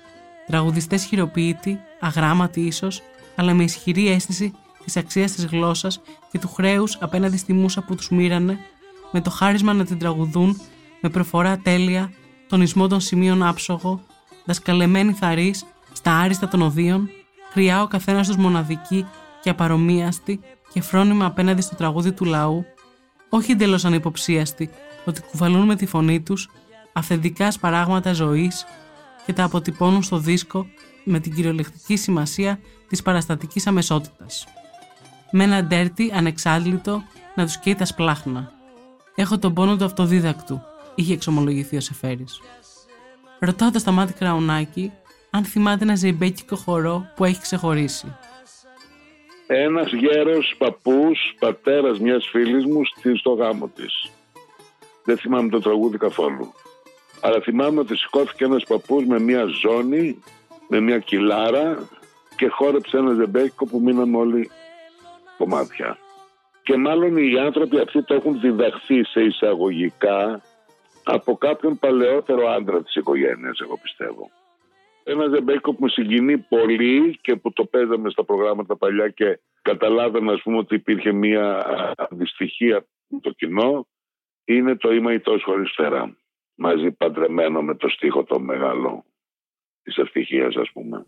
Τραγουδιστές 0.47 1.03
χειροποίητοι, 1.03 1.79
αγράμματοι 1.99 2.61
ίσως, 2.61 3.01
αλλά 3.35 3.53
με 3.53 3.63
ισχυρή 3.63 4.07
αίσθηση 4.09 4.53
της 4.83 4.97
αξίας 4.97 5.31
της 5.31 5.45
γλώσσας 5.45 6.01
και 6.31 6.39
του 6.39 6.47
χρέους 6.47 6.97
απέναντι 7.01 7.37
στη 7.37 7.53
μουσα 7.53 7.81
που 7.81 7.95
τους 7.95 8.09
μοίρανε, 8.09 8.59
με 9.11 9.21
το 9.21 9.29
χάρισμα 9.29 9.73
να 9.73 9.85
την 9.85 9.97
τραγουδούν 9.97 10.61
με 11.01 11.09
προφορά 11.09 11.57
τέλεια 11.57 12.11
τον 12.47 12.61
ισμό 12.61 12.87
των 12.87 12.99
σημείων 12.99 13.43
άψογο, 13.43 14.01
δασκαλεμένοι 14.45 15.13
θαρείς 15.13 15.65
στα 15.91 16.11
άριστα 16.11 16.47
των 16.47 16.61
οδείων, 16.61 17.09
χρειά 17.51 17.81
ο 17.81 17.87
καθένας 17.87 18.27
τους 18.27 18.35
μοναδική 18.35 19.05
και 19.41 19.49
απαρομοίαστη 19.49 20.39
και 20.73 20.81
φρόνημα 20.81 21.25
απέναντι 21.25 21.61
στο 21.61 21.75
τραγούδι 21.75 22.11
του 22.11 22.25
λαού, 22.25 22.65
όχι 23.29 23.51
εντελώς 23.51 23.85
ανυποψίαστοι 23.85 24.69
ότι 25.05 25.21
κουβαλούν 25.21 25.65
με 25.65 25.75
τη 25.75 25.85
φωνή 25.85 26.21
τους 26.21 26.49
αυθεντικά 26.93 27.51
σπαράγματα 27.51 28.13
ζωής 28.13 28.65
και 29.25 29.33
τα 29.33 29.43
αποτυπώνουν 29.43 30.03
στο 30.03 30.17
δίσκο 30.17 30.65
με 31.03 31.19
την 31.19 31.33
κυριολεκτική 31.33 31.95
σημασία 31.95 32.59
της 32.87 33.01
παραστατικής 33.01 33.67
αμεσότητας. 33.67 34.47
Με 35.31 35.43
ένα 35.43 35.63
ντέρτι 35.63 36.11
ανεξάντλητο 36.15 37.03
να 37.35 37.45
τους 37.45 37.57
καίει 37.57 37.75
τα 37.75 37.85
σπλάχνα. 37.85 38.51
Έχω 39.15 39.37
τον 39.37 39.53
πόνο 39.53 39.75
του 39.75 39.85
αυτοδίδακτου, 39.85 40.61
είχε 40.95 41.13
εξομολογηθεί 41.13 41.77
ο 41.77 41.81
Σεφέρης. 41.81 42.39
Ρωτάω 43.39 43.71
το 43.71 43.79
σταμάτη 43.79 44.13
Κραουνάκη 44.13 44.91
αν 45.31 45.43
θυμάται 45.43 45.83
ένα 45.83 45.95
ζεϊμπέκικο 45.95 46.55
χορό 46.55 47.11
που 47.15 47.25
έχει 47.25 47.41
ξεχωρίσει. 47.41 48.15
Ένας 49.47 49.91
γέρος 49.93 50.55
παππούς, 50.57 51.35
πατέρας 51.39 51.99
μιας 51.99 52.27
φίλης 52.31 52.65
μου 52.65 52.85
στη- 52.85 53.17
στο 53.17 53.31
γάμο 53.31 53.67
της. 53.67 54.11
Δεν 55.03 55.17
θυμάμαι 55.17 55.49
το 55.49 55.59
τραγούδι 55.59 55.97
καθόλου. 55.97 56.53
Αλλά 57.21 57.41
θυμάμαι 57.41 57.79
ότι 57.79 57.97
σηκώθηκε 57.97 58.43
ένας 58.43 58.63
παππούς 58.63 59.05
με 59.05 59.19
μια 59.19 59.45
ζώνη, 59.45 60.19
με 60.67 60.79
μια 60.79 60.99
κιλάρα 60.99 61.89
και 62.35 62.47
χόρεψε 62.47 62.97
ένα 62.97 63.13
ζεμπέκικο 63.13 63.65
που 63.65 63.79
μείναμε 63.79 64.17
όλοι 64.17 64.49
κομμάτια. 65.37 65.97
Και 66.63 66.77
μάλλον 66.77 67.17
οι 67.17 67.39
άνθρωποι 67.39 67.79
αυτοί 67.79 68.03
το 68.03 68.13
έχουν 68.13 68.39
διδαχθεί 68.39 69.03
σε 69.05 69.21
εισαγωγικά 69.21 70.41
από 71.03 71.37
κάποιον 71.37 71.79
παλαιότερο 71.79 72.47
άντρα 72.49 72.81
της 72.83 72.95
οικογένειας, 72.95 73.59
εγώ 73.59 73.77
πιστεύω. 73.81 74.29
Ένα 75.03 75.27
ζεμπέκικο 75.27 75.73
που 75.73 75.83
με 75.83 75.89
συγκινεί 75.89 76.37
πολύ 76.37 77.19
και 77.21 77.35
που 77.35 77.53
το 77.53 77.65
παίζαμε 77.65 78.09
στα 78.09 78.23
προγράμματα 78.23 78.77
παλιά 78.77 79.09
και 79.09 79.39
καταλάβαινα 79.61 80.33
ας 80.33 80.41
πούμε 80.41 80.57
ότι 80.57 80.75
υπήρχε 80.75 81.11
μια 81.11 81.57
α, 81.57 82.07
δυστυχία 82.09 82.85
με 83.07 83.19
το 83.19 83.31
κοινό 83.31 83.87
είναι 84.45 84.75
το 84.75 84.93
«Είμαι 84.93 85.13
ητός 85.13 85.43
χωρίς 85.43 85.71
φτερά» 85.71 86.15
μαζί 86.55 86.91
παντρεμένο 86.91 87.61
με 87.61 87.75
το 87.75 87.89
στίχο 87.89 88.23
το 88.23 88.39
μεγάλο 88.39 89.03
της 89.83 89.97
ευτυχίας 89.97 90.55
ας 90.55 90.71
πούμε. 90.71 91.05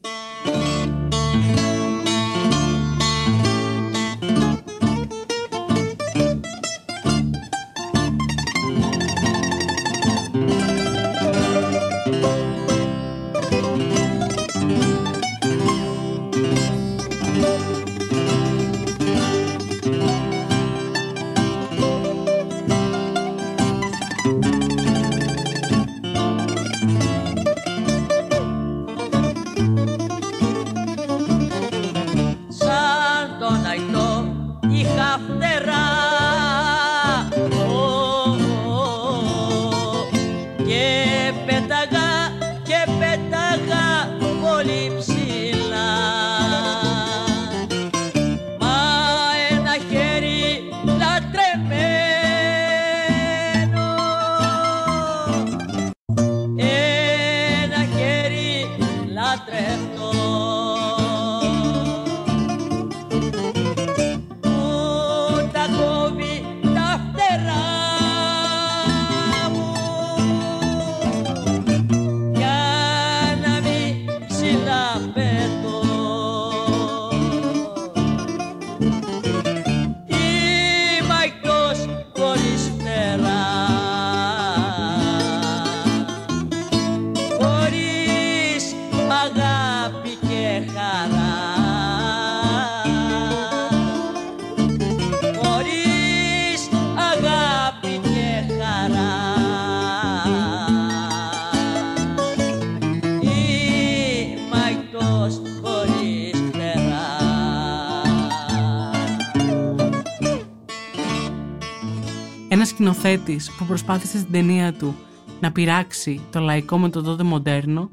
Ένας 112.54 112.68
σκηνοθέτης 112.68 113.52
που 113.52 113.66
προσπάθησε 113.66 114.18
στην 114.18 114.32
ταινία 114.32 114.74
του 114.74 114.96
να 115.40 115.52
πειράξει 115.52 116.22
το 116.32 116.40
λαϊκό 116.40 116.78
με 116.78 116.90
το 116.90 117.02
τότε 117.02 117.24
μοντέρνο 117.24 117.90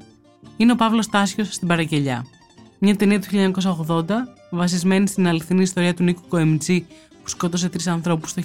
είναι 0.57 0.71
ο 0.71 0.75
Παύλος 0.75 1.09
Τάσιος 1.09 1.53
στην 1.53 1.67
Παραγγελιά. 1.67 2.25
Μια 2.79 2.95
ταινία 2.95 3.21
του 3.21 3.53
1980 3.87 4.05
βασισμένη 4.51 5.07
στην 5.07 5.27
αληθινή 5.27 5.61
ιστορία 5.61 5.93
του 5.93 6.03
Νίκου 6.03 6.21
Κοεμτζή 6.27 6.85
που 7.23 7.29
σκότωσε 7.29 7.69
τρεις 7.69 7.87
ανθρώπους 7.87 8.33
το 8.33 8.41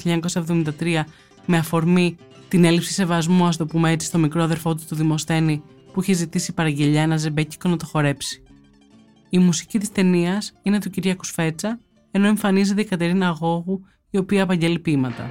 1973 0.81 1.05
με 1.47 1.57
αφορμή 1.57 2.17
την 2.49 2.65
έλλειψη 2.65 2.93
σεβασμού, 2.93 3.47
ας 3.47 3.57
το 3.57 3.67
πούμε 3.67 3.91
έτσι, 3.91 4.07
στο 4.07 4.19
μικρό 4.19 4.43
αδερφό 4.43 4.75
του 4.75 4.83
του 4.89 4.95
Δημοσθένη 4.95 5.63
που 5.93 6.03
είχε 6.03 6.13
ζητήσει 6.13 6.51
η 6.51 6.55
Παραγγελιά 6.55 7.03
ένα 7.03 7.17
ζεμπέκικο 7.17 7.69
να 7.69 7.77
το 7.77 7.87
χορέψει. 7.87 8.43
Η 9.29 9.39
μουσική 9.39 9.79
της 9.79 9.93
ταινίας 9.93 10.53
είναι 10.63 10.79
του 10.79 10.91
Κυριάκου 10.91 11.25
Σφέτσα 11.25 11.79
ενώ 12.11 12.27
εμφανίζεται 12.27 12.81
η 12.81 12.85
Κατερίνα 12.85 13.29
Αγώγου 13.29 13.85
η 14.11 14.19
οποία 14.19 14.43
απαγγέλει 14.43 14.79
ποίηματα. 14.79 15.27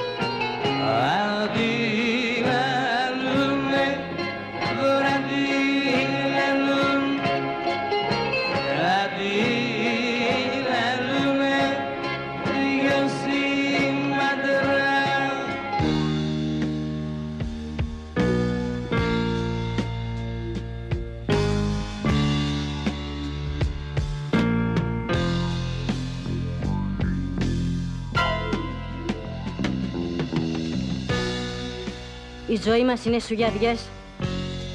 Η 32.56 32.60
ζωή 32.64 32.86
μας 32.86 33.06
είναι 33.06 33.20
σουγιαδιές 33.20 33.86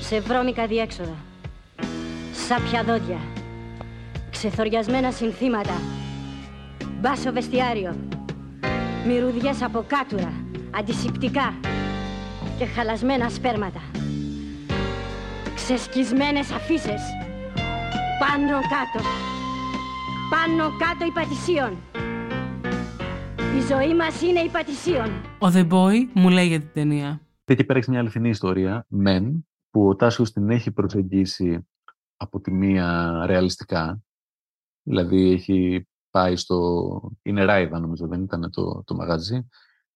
σε 0.01 0.21
βρώμικα 0.21 0.67
διέξοδα. 0.67 1.17
Σάπια 2.49 2.83
δόντια, 2.85 3.19
ξεθοριασμένα 4.31 5.11
συνθήματα, 5.11 5.81
μπάσο 7.01 7.33
βεστιάριο, 7.33 7.97
μυρουδιές 9.07 9.63
από 9.63 9.85
κάτουρα, 9.87 10.33
αντισηπτικά 10.71 11.55
και 12.59 12.67
χαλασμένα 12.67 13.29
σπέρματα. 13.29 13.81
Ξεσκισμένες 15.55 16.51
αφήσει 16.51 16.95
πάνω 18.21 18.53
κάτω, 18.53 19.07
πάνω 20.31 20.77
κάτω 20.79 21.05
υπατησίων. 21.07 21.77
Η 23.59 23.75
ζωή 23.75 23.95
μας 23.95 24.23
είναι 24.23 24.41
υπατησίων. 24.41 25.09
Ο 25.39 25.47
The 25.55 25.69
Boy 25.69 26.07
μου 26.13 26.29
λέει 26.29 26.47
για 26.47 26.59
την 26.59 26.71
ταινία. 26.73 27.21
Εκεί 27.51 27.65
πέρα 27.65 27.79
έχεις 27.79 27.91
μια 27.91 28.01
αληθινή 28.01 28.29
ιστορία, 28.29 28.85
μεν, 28.89 29.49
που 29.71 29.89
ο 29.89 29.97
Τάσιος 29.97 30.33
την 30.33 30.51
έχει 30.51 30.71
προσεγγίσει 30.71 31.69
από 32.17 32.41
τη 32.41 32.51
μία 32.51 33.23
ρεαλιστικά. 33.27 34.03
Δηλαδή 34.83 35.31
έχει 35.31 35.89
πάει 36.11 36.37
στο... 36.37 37.11
Είναι 37.23 37.45
Ράιδα 37.45 37.79
νομίζω, 37.79 38.07
δεν 38.07 38.23
ήταν 38.23 38.51
το, 38.51 38.83
το 38.85 38.95
μαγαζί. 38.95 39.49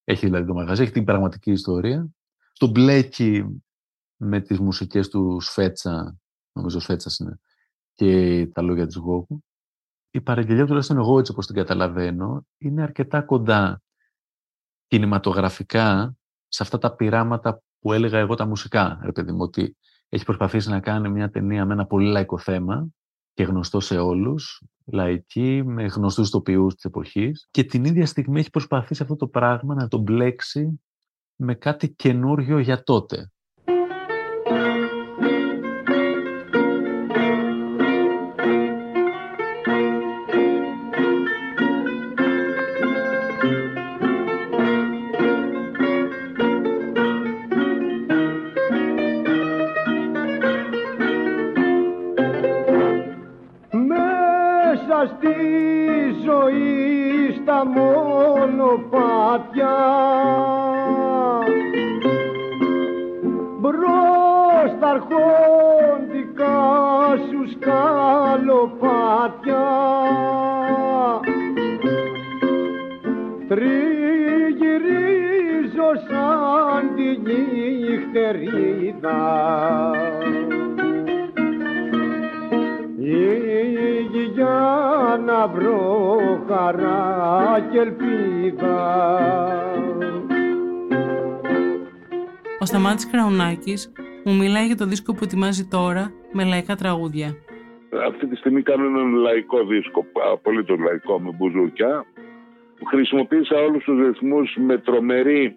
Έχει 0.04 0.26
δηλαδή 0.26 0.46
το 0.46 0.54
μαγαζί, 0.54 0.82
έχει 0.82 0.92
την 0.92 1.04
πραγματική 1.04 1.50
ιστορία. 1.50 2.08
Στο 2.52 2.66
μπλέκι 2.66 3.62
με 4.16 4.40
τις 4.40 4.58
μουσικές 4.58 5.08
του 5.08 5.40
Σφέτσα, 5.40 6.18
νομίζω 6.52 6.80
Σφέτσας 6.80 7.18
είναι, 7.18 7.40
και 7.92 8.46
τα 8.46 8.62
λόγια 8.62 8.86
της 8.86 8.96
Γόκου. 8.96 9.44
Η 10.10 10.20
παραγγελία, 10.20 10.66
τουλάχιστον 10.66 10.96
εγώ 10.96 11.18
έτσι 11.18 11.32
όπως 11.32 11.46
την 11.46 11.54
καταλαβαίνω, 11.54 12.46
είναι 12.58 12.82
αρκετά 12.82 13.22
κοντά 13.22 13.82
κινηματογραφικά 14.86 16.16
σε 16.54 16.62
αυτά 16.62 16.78
τα 16.78 16.94
πειράματα 16.94 17.62
που 17.78 17.92
έλεγα 17.92 18.18
εγώ 18.18 18.34
τα 18.34 18.46
μουσικά, 18.46 19.00
ρε 19.04 19.12
παιδί 19.12 19.32
μου, 19.32 19.40
ότι 19.40 19.76
έχει 20.08 20.24
προσπαθήσει 20.24 20.70
να 20.70 20.80
κάνει 20.80 21.08
μια 21.08 21.30
ταινία 21.30 21.64
με 21.66 21.72
ένα 21.72 21.86
πολύ 21.86 22.10
λαϊκό 22.10 22.38
θέμα 22.38 22.88
και 23.32 23.42
γνωστό 23.42 23.80
σε 23.80 23.98
όλους, 23.98 24.62
λαϊκή, 24.84 25.62
με 25.64 25.86
γνωστούς 25.86 26.30
τοπιούς 26.30 26.74
της 26.74 26.84
εποχής 26.84 27.48
και 27.50 27.64
την 27.64 27.84
ίδια 27.84 28.06
στιγμή 28.06 28.40
έχει 28.40 28.50
προσπαθήσει 28.50 29.02
αυτό 29.02 29.16
το 29.16 29.26
πράγμα 29.26 29.74
να 29.74 29.88
το 29.88 29.98
μπλέξει 29.98 30.80
με 31.36 31.54
κάτι 31.54 31.88
καινούριο 31.94 32.58
για 32.58 32.82
τότε. 32.82 33.32
Σταμάτης 92.94 93.12
Κραουνάκης 93.12 93.92
μου 94.24 94.34
μιλάει 94.36 94.66
για 94.66 94.76
το 94.76 94.86
δίσκο 94.86 95.12
που 95.14 95.24
ετοιμάζει 95.24 95.64
τώρα 95.66 96.12
με 96.32 96.44
λαϊκά 96.44 96.74
τραγούδια. 96.76 97.36
Αυτή 98.06 98.26
τη 98.26 98.36
στιγμή 98.36 98.62
κάνω 98.62 98.84
έναν 98.84 99.14
λαϊκό 99.14 99.64
δίσκο, 99.64 100.06
απολύτως 100.32 100.78
λαϊκό 100.78 101.20
με 101.20 101.30
μπουζούκια. 101.36 102.04
Χρησιμοποίησα 102.90 103.56
όλους 103.56 103.84
τους 103.84 104.06
ρυθμούς 104.06 104.56
με 104.58 104.78
τρομερή, 104.78 105.56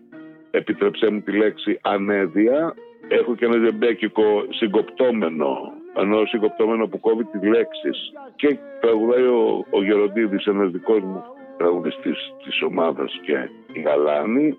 επιτρεψέ 0.52 1.10
μου 1.10 1.22
τη 1.22 1.32
λέξη, 1.32 1.80
ανέδεια. 1.82 2.74
Έχω 3.08 3.36
και 3.36 3.46
ένα 3.46 3.66
ζεμπέκικο 3.66 4.46
συγκοπτόμενο 4.50 5.74
ενώ 5.96 6.26
συγκοπτόμενο 6.26 6.88
που 6.88 7.00
κόβει 7.00 7.24
τις 7.24 7.42
λέξεις 7.42 8.12
και 8.36 8.58
τραγουδάει 8.82 9.24
ο, 9.24 9.66
ο 9.70 9.84
Γεροντίδης 9.84 10.46
ένας 10.46 10.72
δικός 10.72 11.02
μου 11.02 11.24
τραγουδιστής 11.58 12.18
της 12.44 12.62
ομάδας 12.62 13.20
και 13.26 13.50
η 13.72 13.82
Γαλάνη 13.82 14.58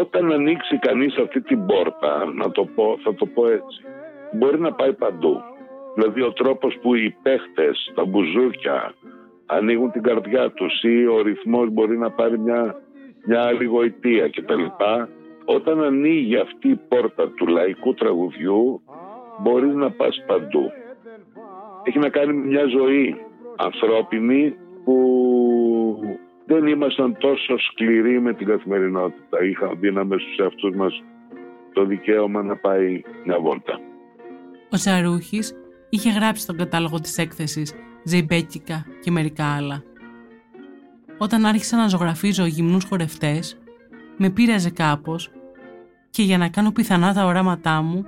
όταν 0.00 0.32
ανοίξει 0.32 0.78
κανείς 0.78 1.16
αυτή 1.16 1.40
την 1.40 1.66
πόρτα 1.66 2.32
να 2.34 2.50
το 2.50 2.64
πω, 2.64 2.98
θα 3.02 3.14
το 3.14 3.26
πω 3.26 3.46
έτσι 3.48 3.82
μπορεί 4.32 4.60
να 4.60 4.72
πάει 4.72 4.92
παντού 4.92 5.42
δηλαδή 5.94 6.22
ο 6.22 6.32
τρόπος 6.32 6.78
που 6.82 6.94
οι 6.94 7.16
παίχτες, 7.22 7.92
τα 7.94 8.04
μπουζούκια 8.04 8.94
ανοίγουν 9.46 9.90
την 9.90 10.02
καρδιά 10.02 10.50
τους 10.50 10.82
ή 10.82 11.06
ο 11.06 11.22
ρυθμός 11.22 11.70
μπορεί 11.70 11.98
να 11.98 12.10
πάρει 12.10 12.38
μια, 12.38 12.76
μια 13.26 13.42
άλλη 13.42 13.64
γοητεία 13.64 14.28
κτλ. 14.28 14.64
Όταν 15.44 15.82
ανοίγει 15.82 16.36
αυτή 16.36 16.68
η 16.68 16.80
πόρτα 16.88 17.30
του 17.30 17.46
λαϊκού 17.46 17.94
τραγουδιού 17.94 18.82
μπορείς 19.42 19.74
να 19.74 19.90
πας 19.90 20.24
παντού. 20.26 20.70
Έχει 21.84 21.98
να 21.98 22.08
κάνει 22.08 22.32
με 22.32 22.46
μια 22.46 22.66
ζωή 22.66 23.16
ανθρώπινη 23.56 24.54
που 24.84 24.96
δεν 26.46 26.66
ήμασταν 26.66 27.16
τόσο 27.18 27.58
σκληροί 27.58 28.20
με 28.20 28.34
την 28.34 28.46
καθημερινότητα. 28.46 29.44
Είχα 29.44 29.74
δύναμη 29.74 30.20
στους 30.20 30.36
εαυτούς 30.36 30.74
μας 30.76 31.02
το 31.72 31.84
δικαίωμα 31.84 32.42
να 32.42 32.56
πάει 32.56 33.02
μια 33.24 33.40
βόλτα. 33.40 33.80
Ο 34.70 34.76
Σαρούχης 34.76 35.54
είχε 35.88 36.10
γράψει 36.10 36.46
τον 36.46 36.56
κατάλογο 36.56 37.00
της 37.00 37.18
έκθεσης 37.18 37.74
«Ζεϊμπέκικα» 38.04 38.86
και 39.00 39.10
μερικά 39.10 39.56
άλλα. 39.56 39.82
Όταν 41.18 41.44
άρχισα 41.44 41.76
να 41.76 41.88
ζωγραφίζω 41.88 42.44
γυμνούς 42.44 42.84
χορευτές, 42.84 43.60
με 44.16 44.30
πείραζε 44.30 44.70
κάπως 44.70 45.30
και 46.10 46.22
για 46.22 46.38
να 46.38 46.48
κάνω 46.48 46.70
πιθανά 46.70 47.14
τα 47.14 47.24
οράματά 47.24 47.82
μου 47.82 48.06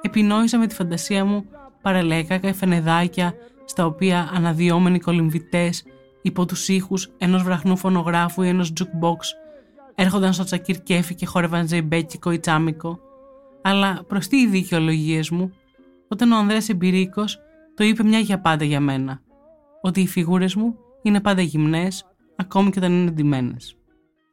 επινόησα 0.00 0.58
με 0.58 0.66
τη 0.66 0.74
φαντασία 0.74 1.24
μου 1.24 1.46
παραλαϊκά 1.82 2.38
καφενεδάκια 2.38 3.34
στα 3.64 3.86
οποία 3.86 4.30
αναδυόμενοι 4.34 4.98
κολυμβητές 4.98 5.84
υπό 6.22 6.46
τους 6.46 6.68
ήχους 6.68 7.10
ενός 7.18 7.42
βραχνού 7.42 7.76
φωνογράφου 7.76 8.42
ή 8.42 8.48
ενός 8.48 8.72
jukebox 8.80 9.18
έρχονταν 9.94 10.32
στο 10.32 10.44
τσακίρ 10.44 10.82
κέφι 10.82 11.14
και 11.14 11.26
χόρευαν 11.26 11.68
ζεϊμπέκικο 11.68 12.30
ή 12.30 12.38
τσάμικο. 12.38 12.98
Αλλά 13.62 14.04
προς 14.06 14.28
τι 14.28 14.36
οι 14.36 14.46
δικαιολογίες 14.46 15.30
μου, 15.30 15.52
όταν 16.08 16.32
ο 16.32 16.36
Ανδρέας 16.36 16.68
Εμπειρίκος 16.68 17.38
το 17.74 17.84
είπε 17.84 18.02
μια 18.02 18.18
για 18.18 18.40
πάντα 18.40 18.64
για 18.64 18.80
μένα, 18.80 19.20
ότι 19.80 20.00
οι 20.00 20.06
φιγούρες 20.06 20.54
μου 20.54 20.76
είναι 21.02 21.20
πάντα 21.20 21.42
γυμνές, 21.42 22.06
ακόμη 22.36 22.70
και 22.70 22.78
όταν 22.78 22.92
είναι 22.92 23.10
ντυμένες. 23.10 23.76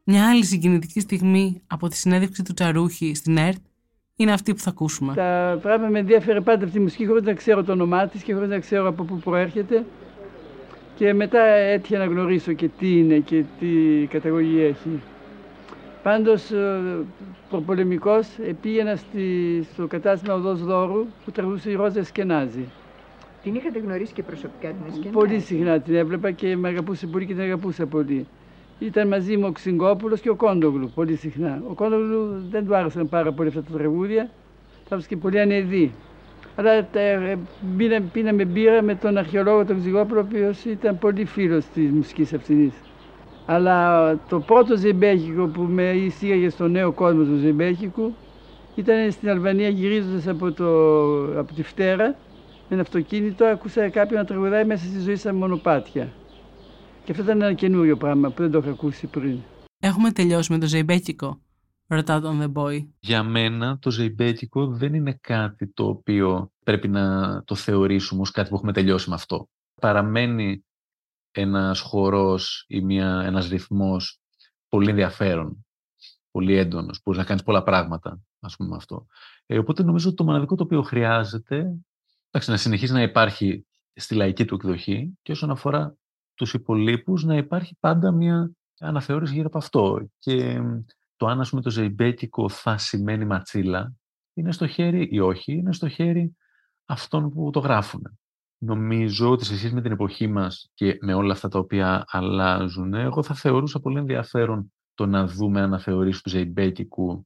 Μια 0.04 0.30
άλλη 0.30 0.46
συγκινητική 0.46 1.00
στιγμή 1.00 1.62
από 1.68 1.88
τη 1.88 1.96
συνέντευξη 1.96 2.44
του 2.44 2.54
Τσαρούχη 2.54 3.16
στην 3.16 3.38
ΕΡΤ 3.38 3.62
είναι 4.16 4.32
αυτή 4.32 4.54
που 4.54 4.60
θα 4.60 4.70
ακούσουμε. 4.70 5.14
Τα 5.14 5.60
πράγματα 5.62 5.92
με 5.92 6.00
ενδιαφέρει 6.00 6.42
πάντα 6.42 6.66
αυτή 6.66 6.78
η 6.78 6.82
μουσική 6.82 7.06
χωρίς 7.06 7.24
να 7.24 7.34
ξέρω 7.34 7.64
το 7.64 7.72
όνομά 7.72 8.08
της 8.08 8.24
και 8.24 8.34
χωρίς 8.34 8.50
να 8.50 8.60
ξέρω 8.60 8.88
από 8.88 9.04
πού 9.04 9.18
προέρχεται. 9.18 9.86
Και 10.98 11.14
μετά 11.14 11.43
έτυχε 11.43 11.98
να 11.98 12.06
γνωρίσω 12.06 12.54
και 12.54 12.70
τι 12.80 12.98
είναι 13.00 13.18
και 13.18 13.43
τι 13.60 13.68
καταγωγή 14.10 14.62
έχει. 14.62 15.02
Πάντως, 16.04 16.52
ε, 16.52 16.80
προπολεμικός, 17.50 18.28
πήγαινα 18.62 18.95
στη, 18.95 19.24
στο 19.74 19.88
κατάστημα 19.88 20.34
Οδός 20.34 20.64
Δώρου 20.64 21.06
που 21.26 21.32
τραγουδούσε 21.32 21.70
η 21.70 21.74
Ρόζα 21.74 22.04
Σκενάζη. 22.04 22.66
Την 23.43 23.56
είχατε 23.56 23.80
γνωρίσει 23.80 24.14
και 24.14 24.24
προσωπικά 24.24 24.68
την 24.68 24.93
Σκενάζη. 24.93 25.10
Πολύ 25.10 25.39
συχνά 25.39 25.80
την 25.80 25.95
έβλεπα 25.95 26.32
και 26.32 26.56
με 26.56 26.68
αγαπούσε 26.68 27.08
πολύ 27.08 27.26
και 27.26 27.34
την 27.34 27.41
αγαπούσα 27.41 27.86
πολύ. 27.86 28.28
Ήταν 28.80 29.08
μαζί 29.08 29.38
μου 29.38 29.45
ο 29.48 29.52
Ξυγκόπουλος 29.52 30.20
και 30.20 30.30
ο 30.30 30.36
Κόντογλου 30.36 30.91
πολύ 30.95 31.16
συχνά. 31.16 31.62
Ο 31.70 31.74
Κόντογλου 31.74 32.43
δεν 32.50 32.66
του 32.66 32.76
άρεσαν 32.76 33.10
πάρα 33.10 33.32
πολύ 33.32 33.50
αυτά 33.50 33.62
τα 33.62 33.78
τραγούδια, 33.78 34.30
θα 34.88 35.02
και 35.08 35.18
πολύ 35.18 35.39
ανεδί. 35.39 35.91
Αλλά 36.60 36.72
ε, 36.72 37.38
πίναμε 38.12 38.45
μπύρα 38.45 38.82
με 38.82 38.95
τον 38.95 39.18
αρχαιολόγο 39.18 39.66
τον 39.66 39.80
Ξυγκόπουλο, 39.80 40.20
ο 40.20 40.24
οποίος 40.24 40.66
ήταν 40.66 40.97
πολύ 40.99 41.26
φίλος 41.26 41.66
της 41.66 41.91
μουσικής 41.91 42.34
αυτής. 42.34 42.72
Αλλά 43.45 44.14
το 44.30 44.39
πρώτο 44.39 44.78
ζεμπέχικο 44.78 45.45
που 45.45 45.62
με 45.62 45.91
εισήγαγε 45.91 46.49
στο 46.49 46.68
νέο 46.68 46.91
κόσμο 46.91 47.24
του 47.24 47.36
ζεμπέχικου 47.36 48.14
ήταν 48.76 49.12
στην 49.12 49.30
Αλβανία 49.30 49.70
γυρίζοντας 49.70 50.28
από, 50.28 50.51
το, 50.51 51.39
από 51.39 51.53
τη 51.53 51.64
Φτέρα 51.64 52.05
με 52.70 52.76
ένα 52.76 52.82
αυτοκίνητο, 52.82 53.45
ακούσα 53.45 53.89
κάποιον 53.89 54.20
να 54.20 54.26
τραγουδάει 54.26 54.66
μέσα 54.66 54.86
στη 54.86 54.99
ζωή 54.99 55.16
σαν 55.16 55.36
μονοπάτια. 55.36 56.14
Και 57.03 57.12
αυτό 57.12 57.24
ήταν 57.24 57.41
ένα 57.41 57.53
καινούριο 57.53 57.97
πράγμα 57.97 58.30
που 58.30 58.41
δεν 58.41 58.51
το 58.51 58.58
είχα 58.58 58.70
ακούσει 58.70 59.08
πριν. 59.08 59.38
Έχουμε 59.80 60.12
τελειώσει 60.12 60.51
με 60.51 60.58
το 60.58 60.66
ζεϊμπέκικο, 60.66 61.39
ρωτά 61.88 62.22
τον 62.22 62.40
The 62.42 62.54
Boy. 62.54 62.88
Για 63.00 63.24
μένα 63.24 63.80
το 63.80 63.92
ζεϊμπέκικο 63.92 64.68
δεν 64.68 64.94
είναι 64.94 65.14
κάτι 65.22 65.68
το 65.68 65.88
οποίο 65.88 66.52
πρέπει 66.64 66.88
να 66.88 67.44
το 67.44 67.56
θεωρήσουμε 67.56 68.22
ως 68.22 68.32
κάτι 68.32 68.50
που 68.50 68.56
έχουμε 68.56 68.74
τελειώσει 68.74 69.10
με 69.10 69.16
αυτό. 69.16 69.50
Παραμένει 69.82 70.66
ένας 71.32 71.80
χορός 71.80 72.66
ή 72.68 72.82
μια, 72.82 73.22
ένας 73.26 73.48
ρυθμός 73.48 74.20
πολύ 74.70 74.90
ενδιαφέρον, 74.90 75.66
πολύ 76.32 76.56
έντονος, 76.56 77.02
που 77.02 77.14
να 77.14 77.24
κάνεις 77.24 77.44
πολλά 77.44 77.64
πράγματα, 77.64 78.20
ας 78.40 78.56
πούμε, 78.56 78.70
με 78.70 78.76
αυτό. 78.76 79.06
Ε, 79.46 79.58
οπότε 79.58 79.84
νομίζω 79.84 80.08
ότι 80.08 80.18
το 80.18 80.24
μοναδικό 80.24 80.56
το 80.56 80.64
οποίο 80.64 80.82
χρειάζεται 80.82 81.78
εντάξει, 82.30 82.50
να 82.50 82.58
συνεχίσει 82.58 82.94
να 82.94 83.02
υπάρχει 83.02 83.66
στη 83.94 84.16
λαϊκή 84.16 84.46
του 84.46 84.56
εκδοχή 84.56 85.18
και 85.22 85.32
όσον 85.32 85.50
αφορά 85.50 85.96
τους 86.34 86.54
υπολείπους 86.54 87.24
να 87.24 87.38
υπάρχει 87.38 87.76
πάντα 87.80 88.12
μια 88.12 88.52
αναθεώρηση 88.80 89.34
γύρω 89.34 89.48
από 89.48 89.58
αυτό. 89.58 90.10
Και 90.20 90.62
το 91.18 91.26
αν 91.26 91.39
ας 91.39 91.49
πούμε, 91.49 91.61
το 91.61 91.70
ζεϊμπέκικο 91.70 92.49
θα 92.49 92.78
σημαίνει 92.78 93.26
ματσίλα 93.26 93.93
είναι 94.34 94.51
στο 94.51 94.68
χέρι 94.68 95.07
ή 95.11 95.20
όχι, 95.20 95.53
είναι 95.53 95.74
στο 95.74 95.89
χέρι 95.89 96.36
αυτών 96.86 97.30
που 97.30 97.49
το 97.49 97.59
γράφουν. 97.59 98.20
Νομίζω 98.57 99.32
ότι 99.32 99.45
σε 99.45 99.57
σχέση 99.57 99.74
με 99.74 99.82
την 99.82 99.91
εποχή 99.91 100.28
μας 100.28 100.70
και 100.74 100.97
με 101.01 101.13
όλα 101.13 101.34
αυτά 101.34 101.47
τα 101.47 101.59
οποία 101.59 102.05
αλλάζουν, 102.07 102.93
εγώ 102.93 103.24
θα 103.24 103.34
θεωρούσα 103.34 103.80
πολύ 103.80 103.97
ενδιαφέρον 103.97 104.74
το 104.93 105.05
να 105.05 105.28
δούμε 105.28 105.61
αναθεωρήσεις 105.61 106.22
του 106.22 106.30
ζεϊμπέκικου 106.30 107.26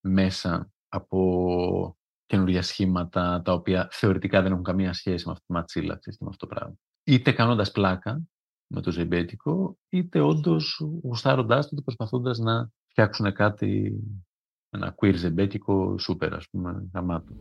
μέσα 0.00 0.70
από 0.88 1.96
καινούργια 2.26 2.62
σχήματα 2.62 3.42
τα 3.44 3.52
οποία 3.52 3.88
θεωρητικά 3.90 4.42
δεν 4.42 4.52
έχουν 4.52 4.64
καμία 4.64 4.92
σχέση 4.92 5.26
με 5.26 5.32
αυτή 5.32 5.44
τη 5.46 5.52
ματσίλα 5.52 5.96
ξέρεις, 5.96 6.18
και 6.18 6.24
με 6.24 6.30
αυτό 6.32 6.46
το 6.46 6.54
πράγμα. 6.54 6.74
Είτε 7.04 7.32
κάνοντας 7.32 7.70
πλάκα 7.70 8.22
με 8.66 8.80
το 8.80 8.90
ζεμπέτικο, 8.90 9.78
είτε 9.88 10.20
όντως 10.20 10.80
γουστάροντάς 11.02 11.68
το 11.68 11.74
και 11.74 11.82
προσπαθώντας 11.82 12.38
να 12.38 12.70
φτιάξουν 12.94 13.32
κάτι, 13.32 14.00
ένα 14.70 14.94
queer 14.98 15.14
ζεμπέτικο 15.14 15.98
σούπερ, 15.98 16.34
ας 16.34 16.48
πούμε, 16.48 16.88
γαμάτο. 16.92 17.34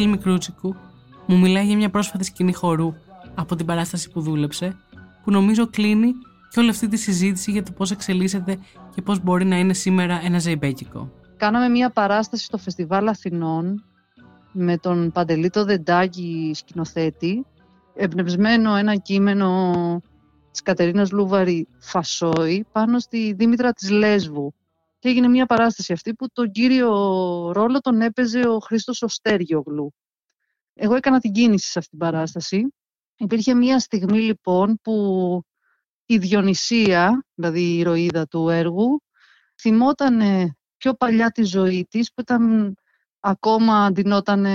Η 0.00 0.02
Σεσίλ 0.02 0.18
Μικρούτσικου 0.18 0.74
μου 1.26 1.38
μιλάει 1.38 1.66
για 1.66 1.76
μια 1.76 1.90
πρόσφατη 1.90 2.24
σκηνή 2.24 2.52
χορού 2.52 2.94
από 3.34 3.56
την 3.56 3.66
παράσταση 3.66 4.10
που 4.10 4.20
δούλεψε, 4.20 4.76
που 5.24 5.30
νομίζω 5.30 5.66
κλείνει 5.66 6.12
και 6.50 6.60
όλη 6.60 6.70
αυτή 6.70 6.88
τη 6.88 6.96
συζήτηση 6.96 7.50
για 7.50 7.62
το 7.62 7.72
πώς 7.72 7.90
εξελίσσεται 7.90 8.58
και 8.94 9.02
πώς 9.02 9.22
μπορεί 9.22 9.44
να 9.44 9.58
είναι 9.58 9.74
σήμερα 9.74 10.20
ένα 10.24 10.38
ζεϊμπέκικο. 10.38 11.12
Κάναμε 11.36 11.68
μια 11.68 11.90
παράσταση 11.90 12.44
στο 12.44 12.58
Φεστιβάλ 12.58 13.08
Αθηνών 13.08 13.84
με 14.52 14.78
τον 14.78 15.12
Παντελήτο 15.12 15.64
Δεντάκη 15.64 16.50
σκηνοθέτη, 16.54 17.46
εμπνευσμένο 17.94 18.74
ένα 18.76 18.96
κείμενο 18.96 19.72
της 20.50 20.62
Κατερίνας 20.62 21.10
Λούβαρη 21.10 21.68
Φασόη 21.78 22.66
πάνω 22.72 22.98
στη 22.98 23.32
Δήμητρα 23.32 23.72
της 23.72 23.90
Λέσβου. 23.90 24.54
Και 25.00 25.08
έγινε 25.08 25.28
μια 25.28 25.46
παράσταση 25.46 25.92
αυτή 25.92 26.14
που 26.14 26.26
τον 26.32 26.50
κύριο 26.50 26.92
ρόλο 27.52 27.80
τον 27.80 28.00
έπαιζε 28.00 28.40
ο 28.40 28.58
Χρήστος 28.58 29.02
Οστέριογλου. 29.02 29.94
Εγώ 30.74 30.94
έκανα 30.94 31.18
την 31.18 31.32
κίνηση 31.32 31.70
σε 31.70 31.78
αυτή 31.78 31.90
την 31.90 31.98
παράσταση. 31.98 32.74
Υπήρχε 33.16 33.54
μια 33.54 33.78
στιγμή 33.78 34.18
λοιπόν 34.20 34.78
που 34.82 34.94
η 36.06 36.18
Διονυσία, 36.18 37.26
δηλαδή 37.34 37.60
η 37.60 37.78
ηρωίδα 37.78 38.26
του 38.26 38.48
έργου, 38.48 39.02
θυμόταν 39.60 40.20
πιο 40.76 40.94
παλιά 40.94 41.30
τη 41.30 41.42
ζωή 41.42 41.86
της 41.90 42.12
που 42.12 42.20
ήταν 42.20 42.74
ακόμα 43.20 43.84
αντινόταν 43.84 44.46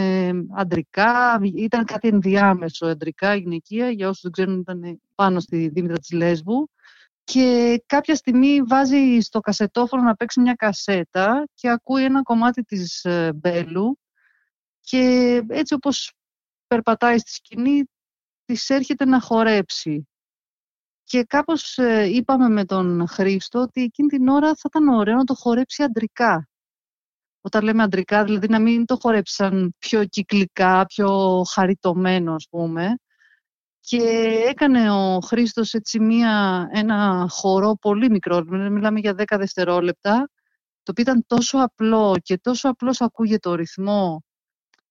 αντρικά, 0.56 1.40
ήταν 1.56 1.86
κάτι 1.86 2.08
ενδιάμεσο 2.08 2.86
αντρικά, 2.86 3.36
γυναικεία, 3.36 3.90
για 3.90 4.08
όσους 4.08 4.22
δεν 4.22 4.32
ξέρουν 4.32 4.60
ήταν 4.60 5.02
πάνω 5.16 5.40
στη 5.40 5.68
Δήμητρα 5.68 5.98
της 5.98 6.12
Λέσβου 6.12 6.70
και 7.26 7.84
κάποια 7.86 8.16
στιγμή 8.16 8.62
βάζει 8.62 9.20
στο 9.20 9.40
κασετόφωνο 9.40 10.04
να 10.04 10.16
παίξει 10.16 10.40
μια 10.40 10.54
κασέτα 10.54 11.48
και 11.54 11.70
ακούει 11.70 12.04
ένα 12.04 12.22
κομμάτι 12.22 12.64
της 12.64 13.04
ε, 13.04 13.34
Μπέλου 13.36 14.00
και 14.80 15.42
έτσι 15.48 15.74
όπως 15.74 16.14
περπατάει 16.68 17.18
στη 17.18 17.32
σκηνή 17.32 17.84
της 18.46 18.70
έρχεται 18.70 19.06
να 19.06 19.20
χορέψει. 19.22 20.08
Και 21.04 21.24
κάπως 21.24 21.78
ε, 21.78 22.04
είπαμε 22.04 22.50
με 22.50 22.66
τον 22.66 23.08
Χρήστο 23.08 23.60
ότι 23.60 23.82
εκείνη 23.82 24.08
την 24.08 24.28
ώρα 24.28 24.48
θα 24.48 24.64
ήταν 24.66 24.88
ωραίο 24.88 25.16
να 25.16 25.24
το 25.24 25.34
χορέψει 25.34 25.84
αντρικά. 25.84 26.50
Όταν 27.42 27.64
λέμε 27.64 27.84
αντρικά, 27.84 28.24
δηλαδή 28.24 28.48
να 28.48 28.60
μην 28.60 28.86
το 28.86 28.98
χορέψαν 29.02 29.76
πιο 29.80 30.06
κυκλικά, 30.06 30.86
πιο 30.86 31.42
χαριτωμένο 31.54 32.34
ας 32.34 32.48
πούμε, 32.50 32.96
και 33.88 34.02
έκανε 34.48 34.92
ο 34.92 35.20
Χρήστος 35.20 35.74
έτσι 35.74 36.00
μία, 36.00 36.68
ένα 36.72 37.28
χορό 37.30 37.78
πολύ 37.82 38.10
μικρό, 38.10 38.44
μιλάμε 38.48 39.00
για 39.00 39.16
10 39.18 39.24
δευτερόλεπτα, 39.38 40.30
το 40.84 40.92
οποίο 40.92 41.04
ήταν 41.04 41.26
τόσο 41.28 41.58
απλό 41.58 42.16
και 42.22 42.38
τόσο 42.38 42.70
απλώς 42.70 43.02
ακούγεται 43.02 43.50
το 43.50 43.56
ρυθμό. 43.56 44.24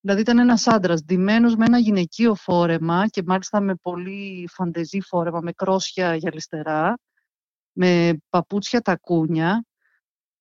Δηλαδή 0.00 0.20
ήταν 0.20 0.38
ένας 0.38 0.66
άντρας 0.66 1.02
ντυμένος 1.04 1.56
με 1.56 1.64
ένα 1.64 1.78
γυναικείο 1.78 2.34
φόρεμα 2.34 3.06
και 3.08 3.22
μάλιστα 3.26 3.60
με 3.60 3.74
πολύ 3.74 4.48
φαντεζή 4.50 5.00
φόρεμα, 5.00 5.40
με 5.40 5.52
κρόσια 5.52 6.14
γυαλιστερά, 6.14 6.98
με 7.72 8.18
παπούτσια 8.28 8.80
τακούνια, 8.80 9.64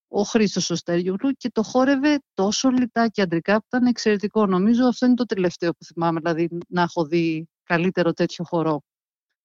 ο 0.07 0.23
Χρήστος 0.23 0.69
ο 0.69 0.75
Στέργιογλου 0.75 1.31
και 1.31 1.49
το 1.49 1.63
χόρευε 1.63 2.19
τόσο 2.33 2.69
λιτά 2.69 3.07
και 3.07 3.21
αντρικά 3.21 3.57
που 3.57 3.65
ήταν 3.67 3.85
εξαιρετικό. 3.85 4.45
Νομίζω 4.45 4.85
αυτό 4.85 5.05
είναι 5.05 5.15
το 5.15 5.25
τελευταίο 5.25 5.71
που 5.71 5.83
θυμάμαι, 5.83 6.19
δηλαδή 6.19 6.49
να 6.67 6.81
έχω 6.81 7.05
δει 7.05 7.47
καλύτερο 7.63 8.13
τέτοιο 8.13 8.45
χορό. 8.45 8.81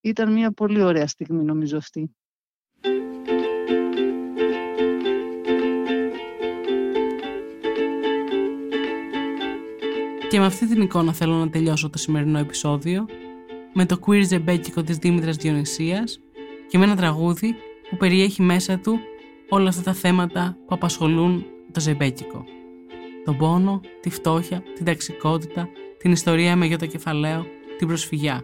Ήταν 0.01 0.33
μια 0.33 0.53
πολύ 0.53 0.83
ωραία 0.83 1.07
στιγμή 1.07 1.45
νομίζω 1.45 1.77
αυτή. 1.77 2.11
Και 10.29 10.39
με 10.39 10.47
αυτή 10.47 10.67
την 10.67 10.81
εικόνα 10.81 11.13
θέλω 11.13 11.35
να 11.35 11.51
τελειώσω 11.51 11.91
το 11.91 11.99
σημερινό 11.99 12.39
επεισόδιο 12.39 13.07
με 13.73 13.87
το 13.87 13.99
queer 14.07 14.23
ζεμπέκικο 14.25 14.83
της 14.83 14.97
Δήμητρας 14.97 15.37
Διονυσίας 15.37 16.21
και 16.69 16.79
με 16.79 16.85
ένα 16.85 16.97
τραγούδι 16.97 17.55
που 17.91 17.97
περιέχει 17.97 18.43
μέσα 18.43 18.79
του 18.79 18.99
όλα 19.49 19.69
αυτά 19.69 19.83
τα 19.83 19.93
θέματα 19.93 20.57
που 20.67 20.75
απασχολούν 20.75 21.47
το 21.73 21.81
ζεμπέκικο. 21.81 22.45
Τον 23.25 23.37
πόνο, 23.37 23.81
τη 24.01 24.11
φτώχεια, 24.11 24.63
την 24.75 24.85
ταξικότητα, 24.85 25.69
την 25.99 26.13
ιστορία 26.13 26.57
με 26.57 26.77
το 26.77 26.87
κεφαλαίο, 26.87 27.47
την 27.79 27.87
προσφυγιά. 27.87 28.43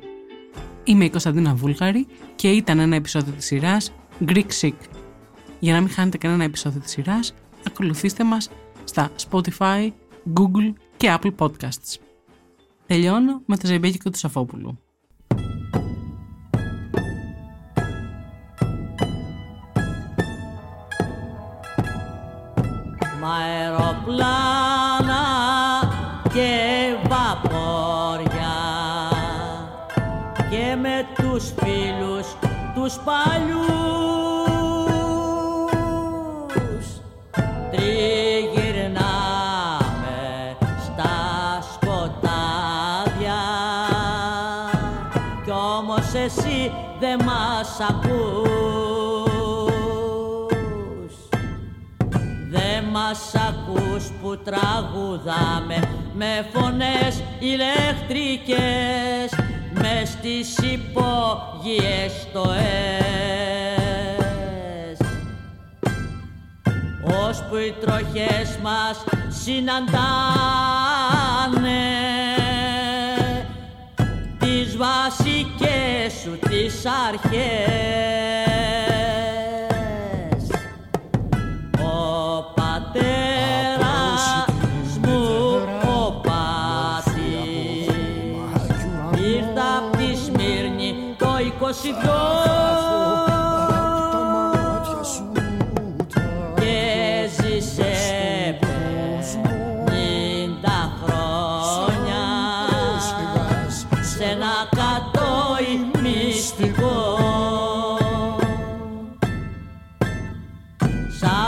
Είμαι 0.85 1.05
η 1.05 1.11
Κωνσταντίνα 1.11 1.55
Βούλγαρη 1.55 2.07
και 2.35 2.51
ήταν 2.51 2.79
ένα 2.79 2.97
επεισόδιο 2.97 3.33
της 3.33 3.45
σειράς 3.45 3.93
Greek 4.27 4.49
Sick. 4.61 4.75
Για 5.59 5.73
να 5.73 5.81
μην 5.81 5.91
χάνετε 5.91 6.19
κανένα 6.19 6.45
επεισόδιο 6.45 6.81
της 6.81 6.91
σειράς, 6.91 7.35
ακολουθήστε 7.67 8.25
μας 8.25 8.51
στα 8.85 9.11
Spotify, 9.31 9.91
Google 10.35 10.73
και 10.97 11.17
Apple 11.19 11.35
Podcasts. 11.39 11.97
Τελειώνω 12.87 13.43
με 13.47 13.57
το 13.57 13.67
ζεμπέκικο 13.67 14.11
του 14.11 14.19
Σαφόπουλου. 14.19 14.79
Μ' 23.21 23.25
αεροπλάνα 23.25 24.44
μας 53.07 53.35
ακούς 53.35 54.05
που 54.23 54.39
τραγουδάμε 54.39 55.79
με 56.15 56.47
φωνές 56.53 57.23
ηλεκτρικές 57.39 58.59
μες 59.73 60.09
στις 60.09 60.59
υπόγειες 60.59 62.29
το 62.33 62.53
ΕΣ 62.53 63.39
ώσπου 67.29 67.57
οι 67.57 67.75
τροχές 67.81 68.59
μας 68.63 69.05
συναντάνε 69.29 70.35
τις 74.39 74.77
βασικές 74.77 76.13
σου 76.23 76.39
τις 76.49 76.83
αρχές 77.09 78.44
Σ' 91.75 91.87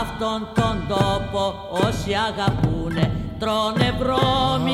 αυτόν 0.01 0.47
τον 0.55 0.87
τόπο 0.87 1.53
όσοι 1.71 2.13
αγαπούνε 2.13 3.11
τρώνε 3.39 3.95
βρώμικο 3.99 4.66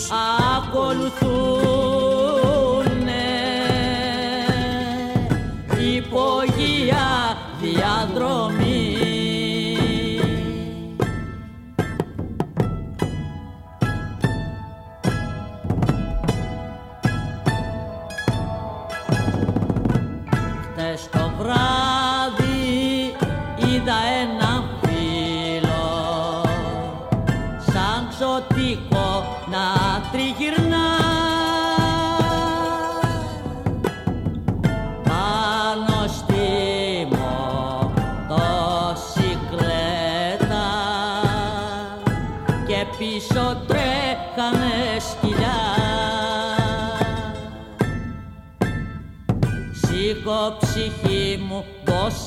τους 0.00 0.10
ακολουθούνε 0.56 1.09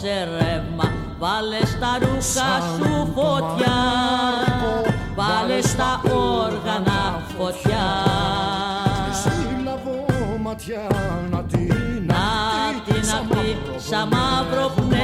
δώσε 0.03 0.23
ρεύμα. 0.23 0.93
Βάλε 1.19 1.65
στα 1.65 1.97
ρούχα 1.99 2.51
σου 2.75 3.11
φωτιά. 3.15 3.81
Βάλε 5.15 5.61
στα 5.61 6.01
όργανα 6.13 7.23
φωτιά. 7.37 7.85
Σύλλαβο 9.21 10.05
ματιά 10.41 10.87
να 11.31 11.43
την 11.43 11.73
Να 12.05 12.83
την 12.85 12.95
αυτή 12.95 13.57
σαν 13.77 14.07
μαύρο 14.07 14.73
πνεύμα. 14.75 15.01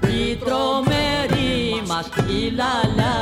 Η 0.00 0.36
τρομερή 0.36 1.82
μας 1.86 2.08
η 2.28 2.50
λαλιά 2.50 3.16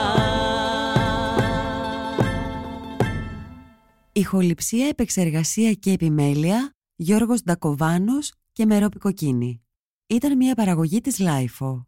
Ηχοληψία, 4.12 4.88
επεξεργασία 4.88 5.72
και 5.72 5.90
επιμέλεια 5.90 6.73
Γιώργος 6.96 7.42
Ντακοβάνος 7.42 8.32
και 8.52 8.66
Μερόπη 8.66 8.98
Κοκκίνη. 8.98 9.62
Ήταν 10.06 10.36
μια 10.36 10.54
παραγωγή 10.54 11.00
της 11.00 11.18
LiFO. 11.18 11.86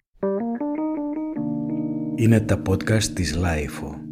Είναι 2.15 2.41
τα 2.41 2.63
podcast 2.69 3.03
της 3.03 3.35
Λάιφο. 3.35 4.06